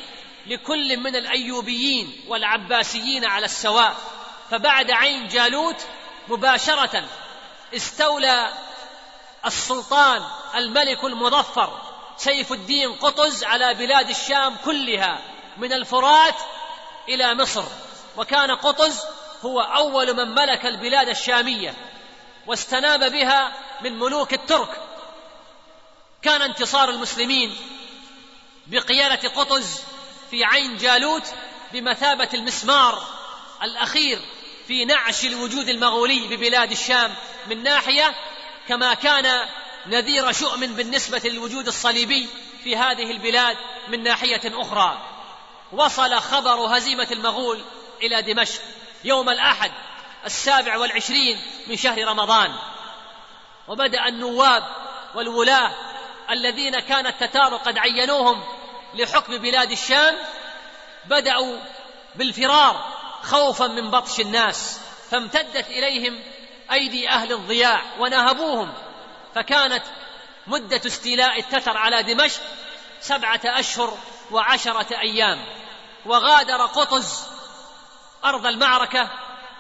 لكل 0.47 0.97
من 0.97 1.17
الأيوبيين 1.17 2.25
والعباسيين 2.29 3.25
على 3.25 3.45
السواء. 3.45 3.97
فبعد 4.51 4.91
عين 4.91 5.29
جالوت 5.29 5.77
مباشرة 6.29 7.05
استولى 7.77 8.53
السلطان 9.47 10.23
الملك 10.55 11.05
المظفر 11.05 11.81
سيف 12.17 12.53
الدين 12.53 12.93
قطز 12.93 13.45
على 13.45 13.75
بلاد 13.75 14.11
الشام 14.11 14.57
كلها 14.65 15.23
من 15.57 15.73
الفرات 15.73 16.37
إلى 17.09 17.35
مصر. 17.35 17.65
وكان 18.17 18.51
قطز 18.51 19.01
هو 19.43 19.61
أول 19.61 20.17
من 20.17 20.35
ملك 20.35 20.67
البلاد 20.67 21.09
الشامية 21.09 21.75
واستناب 22.47 23.13
بها 23.13 23.53
من 23.81 23.99
ملوك 23.99 24.35
الترك. 24.35 24.69
كان 26.23 26.43
انتصار 26.43 26.91
المسلمين 26.91 27.57
بقيادة 28.67 29.29
قطز 29.29 29.81
في 30.31 30.45
عين 30.45 30.77
جالوت 30.77 31.35
بمثابة 31.73 32.29
المسمار 32.35 33.03
الأخير 33.63 34.21
في 34.67 34.85
نعش 34.85 35.25
الوجود 35.25 35.69
المغولي 35.69 36.29
ببلاد 36.29 36.71
الشام 36.71 37.15
من 37.47 37.63
ناحية 37.63 38.15
كما 38.69 38.95
كان 38.95 39.49
نذير 39.87 40.33
شؤم 40.33 40.61
بالنسبة 40.61 41.23
للوجود 41.25 41.67
الصليبي 41.67 42.29
في 42.65 42.77
هذه 42.77 43.11
البلاد 43.11 43.57
من 43.89 44.03
ناحية 44.03 44.41
أخرى. 44.45 44.99
وصل 45.73 46.15
خبر 46.21 46.77
هزيمة 46.77 47.09
المغول 47.13 47.65
إلى 48.03 48.23
دمشق 48.23 48.61
يوم 49.05 49.29
الأحد 49.29 49.73
السابع 50.27 50.77
والعشرين 50.77 51.41
من 51.67 51.77
شهر 51.77 52.05
رمضان. 52.05 52.55
وبدأ 53.69 54.09
النواب 54.09 54.65
والولاة 55.15 55.73
الذين 56.31 56.81
كان 56.81 57.07
التتار 57.07 57.57
قد 57.57 57.79
عينوهم 57.79 58.45
لحكم 58.95 59.39
بلاد 59.39 59.71
الشام 59.71 60.15
بدأوا 61.05 61.59
بالفرار 62.15 62.93
خوفا 63.23 63.67
من 63.67 63.91
بطش 63.91 64.21
الناس 64.21 64.81
فامتدت 65.11 65.69
إليهم 65.69 66.23
أيدي 66.73 67.09
أهل 67.09 67.33
الضياع 67.33 67.83
ونهبوهم. 67.99 68.75
فكانت 69.35 69.85
مدة 70.47 70.81
استيلاء 70.87 71.39
التتر 71.39 71.77
على 71.77 72.03
دمشق 72.03 72.41
سبعة 73.01 73.41
أشهر 73.45 73.99
وعشرة 74.31 75.01
أيام. 75.01 75.45
وغادر 76.07 76.67
قطز 76.67 77.27
أرض 78.25 78.47
المعركة 78.47 79.11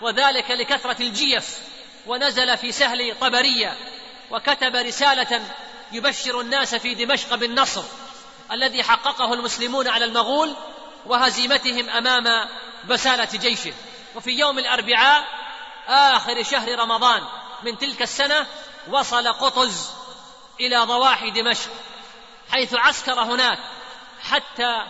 وذلك 0.00 0.50
لكثرة 0.50 1.02
الجيف 1.02 1.58
ونزل 2.06 2.58
في 2.58 2.72
سهل 2.72 3.18
طبرية 3.20 3.76
وكتب 4.30 4.76
رسالة 4.76 5.40
يبشر 5.92 6.40
الناس 6.40 6.74
في 6.74 6.94
دمشق 6.94 7.34
بالنصر 7.34 7.82
الذي 8.52 8.82
حققه 8.82 9.34
المسلمون 9.34 9.88
على 9.88 10.04
المغول 10.04 10.54
وهزيمتهم 11.06 11.90
أمام 11.90 12.48
بسالة 12.88 13.28
جيشه. 13.38 13.72
وفي 14.14 14.30
يوم 14.30 14.58
الأربعاء 14.58 15.24
آخر 15.88 16.42
شهر 16.42 16.78
رمضان 16.78 17.22
من 17.62 17.78
تلك 17.78 18.02
السنة 18.02 18.46
وصل 18.88 19.28
قطز 19.28 19.90
إلى 20.60 20.78
ضواحي 20.78 21.30
دمشق 21.30 21.70
حيث 22.50 22.74
عسكر 22.74 23.20
هناك 23.20 23.58
حتى 24.22 24.86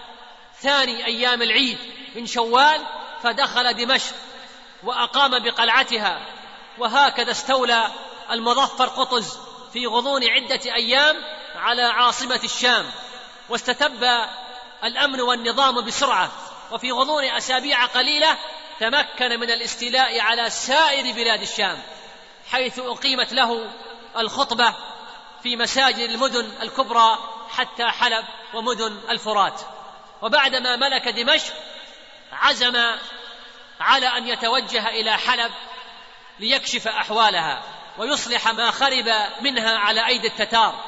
ثاني 0.62 1.06
أيام 1.06 1.42
العيد 1.42 1.78
من 2.14 2.26
شوال 2.26 2.80
فدخل 3.22 3.72
دمشق 3.72 4.14
وأقام 4.82 5.38
بقلعتها 5.38 6.26
وهكذا 6.78 7.30
استولى 7.30 7.88
المظفر 8.30 8.86
قطز 8.86 9.38
في 9.72 9.86
غضون 9.86 10.24
عدة 10.24 10.74
أيام 10.74 11.16
على 11.56 11.82
عاصمة 11.82 12.40
الشام 12.44 12.90
واستتب 13.48 14.04
الأمن 14.84 15.20
والنظام 15.20 15.84
بسرعة 15.84 16.30
وفي 16.72 16.92
غضون 16.92 17.24
أسابيع 17.24 17.84
قليلة 17.84 18.36
تمكن 18.80 19.40
من 19.40 19.50
الاستيلاء 19.50 20.20
على 20.20 20.50
سائر 20.50 21.14
بلاد 21.14 21.42
الشام 21.42 21.82
حيث 22.50 22.78
أقيمت 22.78 23.32
له 23.32 23.70
الخطبة 24.16 24.74
في 25.42 25.56
مساجد 25.56 26.10
المدن 26.10 26.50
الكبرى 26.62 27.18
حتى 27.50 27.84
حلب 27.84 28.24
ومدن 28.54 29.00
الفرات. 29.10 29.60
وبعدما 30.22 30.76
ملك 30.76 31.08
دمشق 31.08 31.54
عزم 32.42 32.76
على 33.80 34.06
أن 34.06 34.28
يتوجه 34.28 34.88
إلى 34.88 35.18
حلب 35.18 35.52
ليكشف 36.40 36.88
أحوالها 36.88 37.62
ويصلح 37.98 38.48
ما 38.48 38.70
خرب 38.70 39.08
منها 39.40 39.78
على 39.78 40.06
أيدي 40.06 40.26
التتار. 40.26 40.84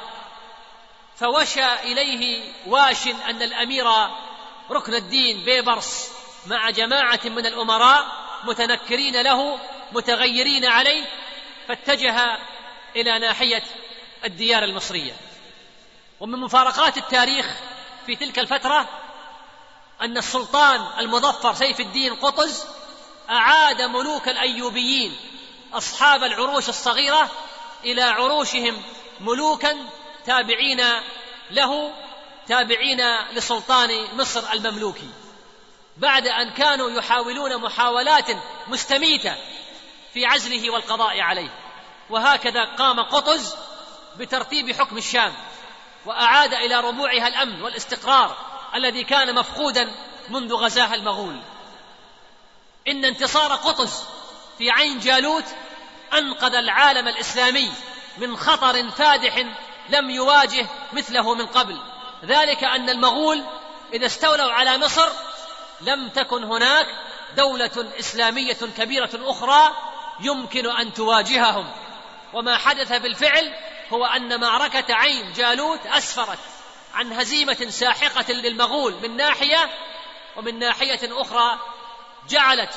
فوشى 1.16 1.74
إليه 1.74 2.52
واش 2.66 3.06
أن 3.06 3.42
الأمير 3.42 3.86
ركن 4.70 4.94
الدين 4.94 5.44
بيبرس 5.44 6.12
مع 6.46 6.70
جماعة 6.70 7.20
من 7.24 7.46
الأمراء 7.46 8.06
متنكرين 8.44 9.22
له 9.22 9.58
متغيرين 9.92 10.64
عليه 10.64 11.04
فاتجه 11.68 12.38
إلى 12.96 13.18
ناحية 13.18 13.62
الديار 14.24 14.64
المصرية. 14.64 15.12
ومن 16.20 16.40
مفارقات 16.40 16.96
التاريخ 16.96 17.46
في 18.06 18.16
تلك 18.16 18.38
الفترة 18.38 19.03
أن 20.02 20.18
السلطان 20.18 20.86
المظفر 20.98 21.54
سيف 21.54 21.80
الدين 21.80 22.14
قطز 22.14 22.64
أعاد 23.30 23.82
ملوك 23.82 24.28
الأيوبيين 24.28 25.16
أصحاب 25.72 26.24
العروش 26.24 26.68
الصغيرة 26.68 27.30
إلى 27.84 28.02
عروشهم 28.02 28.82
ملوكا 29.20 29.76
تابعين 30.26 30.82
له 31.50 31.92
تابعين 32.48 33.00
لسلطان 33.32 34.16
مصر 34.16 34.52
المملوكي. 34.52 35.10
بعد 35.96 36.26
أن 36.26 36.50
كانوا 36.50 36.90
يحاولون 36.90 37.56
محاولات 37.56 38.26
مستميتة 38.68 39.36
في 40.14 40.26
عزله 40.26 40.70
والقضاء 40.70 41.20
عليه. 41.20 41.50
وهكذا 42.10 42.64
قام 42.64 43.00
قطز 43.00 43.56
بترتيب 44.16 44.72
حكم 44.72 44.98
الشام 44.98 45.34
وأعاد 46.06 46.54
إلى 46.54 46.80
ربوعها 46.80 47.28
الأمن 47.28 47.62
والاستقرار. 47.62 48.53
الذي 48.74 49.04
كان 49.04 49.34
مفقودا 49.34 49.94
منذ 50.28 50.54
غزاها 50.54 50.94
المغول. 50.94 51.40
إن 52.88 53.04
انتصار 53.04 53.52
قطز 53.52 54.02
في 54.58 54.70
عين 54.70 54.98
جالوت 54.98 55.44
أنقذ 56.12 56.54
العالم 56.54 57.08
الإسلامي 57.08 57.72
من 58.18 58.36
خطر 58.36 58.90
فادح 58.90 59.46
لم 59.88 60.10
يواجه 60.10 60.66
مثله 60.92 61.34
من 61.34 61.46
قبل. 61.46 61.80
ذلك 62.24 62.64
أن 62.64 62.90
المغول 62.90 63.44
إذا 63.92 64.06
استولوا 64.06 64.52
على 64.52 64.78
مصر 64.78 65.08
لم 65.80 66.08
تكن 66.08 66.44
هناك 66.44 66.86
دولة 67.36 67.92
إسلامية 67.98 68.58
كبيرة 68.78 69.10
أخرى 69.14 69.72
يمكن 70.20 70.70
أن 70.70 70.94
تواجههم. 70.94 71.72
وما 72.32 72.56
حدث 72.56 72.92
بالفعل 72.92 73.54
هو 73.92 74.04
أن 74.04 74.40
معركة 74.40 74.94
عين 74.94 75.32
جالوت 75.32 75.86
أسفرت. 75.86 76.38
عن 76.94 77.12
هزيمة 77.12 77.66
ساحقة 77.70 78.32
للمغول 78.32 78.94
من 79.02 79.16
ناحية 79.16 79.70
ومن 80.36 80.58
ناحية 80.58 81.00
أخرى 81.02 81.58
جعلت 82.28 82.70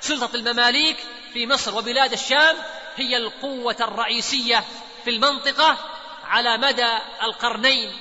سلطة 0.00 0.36
المماليك 0.36 0.96
في 1.32 1.46
مصر 1.46 1.78
وبلاد 1.78 2.12
الشام 2.12 2.56
هي 2.96 3.16
القوة 3.16 3.76
الرئيسية 3.80 4.64
في 5.04 5.10
المنطقة 5.10 5.78
على 6.24 6.58
مدى 6.58 6.98
القرنين 7.22 7.92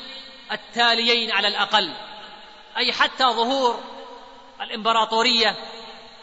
التاليين 0.51 1.31
على 1.31 1.47
الأقل 1.47 1.93
أي 2.77 2.93
حتى 2.93 3.23
ظهور 3.23 3.83
الإمبراطورية 4.61 5.55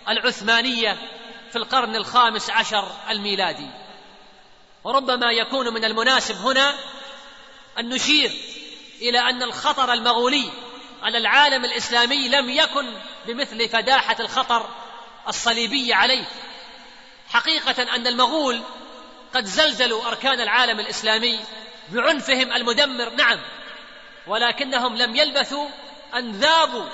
العثمانية 0.08 0.96
في 1.50 1.56
القرن 1.56 1.96
الخامس 1.96 2.50
عشر 2.50 2.92
الميلادي. 3.10 3.70
وربما 4.84 5.32
يكون 5.32 5.74
من 5.74 5.84
المناسب 5.84 6.36
هنا 6.36 6.74
أن 7.78 7.88
نشير 7.88 8.32
إلى 9.00 9.18
أن 9.18 9.42
الخطر 9.42 9.92
المغولي 9.92 10.50
على 11.02 11.18
العالم 11.18 11.64
الإسلامي 11.64 12.28
لم 12.28 12.50
يكن 12.50 12.86
بمثل 13.26 13.68
فداحة 13.68 14.16
الخطر 14.20 14.68
الصليبي 15.28 15.94
عليه. 15.94 16.24
حقيقة 17.28 17.82
أن 17.82 18.06
المغول 18.06 18.60
قد 19.34 19.44
زلزلوا 19.44 20.08
أركان 20.08 20.40
العالم 20.40 20.80
الإسلامي 20.80 21.40
بعنفهم 21.88 22.52
المدمر 22.52 23.10
نعم 23.10 23.38
ولكنهم 24.26 24.96
لم 24.96 25.16
يلبثوا 25.16 25.68
أن 26.14 26.32
ذابوا 26.32 26.86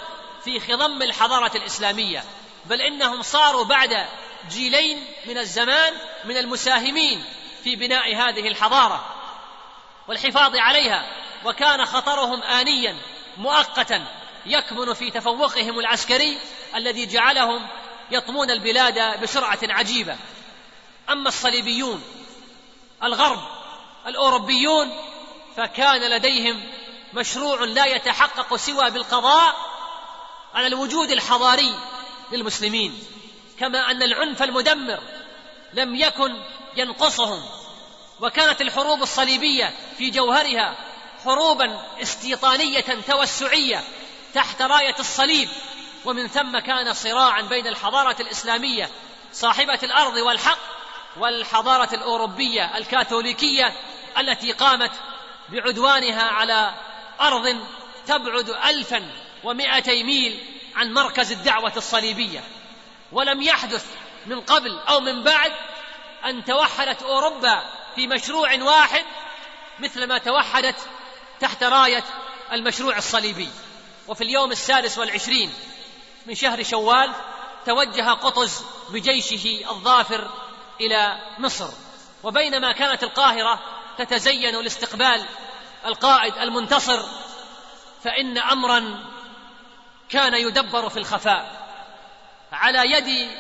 في 0.45 0.61
خضم 0.61 1.03
الحضارة 1.03 1.57
الإسلامية 1.57 2.25
بل 2.65 2.81
إنهم 2.81 3.23
صاروا 3.23 3.65
بعد 3.65 4.07
جيلين 4.51 5.05
من 5.27 5.39
الزمان 5.39 5.93
من 6.25 6.37
المساهمين 6.37 7.25
في 7.65 7.77
بناء 7.77 8.15
هذه 8.15 8.49
الحضارة 8.49 9.05
والحفاظ 10.09 10.57
عليها 10.57 11.07
وكان 11.45 11.85
خطرهم 11.85 12.43
انيا 12.43 12.97
مؤقتا 13.37 14.07
يكمن 14.47 14.95
في 14.95 15.11
تفوقهم 15.11 15.79
العسكري 15.79 16.39
الذي 16.75 17.07
جعلهم 17.07 17.67
يطمون 18.11 18.51
البلاد 18.51 19.21
بسرعة 19.23 19.59
عجيبة. 19.63 20.17
أما 21.11 21.29
الصليبيون 21.29 22.03
الغرب 23.03 23.41
الأوروبيون 24.07 24.97
فكان 25.57 26.11
لديهم 26.11 26.61
مشروع 27.15 27.65
لا 27.65 27.87
يتحقق 27.87 28.57
سوى 28.57 28.91
بالقضاء 28.91 29.55
على 30.55 30.67
الوجود 30.67 31.11
الحضاري 31.11 31.75
للمسلمين 32.33 32.99
كما 33.59 33.91
أن 33.91 34.03
العنف 34.03 34.43
المدمر 34.43 35.01
لم 35.75 35.95
يكن 35.95 36.43
ينقصهم. 36.77 37.43
وكانت 38.21 38.61
الحروب 38.61 39.03
الصليبية 39.03 39.75
في 39.99 40.11
جوهرها 40.11 40.77
حروبا 41.27 41.81
استيطانية 42.03 42.85
توسعية 43.09 43.85
تحت 44.35 44.63
راية 44.63 44.95
الصليب 44.99 45.49
ومن 46.05 46.29
ثم 46.29 46.59
كان 46.59 46.95
صراعا 46.95 47.43
بين 47.43 47.67
الحضارة 47.67 48.17
الإسلامية 48.21 48.91
صاحبة 49.33 49.79
الأرض 49.83 50.17
والحق 50.17 50.59
والحضارة 51.17 51.95
الأوروبية 51.95 52.77
الكاثوليكية 52.77 53.73
التي 54.19 54.53
قامت 54.53 54.91
بعدوانها 55.49 56.23
على 56.23 56.75
أرض 57.21 57.57
تبعد 58.07 58.51
الفا 58.51 59.11
ومائتي 59.45 60.05
ميل 60.05 60.41
عن 60.77 60.93
مركز 60.93 61.33
الدعوة 61.33 61.73
الصليبية. 61.77 62.45
ولم 63.13 63.43
يحدث 63.43 63.87
من 64.27 64.41
قبل 64.41 64.79
أو 64.89 65.01
من 65.01 65.23
بعد 65.23 65.53
أن 66.25 66.45
توحدت 66.45 67.03
أوروبا 67.03 67.63
في 67.95 68.07
مشروع 68.07 68.63
واحد 68.63 69.05
مثل 69.81 70.05
ما 70.05 70.19
توحدت 70.19 70.77
تحت 71.41 71.63
راية 71.63 72.05
المشروع 72.53 72.97
الصليبي. 72.97 73.49
وفي 74.09 74.25
اليوم 74.25 74.53
السادس 74.53 74.99
والعشرين 74.99 75.53
من 76.27 76.35
شهر 76.35 76.63
شوال 76.63 77.13
توجه 77.67 78.11
قطز 78.11 78.65
بجيشه 78.91 79.71
الظافر 79.71 80.31
إلى 80.81 81.19
مصر. 81.39 81.69
وبينما 82.23 82.73
كانت 82.73 83.03
القاهرة 83.03 83.61
تتزين 83.99 84.63
لاستقبال 84.63 85.25
القائد 85.87 86.35
المنتصر 86.39 87.03
فإن 88.05 88.39
امرا 88.39 89.05
كان 90.09 90.35
يدبر 90.35 90.89
في 90.89 90.97
الخفاء. 90.97 91.67
على 92.53 92.93
يد 92.93 93.31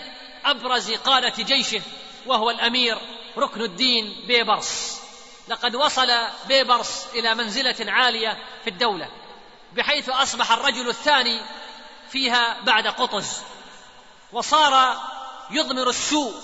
أبرز 0.44 0.90
قادة 0.90 1.44
جيشه 1.44 1.82
وهو 2.26 2.50
الأمير 2.50 2.98
ركن 3.38 3.60
الدين 3.62 4.24
بيبرس. 4.26 4.95
لقد 5.48 5.74
وصل 5.74 6.08
بيبرس 6.48 7.06
إلى 7.14 7.34
منزلة 7.34 7.92
عالية 7.92 8.38
في 8.64 8.70
الدولة 8.70 9.10
بحيث 9.72 10.08
أصبح 10.08 10.52
الرجل 10.52 10.88
الثاني 10.88 11.40
فيها 12.10 12.60
بعد 12.60 12.86
قطز 12.86 13.42
وصار 14.32 15.02
يضمر 15.50 15.88
السوء 15.88 16.34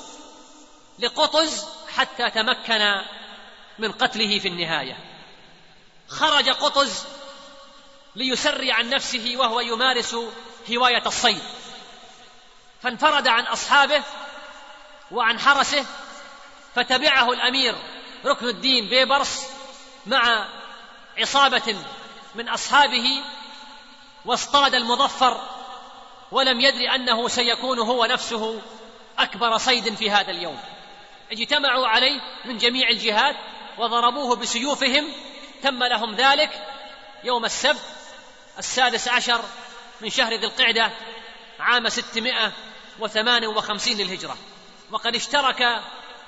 لقطز 0.99 1.67
حتى 1.97 2.31
تمكن 2.31 3.03
من 3.79 3.93
قتله 3.93 4.39
في 4.39 4.49
النهاية. 4.49 4.97
خرج 6.09 6.49
قطز 6.49 7.05
ليسري 8.17 8.73
عن 8.73 8.91
نفسه 8.91 9.35
وهو 9.37 9.61
يمارس 9.61 10.17
هواية 10.73 11.03
الصيد. 11.07 11.43
فانفرد 12.83 13.29
عن 13.29 13.45
أصحابه 13.45 14.03
وعن 15.11 15.39
حرسه 15.39 15.87
فتبعه 16.75 17.33
الأمير 17.33 17.75
ركن 18.25 18.49
الدين 18.49 18.89
بيبرس 18.89 19.47
مع 20.07 20.49
عصابة 21.19 21.77
من 22.35 22.49
أصحابه 22.49 23.23
واصطاد 24.25 24.75
المظفر 24.75 25.41
ولم 26.31 26.61
يدر 26.61 26.95
أنه 26.95 27.29
سيكون 27.29 27.79
هو 27.79 28.05
نفسه 28.05 28.63
أكبر 29.19 29.57
صيد 29.59 29.95
في 29.95 30.11
هذا 30.11 30.31
اليوم. 30.31 30.61
اجتمعوا 31.33 31.87
عليه 31.87 32.21
من 32.45 32.59
جميع 32.59 32.89
الجهات 32.89 33.37
وضربوه 33.79 34.37
بسيوفهم 34.37 35.09
تم 35.63 35.85
لهم 35.85 36.15
ذلك 36.15 36.51
يوم 37.25 37.45
السبت 37.45 37.83
السادس 38.59 39.09
عشر 39.09 39.41
من 40.01 40.11
شهر 40.11 40.35
ذي 40.35 40.47
القعدة 40.47 40.93
عام 41.61 41.89
ستمائة 41.89 42.53
وثمان 42.99 43.47
وخمسين 43.47 43.99
للهجرة. 43.99 44.37
وقد 44.91 45.15
اشترك 45.15 45.83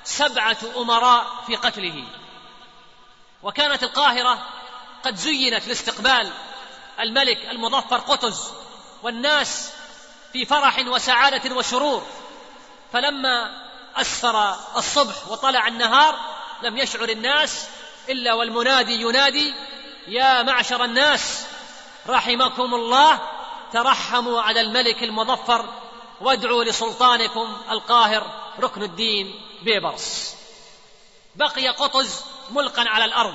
سبعة 0.05 0.59
أمراء 0.77 1.27
في 1.47 1.57
قتله. 1.57 2.05
وكانت 3.43 3.83
القاهرة 3.83 4.39
قد 5.05 5.17
زينت 5.17 5.69
لاستقبال 5.69 6.33
الملك 7.01 7.51
المظفر 7.51 7.97
قطز 7.97 8.53
والناس 9.03 9.73
في 10.33 10.45
فرح 10.47 10.79
وسعادة 10.79 11.57
وسرور 11.57 12.07
فلما 12.93 13.65
أسفر 13.97 14.55
الصبح 14.77 15.29
وطلع 15.29 15.69
النهار 15.69 16.19
لم 16.63 16.79
يشعر 16.79 17.09
الناس 17.09 17.69
إلا 18.09 18.35
والمنادي 18.35 19.01
ينادي 19.01 19.55
يا 20.07 20.43
معشر 20.43 20.85
الناس 20.85 21.47
رحمكم 22.09 22.75
الله 22.75 23.21
ترحموا 23.73 24.41
على 24.43 24.61
الملك 24.61 25.03
المظفر 25.03 25.69
وادعوا 26.21 26.65
لسلطانكم 26.65 27.57
القاهر 27.71 28.31
ركن 28.61 28.83
الدين. 28.83 29.41
بيبرس 29.65 30.37
بقي 31.35 31.69
قطز 31.69 32.25
ملقا 32.51 32.85
على 32.89 33.05
الأرض 33.05 33.35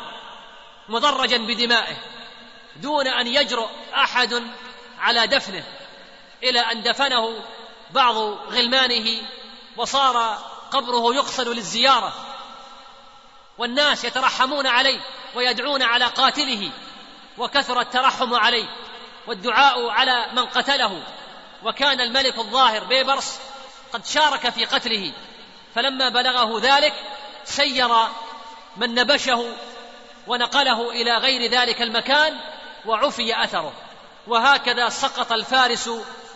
مدرجا 0.90 1.38
بدمائه 1.38 1.98
دون 2.76 3.08
أن 3.08 3.28
يجرؤ 3.28 3.70
أحد 3.96 4.44
على 5.00 5.28
دفنه 5.28 5.64
إلى 6.44 6.60
أن 6.60 6.84
دفنه 6.84 7.44
بعض 7.92 8.16
غلمانه 8.52 9.22
وصار 9.78 10.38
قبره 10.72 11.16
يقصد 11.16 11.48
للزيارة. 11.48 12.14
والناس 13.58 14.04
يترحمون 14.04 14.68
عليه 14.68 15.00
ويدعون 15.36 15.82
على 15.82 16.06
قاتله 16.06 16.72
وكثر 17.38 17.82
الترحم 17.82 18.34
عليه 18.34 18.66
والدعاء 19.28 19.90
على 19.90 20.30
من 20.34 20.46
قتله. 20.46 21.04
وكان 21.64 22.02
الملك 22.02 22.38
الظاهر 22.38 22.84
بيبرس 22.84 23.40
قد 23.94 24.06
شارك 24.06 24.50
في 24.50 24.66
قتله. 24.66 25.14
فلما 25.80 26.10
بلغه 26.10 26.60
ذلك 26.62 26.94
سير 27.46 27.90
من 28.78 28.96
نبشه 28.96 29.46
ونقله 30.28 30.92
إلى 30.92 31.18
غير 31.18 31.52
ذلك 31.52 31.82
المكان 31.82 32.40
وعفي 32.86 33.44
أثره. 33.44 33.74
وهكذا 34.28 34.90
سقط 34.90 35.32
الفارس 35.32 35.90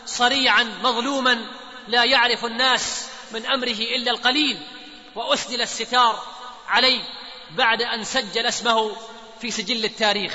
صريعا 0.05 0.63
مظلوما 0.63 1.45
لا 1.87 2.03
يعرف 2.03 2.45
الناس 2.45 3.09
من 3.31 3.45
أمره 3.45 3.79
إلا 3.95 4.11
القليل 4.11 4.59
وأسدل 5.15 5.61
الستار 5.61 6.23
عليه 6.67 7.01
بعد 7.51 7.81
أن 7.81 8.03
سجل 8.03 8.45
اسمه 8.45 8.95
في 9.41 9.51
سجل 9.51 9.85
التاريخ. 9.85 10.33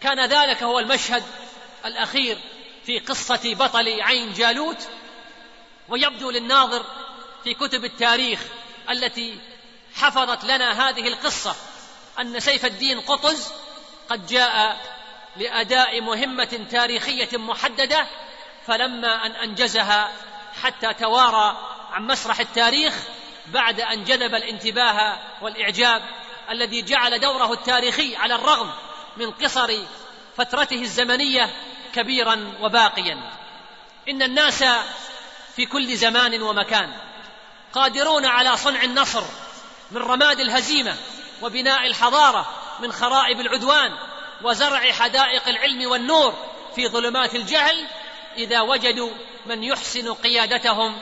كان 0.00 0.24
ذلك 0.26 0.62
هو 0.62 0.78
المشهد 0.78 1.22
الأخير 1.84 2.38
في 2.86 2.98
قصة 2.98 3.54
بطل 3.54 4.00
عين 4.00 4.32
جالوت 4.32 4.88
ويبدو 5.88 6.30
للناظر 6.30 6.84
في 7.44 7.54
كتب 7.54 7.84
التاريخ 7.84 8.40
التي 8.90 9.38
حفظت 9.94 10.44
لنا 10.44 10.88
هذه 10.88 11.08
القصة 11.08 11.56
أن 12.20 12.40
سيف 12.40 12.64
الدين 12.64 13.00
قطز 13.00 13.52
قد 14.08 14.26
جاء 14.26 14.80
لأداء 15.36 16.00
مهمة 16.00 16.66
تاريخية 16.70 17.38
محددة 17.38 18.06
فلما 18.66 19.26
أن 19.26 19.30
أنجزها 19.30 20.12
حتى 20.62 20.94
توارى 20.94 21.58
عن 21.90 22.06
مسرح 22.06 22.40
التاريخ 22.40 22.94
بعد 23.46 23.80
أن 23.80 24.04
جذب 24.04 24.34
الانتباه 24.34 25.18
والإعجاب 25.42 26.02
الذي 26.50 26.82
جعل 26.82 27.20
دوره 27.20 27.52
التاريخي 27.52 28.16
على 28.16 28.34
الرغم 28.34 28.70
من 29.16 29.30
قصر 29.30 29.78
فترته 30.36 30.82
الزمنية 30.82 31.50
كبيرا 31.94 32.54
وباقيا. 32.60 33.30
إن 34.08 34.22
الناس 34.22 34.64
في 35.56 35.66
كل 35.66 35.96
زمان 35.96 36.42
ومكان 36.42 36.92
قادرون 37.74 38.26
على 38.26 38.56
صنع 38.56 38.82
النصر 38.82 39.22
من 39.90 39.98
رماد 40.02 40.40
الهزيمة 40.40 40.96
وبناء 41.42 41.86
الحضارة 41.86 42.46
من 42.80 42.92
خرائب 42.92 43.40
العدوان 43.40 43.92
وزرع 44.42 44.92
حدائق 44.92 45.48
العلم 45.48 45.90
والنور 45.90 46.34
في 46.74 46.88
ظلمات 46.88 47.34
الجهل 47.34 47.86
إذا 48.36 48.60
وجدوا 48.60 49.10
من 49.46 49.62
يحسن 49.64 50.12
قيادتهم 50.12 50.98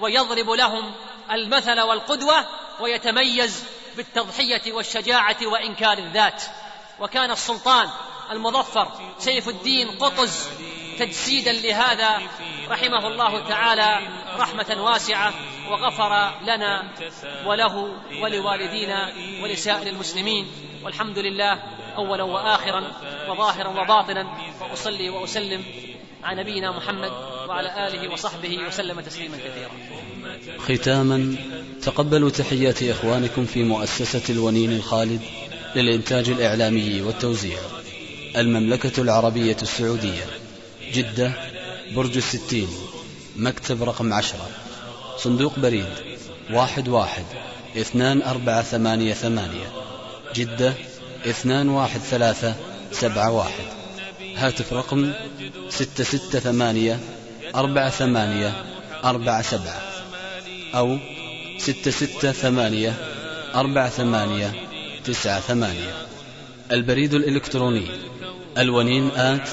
ويضرب 0.00 0.50
لهم 0.50 0.94
المثل 1.30 1.80
والقدوة 1.80 2.46
ويتميز 2.80 3.64
بالتضحية 3.96 4.72
والشجاعة 4.72 5.36
وإنكار 5.42 5.98
الذات. 5.98 6.42
وكان 7.00 7.30
السلطان 7.30 7.90
المظفر 8.30 9.12
سيف 9.18 9.48
الدين 9.48 9.90
قطز 9.90 10.48
تجسيدا 10.98 11.52
لهذا 11.52 12.22
رحمه 12.70 13.08
الله 13.08 13.48
تعالى 13.48 13.98
رحمة 14.38 14.82
واسعة 14.82 15.34
وغفر 15.70 16.34
لنا 16.42 16.82
وله 17.46 17.92
ولوالدينا 18.22 19.12
ولسائر 19.42 19.86
المسلمين 19.86 20.46
والحمد 20.84 21.18
لله 21.18 21.62
أولا 21.96 22.22
وآخرا 22.22 22.92
وظاهرا 23.28 23.68
وباطنا 23.68 24.26
وأصلي 24.60 25.08
وأسلم 25.08 25.64
على 26.24 26.42
نبينا 26.42 26.76
محمد 26.76 27.10
وعلى 27.48 27.88
آله 27.88 28.12
وصحبه 28.12 28.58
وسلم 28.66 29.00
تسليما 29.00 29.36
كثيرا. 29.36 29.70
ختاما 30.58 31.36
تقبلوا 31.82 32.30
تحيات 32.30 32.82
إخوانكم 32.82 33.46
في 33.46 33.62
مؤسسة 33.62 34.32
الونين 34.34 34.72
الخالد 34.72 35.20
للإنتاج 35.76 36.28
الإعلامي 36.28 37.02
والتوزيع. 37.02 37.58
المملكة 38.36 39.02
العربية 39.02 39.56
السعودية 39.62 40.24
جدة 40.94 41.32
برج 41.94 42.16
الستين 42.16 42.68
مكتب 43.36 43.82
رقم 43.82 44.12
عشرة 44.12 44.48
صندوق 45.18 45.58
بريد 45.58 45.86
واحد 46.50 46.88
واحد 46.88 47.24
اثنان 47.76 48.22
أربعة 48.22 48.62
ثمانية 48.62 49.14
ثمانية 49.14 49.68
جدة 50.34 50.74
اثنان 51.26 51.68
واحد 51.68 52.00
ثلاثة 52.00 52.54
سبعة 52.92 53.30
واحد. 53.30 53.64
هاتف 54.36 54.72
رقم 54.72 55.12
ستة 55.68 56.04
ستة 56.04 56.38
ثمانية 56.40 57.00
أربعة 57.54 57.90
ثمانية 57.90 58.64
أربعة 59.04 59.42
سبعة 59.42 59.82
أو 60.74 60.98
ستة 61.58 61.90
ستة 61.90 62.32
ثمانية 62.32 62.94
أربعة 63.54 63.88
ثمانية 63.88 64.52
تسعة 65.04 65.40
ثمانية. 65.40 66.06
البريد 66.72 67.14
الإلكتروني 67.14 67.86
الونين 68.58 69.10
آت 69.10 69.48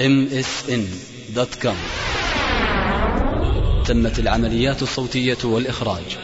msn.com 0.00 1.76
تمت 3.86 4.18
العمليات 4.18 4.82
الصوتية 4.82 5.38
والإخراج 5.44 6.18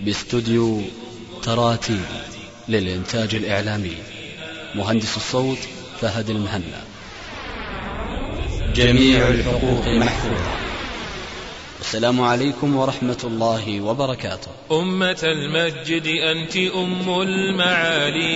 باستوديو 0.00 0.82
تراتيل 1.42 2.00
للإنتاج 2.68 3.34
الإعلامي. 3.34 3.96
مهندس 4.74 5.16
الصوت 5.16 5.58
فهد 6.00 6.30
المهنا. 6.30 6.84
جميع 8.74 9.28
الحقوق 9.28 9.88
محفوظة. 9.88 10.67
السلام 11.88 12.20
عليكم 12.20 12.76
ورحمة 12.76 13.18
الله 13.24 13.80
وبركاته. 13.80 14.48
أمة 14.72 15.20
المجد 15.22 16.06
أنت 16.06 16.56
أم 16.56 17.20
المعالي. 17.22 18.28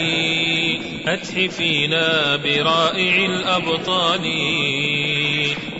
أتحفينا 1.06 2.36
برائع 2.36 3.26
الأبطال. 3.26 4.20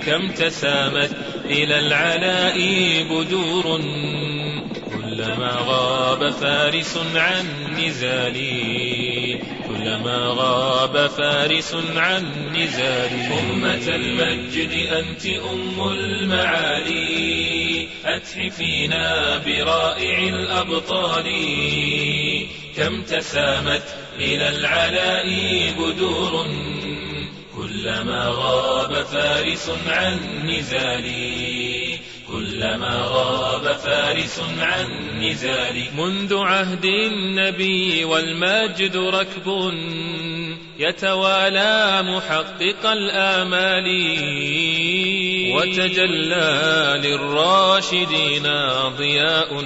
كم 0.07 0.29
تسامت 0.29 1.16
إلى 1.45 1.79
العلاء 1.79 2.59
بدور. 3.11 3.81
كلما 4.95 5.59
غاب 5.66 6.31
فارس 6.31 6.99
عن 7.14 7.47
نزالي. 7.87 9.11
كلما 9.83 10.35
غاب 10.39 11.07
فارس 11.07 11.76
عن 11.97 12.53
نزالي 12.57 13.41
أمة 13.41 13.89
المجد 13.89 14.87
أنت 14.93 15.26
أم 15.26 15.89
المعالي. 15.89 17.89
أتحفينا 18.05 19.37
برائع 19.47 20.18
الأبطال. 20.18 21.24
كم 22.76 23.03
تسامت 23.03 23.83
إلى 24.18 24.49
العلاء 24.49 25.26
بدور. 25.78 26.47
كلما 27.57 28.26
غاب 28.28 28.95
فارس 28.95 29.70
عن 29.87 30.18
نزالي 30.47 31.72
كلما 32.62 33.06
غاب 33.08 33.76
فارس 33.76 34.40
عن 34.60 34.86
نزال. 35.20 35.84
منذ 35.96 36.36
عهد 36.36 36.84
النبي 36.84 38.04
والمجد 38.04 38.96
ركب 38.96 39.72
يتوالى 40.78 42.02
محقق 42.02 42.90
الآمال. 42.90 43.86
وتجلى 45.56 47.00
للراشدين 47.04 48.42
ضياء. 48.98 49.64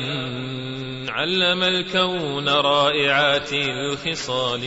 علم 1.17 1.63
الكون 1.63 2.49
رائعات 2.49 3.53
الخصال. 3.53 4.61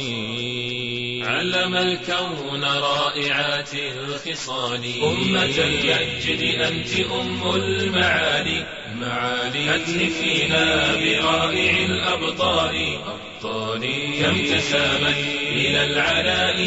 علم 1.23 1.75
الكون 1.75 2.63
رائعات 2.63 3.69
الخصال. 3.73 4.83
أمة 5.03 5.43
المجد 5.43 6.43
أنت 6.61 7.11
أم 7.11 7.55
المعالي. 7.55 8.65
معالي. 9.01 9.75
أتهفينا 9.75 10.95
برائع 10.95 11.85
الأبطال. 11.85 12.97
أبطال 13.05 13.81
كم 14.21 14.57
تسامت 14.57 15.17
إلى 15.51 15.85
العلاء 15.85 16.57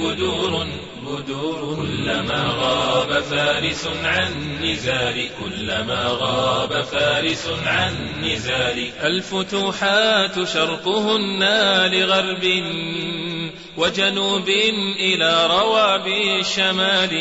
بدور. 0.00 0.66
بدور 1.12 1.76
كلما 1.76 2.54
غاب 2.58 3.20
فارس 3.22 3.88
عن 4.04 4.58
نزال 4.62 5.28
كلما 5.40 6.04
غاب 6.06 6.84
فارس 6.84 7.48
عن 7.66 7.94
نزال. 8.22 8.90
الفتوحات 9.02 10.44
شرقهن 10.44 11.42
لغرب 11.92 12.44
وجنوب 13.76 14.48
إلى 15.00 15.46
روابي 15.46 16.40
الشمال 16.40 17.14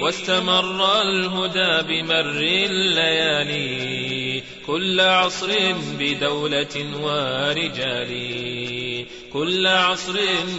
واستمر 0.00 1.02
الهدى 1.02 1.82
بمر 1.88 2.40
الليالي. 2.70 4.42
كل 4.66 5.00
عصر 5.00 5.52
بدولة 5.98 6.76
ورجال 7.02 8.12
كل 9.32 9.66
عصر 9.66 10.16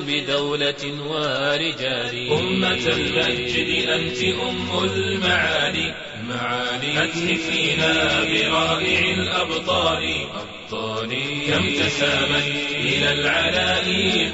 بدولة 0.08 0.84
ورجال. 1.10 2.32
أمة 2.32 2.86
المجد 2.88 3.88
أنت 3.90 4.24
أم 4.24 4.84
المعالي. 4.84 5.96
معالي 6.30 7.04
أتهفينا 7.04 8.24
برائع 8.24 9.00
الأبطال 9.00 10.28
أبطال 10.34 11.10
كم 11.48 11.70
تسامت 11.84 12.48
إلى 12.76 13.14
العلاء 13.14 13.86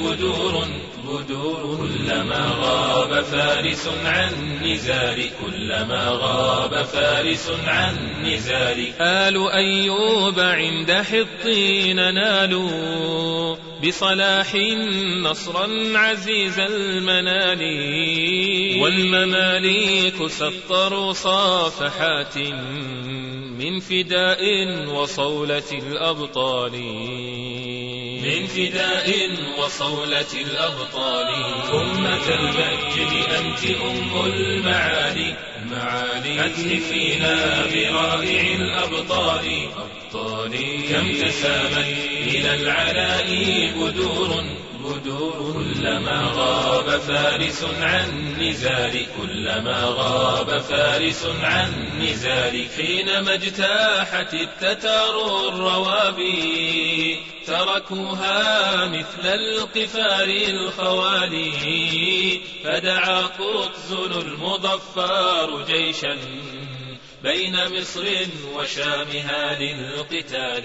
بدور. 0.01 0.65
بدور. 1.03 1.63
كلما 1.77 2.55
غاب 2.61 3.23
فارس 3.23 3.89
عن 4.05 4.59
نزال 4.63 5.29
كلما 5.45 6.09
غاب 6.09 6.85
فارس 6.85 7.51
عن 7.67 7.95
نزال 8.23 9.01
آل 9.01 9.51
أيوب 9.51 10.39
عند 10.39 10.91
حطين 10.91 12.13
نالوا. 12.13 13.72
بصلاح 13.87 14.55
نصرا 15.23 15.97
عزيز 15.97 16.59
المنال 16.59 17.61
والمماليك 18.81 20.27
سطروا 20.27 21.13
صافحات 21.13 22.37
من 23.57 23.79
فداء 23.79 24.41
وصولة 24.87 25.71
الأبطال 25.71 26.71
من 28.23 28.47
فداء 28.47 29.09
وصولة 29.59 30.33
الأبطال 30.33 31.27
أمة 31.73 32.27
المجد 32.29 33.11
أنت 33.39 33.65
أم 33.81 34.25
المعالي. 34.25 35.52
معالي 35.73 36.45
أتهفينا 36.45 37.65
برائع 37.65 38.41
الأبطال. 38.55 39.45
أبطال 39.77 40.51
كم 40.89 41.27
تسامت 41.27 41.87
إلى 42.27 42.55
العلاء 42.55 43.27
بدور. 43.77 44.43
بدور 44.83 45.53
كلما 45.53 46.31
غاب 46.35 46.99
فارس 46.99 47.63
عن 47.81 48.35
نزال 48.39 49.05
كلما 49.17 49.83
غاب 49.83 50.61
فارس 50.61 51.25
عن 51.43 51.89
نزال 51.99 52.67
حينما 52.77 53.33
اجتاحت 53.33 54.33
التتار 54.33 55.47
الروابي 55.47 57.19
تركوها 57.47 58.85
مثل 58.85 59.25
القفار 59.25 60.29
الخوالي. 60.49 62.41
فدعا 62.63 63.21
قطز 63.21 63.91
المظفر 63.91 65.65
جيشا 65.67 66.17
بين 67.23 67.55
مصر 67.79 68.03
وشامها 68.55 69.59
للقتال. 69.59 70.63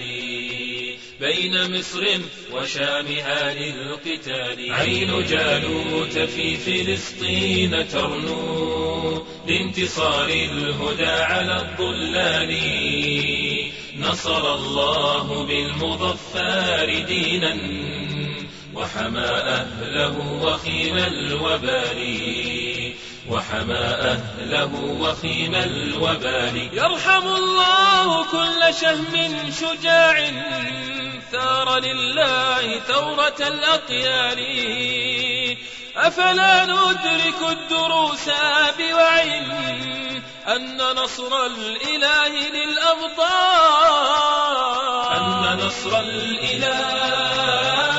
بين 1.19 1.79
مصر 1.79 2.05
وشامها 2.51 3.53
للقتال. 3.53 4.73
عين 4.73 5.23
جالوت 5.23 6.19
في 6.19 6.57
فلسطين 6.57 7.87
ترنو 7.87 9.25
لانتصار 9.47 10.29
الهدى 10.29 11.05
على 11.05 11.61
الضلال. 11.61 12.57
نصر 13.97 14.55
الله 14.55 15.43
بالمظفر 15.43 17.05
دينا 17.07 17.57
وحمى 18.75 19.19
أهله 19.19 20.41
وخيم 20.43 20.97
الوبال. 20.97 22.68
وحمى 23.29 23.77
أهله 23.77 24.71
وخيم 24.99 25.55
الوبال. 25.55 26.69
يرحم 26.73 27.27
الله 27.27 28.23
كل 28.23 28.73
شهم 28.81 29.51
شجاع 29.51 30.31
ثار 31.31 31.79
لله 31.79 32.79
ثورة 32.79 33.35
الأطيار 33.39 34.37
أفلا 35.97 36.65
ندرك 36.65 37.41
الدروس 37.49 38.29
بوعي 38.77 39.39
أن 40.47 40.77
نصر 40.77 41.45
الإله 41.45 42.49
للأبطال؟ 42.49 43.99
أن 45.17 45.59
نصر 45.65 45.99
الإله 45.99 47.98